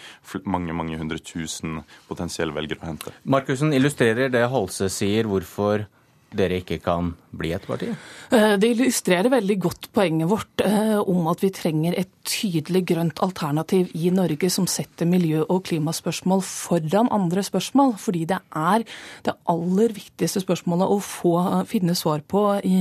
[0.45, 3.15] mange mange hundre tusen potensielle velgere å hente.
[3.23, 5.87] Markussen illustrerer det Holse sier, hvorfor
[6.31, 7.89] dere ikke kan bli et parti?
[8.31, 13.19] Eh, det illustrerer veldig godt poenget vårt eh, om at vi trenger et tydelig grønt
[13.23, 17.95] alternativ i Norge som setter miljø- og klimaspørsmål foran andre spørsmål.
[17.99, 18.85] Fordi det er
[19.27, 21.33] det aller viktigste spørsmålet å få
[21.69, 22.77] finne svar på i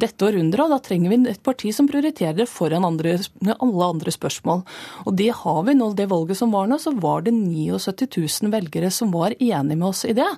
[0.00, 0.66] dette århundret.
[0.66, 3.16] Og da trenger vi et parti som prioriterer det foran andre,
[3.56, 4.64] alle andre spørsmål.
[5.06, 5.92] Og det har vi nå.
[5.98, 8.06] Det valget som var nå, så var det 79
[8.44, 10.28] 000 velgere som var enige med oss i det.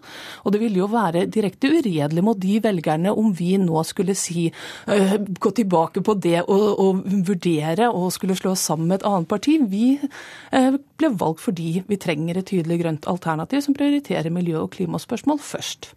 [0.45, 4.49] Og det ville jo være direkte uredelig mot de velgerne om vi nå skulle si,
[4.89, 9.09] uh, gå tilbake på det og, og, vurdere og skulle slå oss sammen med et
[9.09, 9.59] annet parti.
[9.69, 14.73] Vi uh, ble valgt fordi vi trenger et tydelig grønt alternativ som prioriterer miljø- og
[14.77, 15.93] klimaspørsmål først.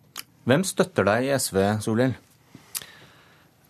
[0.45, 2.15] Hvem støtter deg i SV, Solhjell?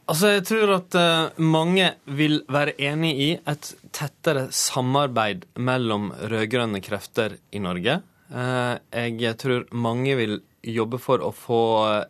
[0.06, 6.82] Altså, Jeg tror at uh, mange vil være enig i et tettere samarbeid mellom rød-grønne
[6.86, 8.02] krefter i Norge.
[8.30, 10.40] Uh, jeg tror mange vil
[10.73, 11.61] jobbe for å få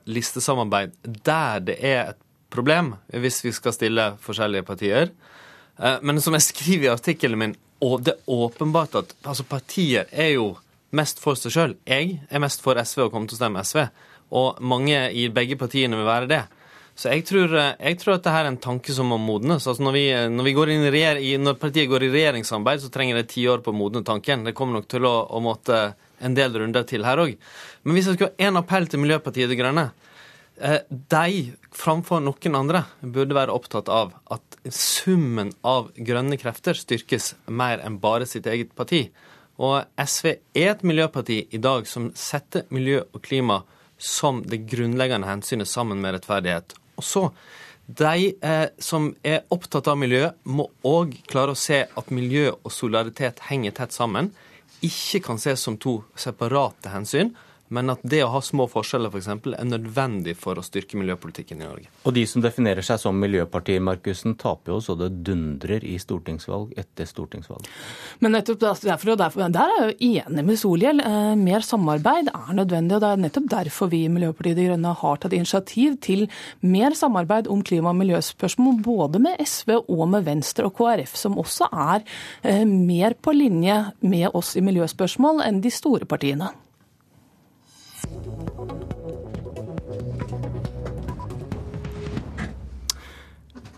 [0.08, 0.96] listesamarbeid
[1.26, 2.22] der det er et
[2.56, 5.12] problem, hvis vi skal stille forskjellige partier.
[5.80, 10.08] Eh, men som jeg skriver i artikkelen min, og det er åpenbart at altså partier
[10.12, 10.54] er jo
[10.96, 11.74] mest for seg sjøl.
[11.88, 13.82] Jeg er mest for SV og kommer til å stemme SV.
[14.36, 16.44] Og mange i begge partiene vil være det.
[16.96, 19.68] Så jeg tror, eh, jeg tror at dette er en tanke som må modnes.
[19.68, 23.44] Altså når, vi, når, vi regjer, når, partiet går i regjeringssamarbeid, så trenger det ti
[23.52, 24.48] år på å modne tanken.
[24.48, 25.82] Det kommer nok til å, å måtte
[26.20, 27.36] en del runder til her òg.
[27.84, 29.86] Men hvis jeg skulle ha en appell til Miljøpartiet De Grønne
[30.62, 37.34] eh, De, framfor noen andre, burde være opptatt av at summen av grønne krefter styrkes
[37.48, 39.08] mer enn bare sitt eget parti.
[39.62, 43.62] Og SV er et miljøparti i dag som setter miljø og klima
[43.98, 46.76] som det grunnleggende hensynet sammen med rettferdighet.
[47.00, 47.30] Og så,
[47.86, 52.74] de eh, som er opptatt av miljø, må òg klare å se at miljø og
[52.74, 54.32] solidaritet henger tett sammen
[54.82, 57.34] ikke kan ses som to separate hensyn,
[57.76, 59.30] men at det å ha små forskjeller f.eks.
[59.46, 61.92] For er nødvendig for å styrke miljøpolitikken i Norge.
[62.08, 66.74] Og de som definerer seg som miljøpartier, Markussen, taper jo så det dundrer i stortingsvalg
[66.80, 67.68] etter stortingsvalg.
[68.24, 71.04] Men nettopp derfor, og derfor, der er jeg jo enig med Solhjell.
[71.04, 72.98] Eh, mer samarbeid er nødvendig.
[72.98, 76.28] og Det er nettopp derfor vi i Miljøpartiet De Grønne har tatt initiativ til
[76.62, 81.40] mer samarbeid om klima- og miljøspørsmål, både med SV og med Venstre og KrF, som
[81.42, 82.06] også er
[82.44, 86.54] eh, mer på linje med oss i miljøspørsmål enn de store partiene.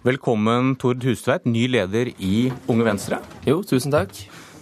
[0.07, 3.17] Velkommen, Tord Hustveit, ny leder i Unge Venstre.
[3.43, 4.13] Jo, tusen takk.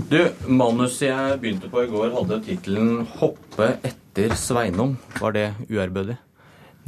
[0.09, 0.17] Du,
[0.49, 4.95] Manuset jeg begynte på i går, hadde tittelen 'Hoppe etter Sveinung'.
[5.19, 6.17] Var det uærbødig?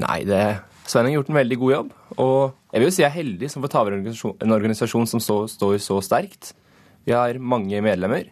[0.02, 0.42] Nei, det,
[0.88, 1.92] Sveinung har gjort en veldig god jobb.
[2.18, 2.40] Og
[2.74, 5.48] jeg vil jo si jeg er heldig som får ta over en organisasjon, som står,
[5.54, 6.54] står så sterkt.
[7.06, 8.32] Vi har mange medlemmer.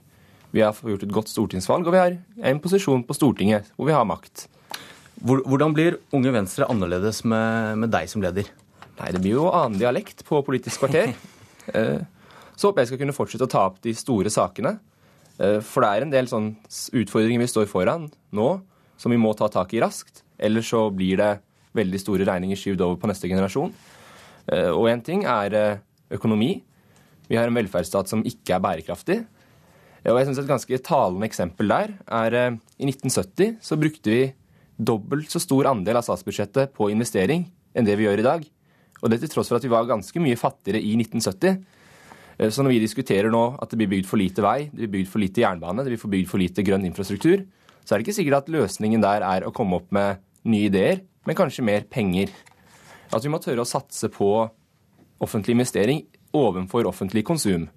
[0.56, 2.14] Vi har gjort et godt stortingsvalg, og vi har
[2.48, 4.46] en posisjon på Stortinget hvor vi har makt.
[5.20, 8.48] Hvordan blir Unge Venstre annerledes med, med deg som leder?
[8.96, 11.16] Nei, Det blir jo annen dialekt på Politisk kvarter.
[11.74, 11.98] Eh,
[12.54, 14.76] så håper jeg skal kunne fortsette å ta opp de store sakene.
[15.42, 16.52] Eh, for det er en del sånn
[16.94, 18.06] utfordringer vi står foran
[18.38, 18.46] nå,
[19.02, 20.22] som vi må ta tak i raskt.
[20.38, 21.32] Ellers så blir det
[21.74, 23.74] veldig store regninger skyvd over på neste generasjon.
[24.46, 25.82] Eh, og én ting er
[26.14, 26.60] økonomi.
[27.26, 29.24] Vi har en velferdsstat som ikke er bærekraftig.
[30.06, 32.36] Og jeg synes Et ganske talende eksempel der er
[32.78, 34.26] i 1970 så brukte vi
[34.78, 38.44] dobbelt så stor andel av statsbudsjettet på investering enn det vi gjør i dag.
[39.02, 41.60] Og det til tross for at vi var ganske mye fattigere i 1970.
[42.38, 45.02] Eh, så når vi diskuterer nå at det blir bygd for lite vei, det blir
[45.02, 47.46] bygd for lite jernbane, det blir bygd for lite grønn infrastruktur,
[47.86, 51.04] så er det ikke sikkert at løsningen der er å komme opp med nye ideer,
[51.26, 52.34] men kanskje mer penger.
[53.14, 54.30] At vi må tørre å satse på
[55.24, 56.04] offentlig investering
[56.36, 57.70] ovenfor offentlig konsum.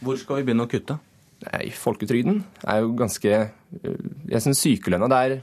[0.00, 0.98] Hvor skal vi begynne å kutte?
[1.44, 4.00] Nei, Folketrygden er jo ganske eh,
[4.30, 5.38] Jeg syns sykelønna er...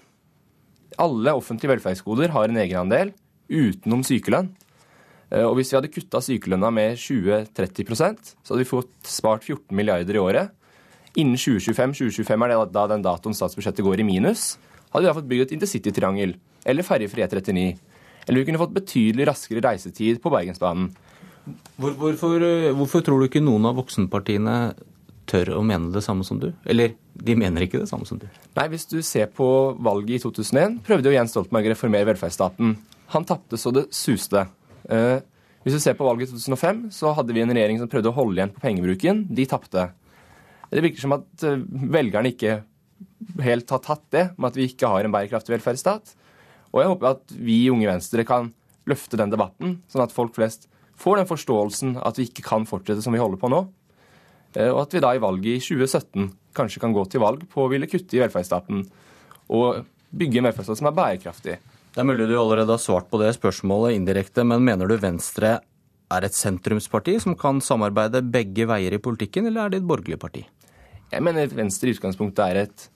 [1.02, 3.14] Alle offentlige velferdsgoder har en egenandel
[3.50, 4.52] utenom sykelønn.
[5.34, 9.74] Eh, og hvis vi hadde kutta sykelønna med 20-30% så hadde vi fått spart 14
[9.78, 10.54] milliarder i året.
[11.18, 14.56] Innen 2025, 2025 er det da den datoen statsbudsjettet går i minus,
[14.90, 16.38] hadde vi da fått bygd et intercitytriangel
[16.70, 17.66] eller ferjefri E39.
[18.28, 20.94] Eller vi kunne fått betydelig raskere reisetid på Bergensbanen.
[21.78, 24.74] Hvorfor, eh, hvorfor tror du ikke noen av voksenpartiene
[25.30, 26.50] tør å mene det samme som du?
[26.70, 28.26] Eller de mener ikke det samme som du?
[28.58, 29.48] Nei, Hvis du ser på
[29.80, 32.76] valget i 2001, prøvde jo Jens Stoltenberg å reformere velferdsstaten.
[33.14, 34.48] Han tapte så det suste.
[34.90, 35.20] Eh,
[35.64, 38.18] hvis du ser på valget i 2005, så hadde vi en regjering som prøvde å
[38.18, 39.24] holde igjen på pengebruken.
[39.32, 39.88] De tapte.
[40.74, 41.62] Det virker som at eh,
[41.94, 42.60] velgerne ikke
[43.44, 46.16] helt har tatt det med at vi ikke har en bærekraftig velferdsstat.
[46.74, 48.52] Og jeg håper at vi i Unge Venstre kan
[48.90, 50.68] løfte den debatten, sånn at folk flest
[51.00, 53.64] får den forståelsen at vi ikke kan fortsette som vi holder på nå.
[54.56, 57.66] Eh, og at vi da i valget i 2017 kanskje kan gå til valg på
[57.66, 58.86] å ville kutte i velferdsstaten
[59.54, 61.60] og bygge en velferdsstat som er bærekraftig.
[61.94, 65.60] Det er mulig du allerede har svart på det spørsmålet indirekte, men mener du Venstre
[66.14, 70.20] er et sentrumsparti som kan samarbeide begge veier i politikken, eller er det et borgerlig
[70.22, 70.44] parti?
[71.14, 72.88] Jeg mener Venstre i utgangspunktet er et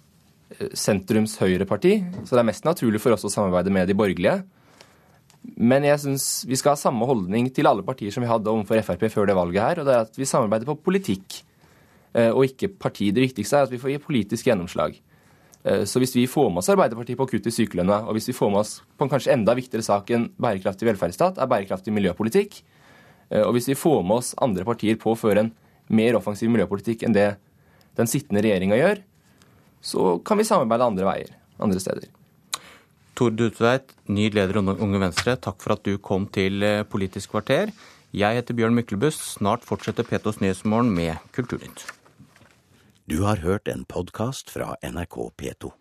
[0.77, 1.93] sentrums-høyre-parti,
[2.23, 4.39] så det er mest naturlig for oss å samarbeide med de borgerlige.
[5.57, 8.81] Men jeg syns vi skal ha samme holdning til alle partier som vi hadde overfor
[8.85, 11.41] Frp før det valget her, og det er at vi samarbeider på politikk
[12.13, 13.11] eh, og ikke parti.
[13.15, 14.97] Det viktigste er at vi får gi politisk gjennomslag.
[15.63, 18.29] Eh, så hvis vi får med oss Arbeiderpartiet på å kutte i sykelønna, og hvis
[18.31, 21.95] vi får med oss på en kanskje enda viktigere sak enn bærekraftig velferdsstat, er bærekraftig
[21.95, 22.61] miljøpolitikk,
[23.31, 25.53] eh, og hvis vi får med oss andre partier på å føre en
[25.87, 27.29] mer offensiv miljøpolitikk enn det
[27.97, 29.01] den sittende regjeringa gjør,
[29.81, 32.11] så kan vi samarbeide andre veier, andre steder.
[33.17, 37.33] Tord Dutveit, ny leder i Unge Venstre, takk for at du kom til eh, Politisk
[37.33, 37.71] kvarter.
[38.13, 39.23] Jeg heter Bjørn Myklebust.
[39.39, 41.87] Snart fortsetter Petos Nyhetsmorgen med Kulturnytt.
[43.09, 45.73] Du har hørt en podkast fra NRK P2.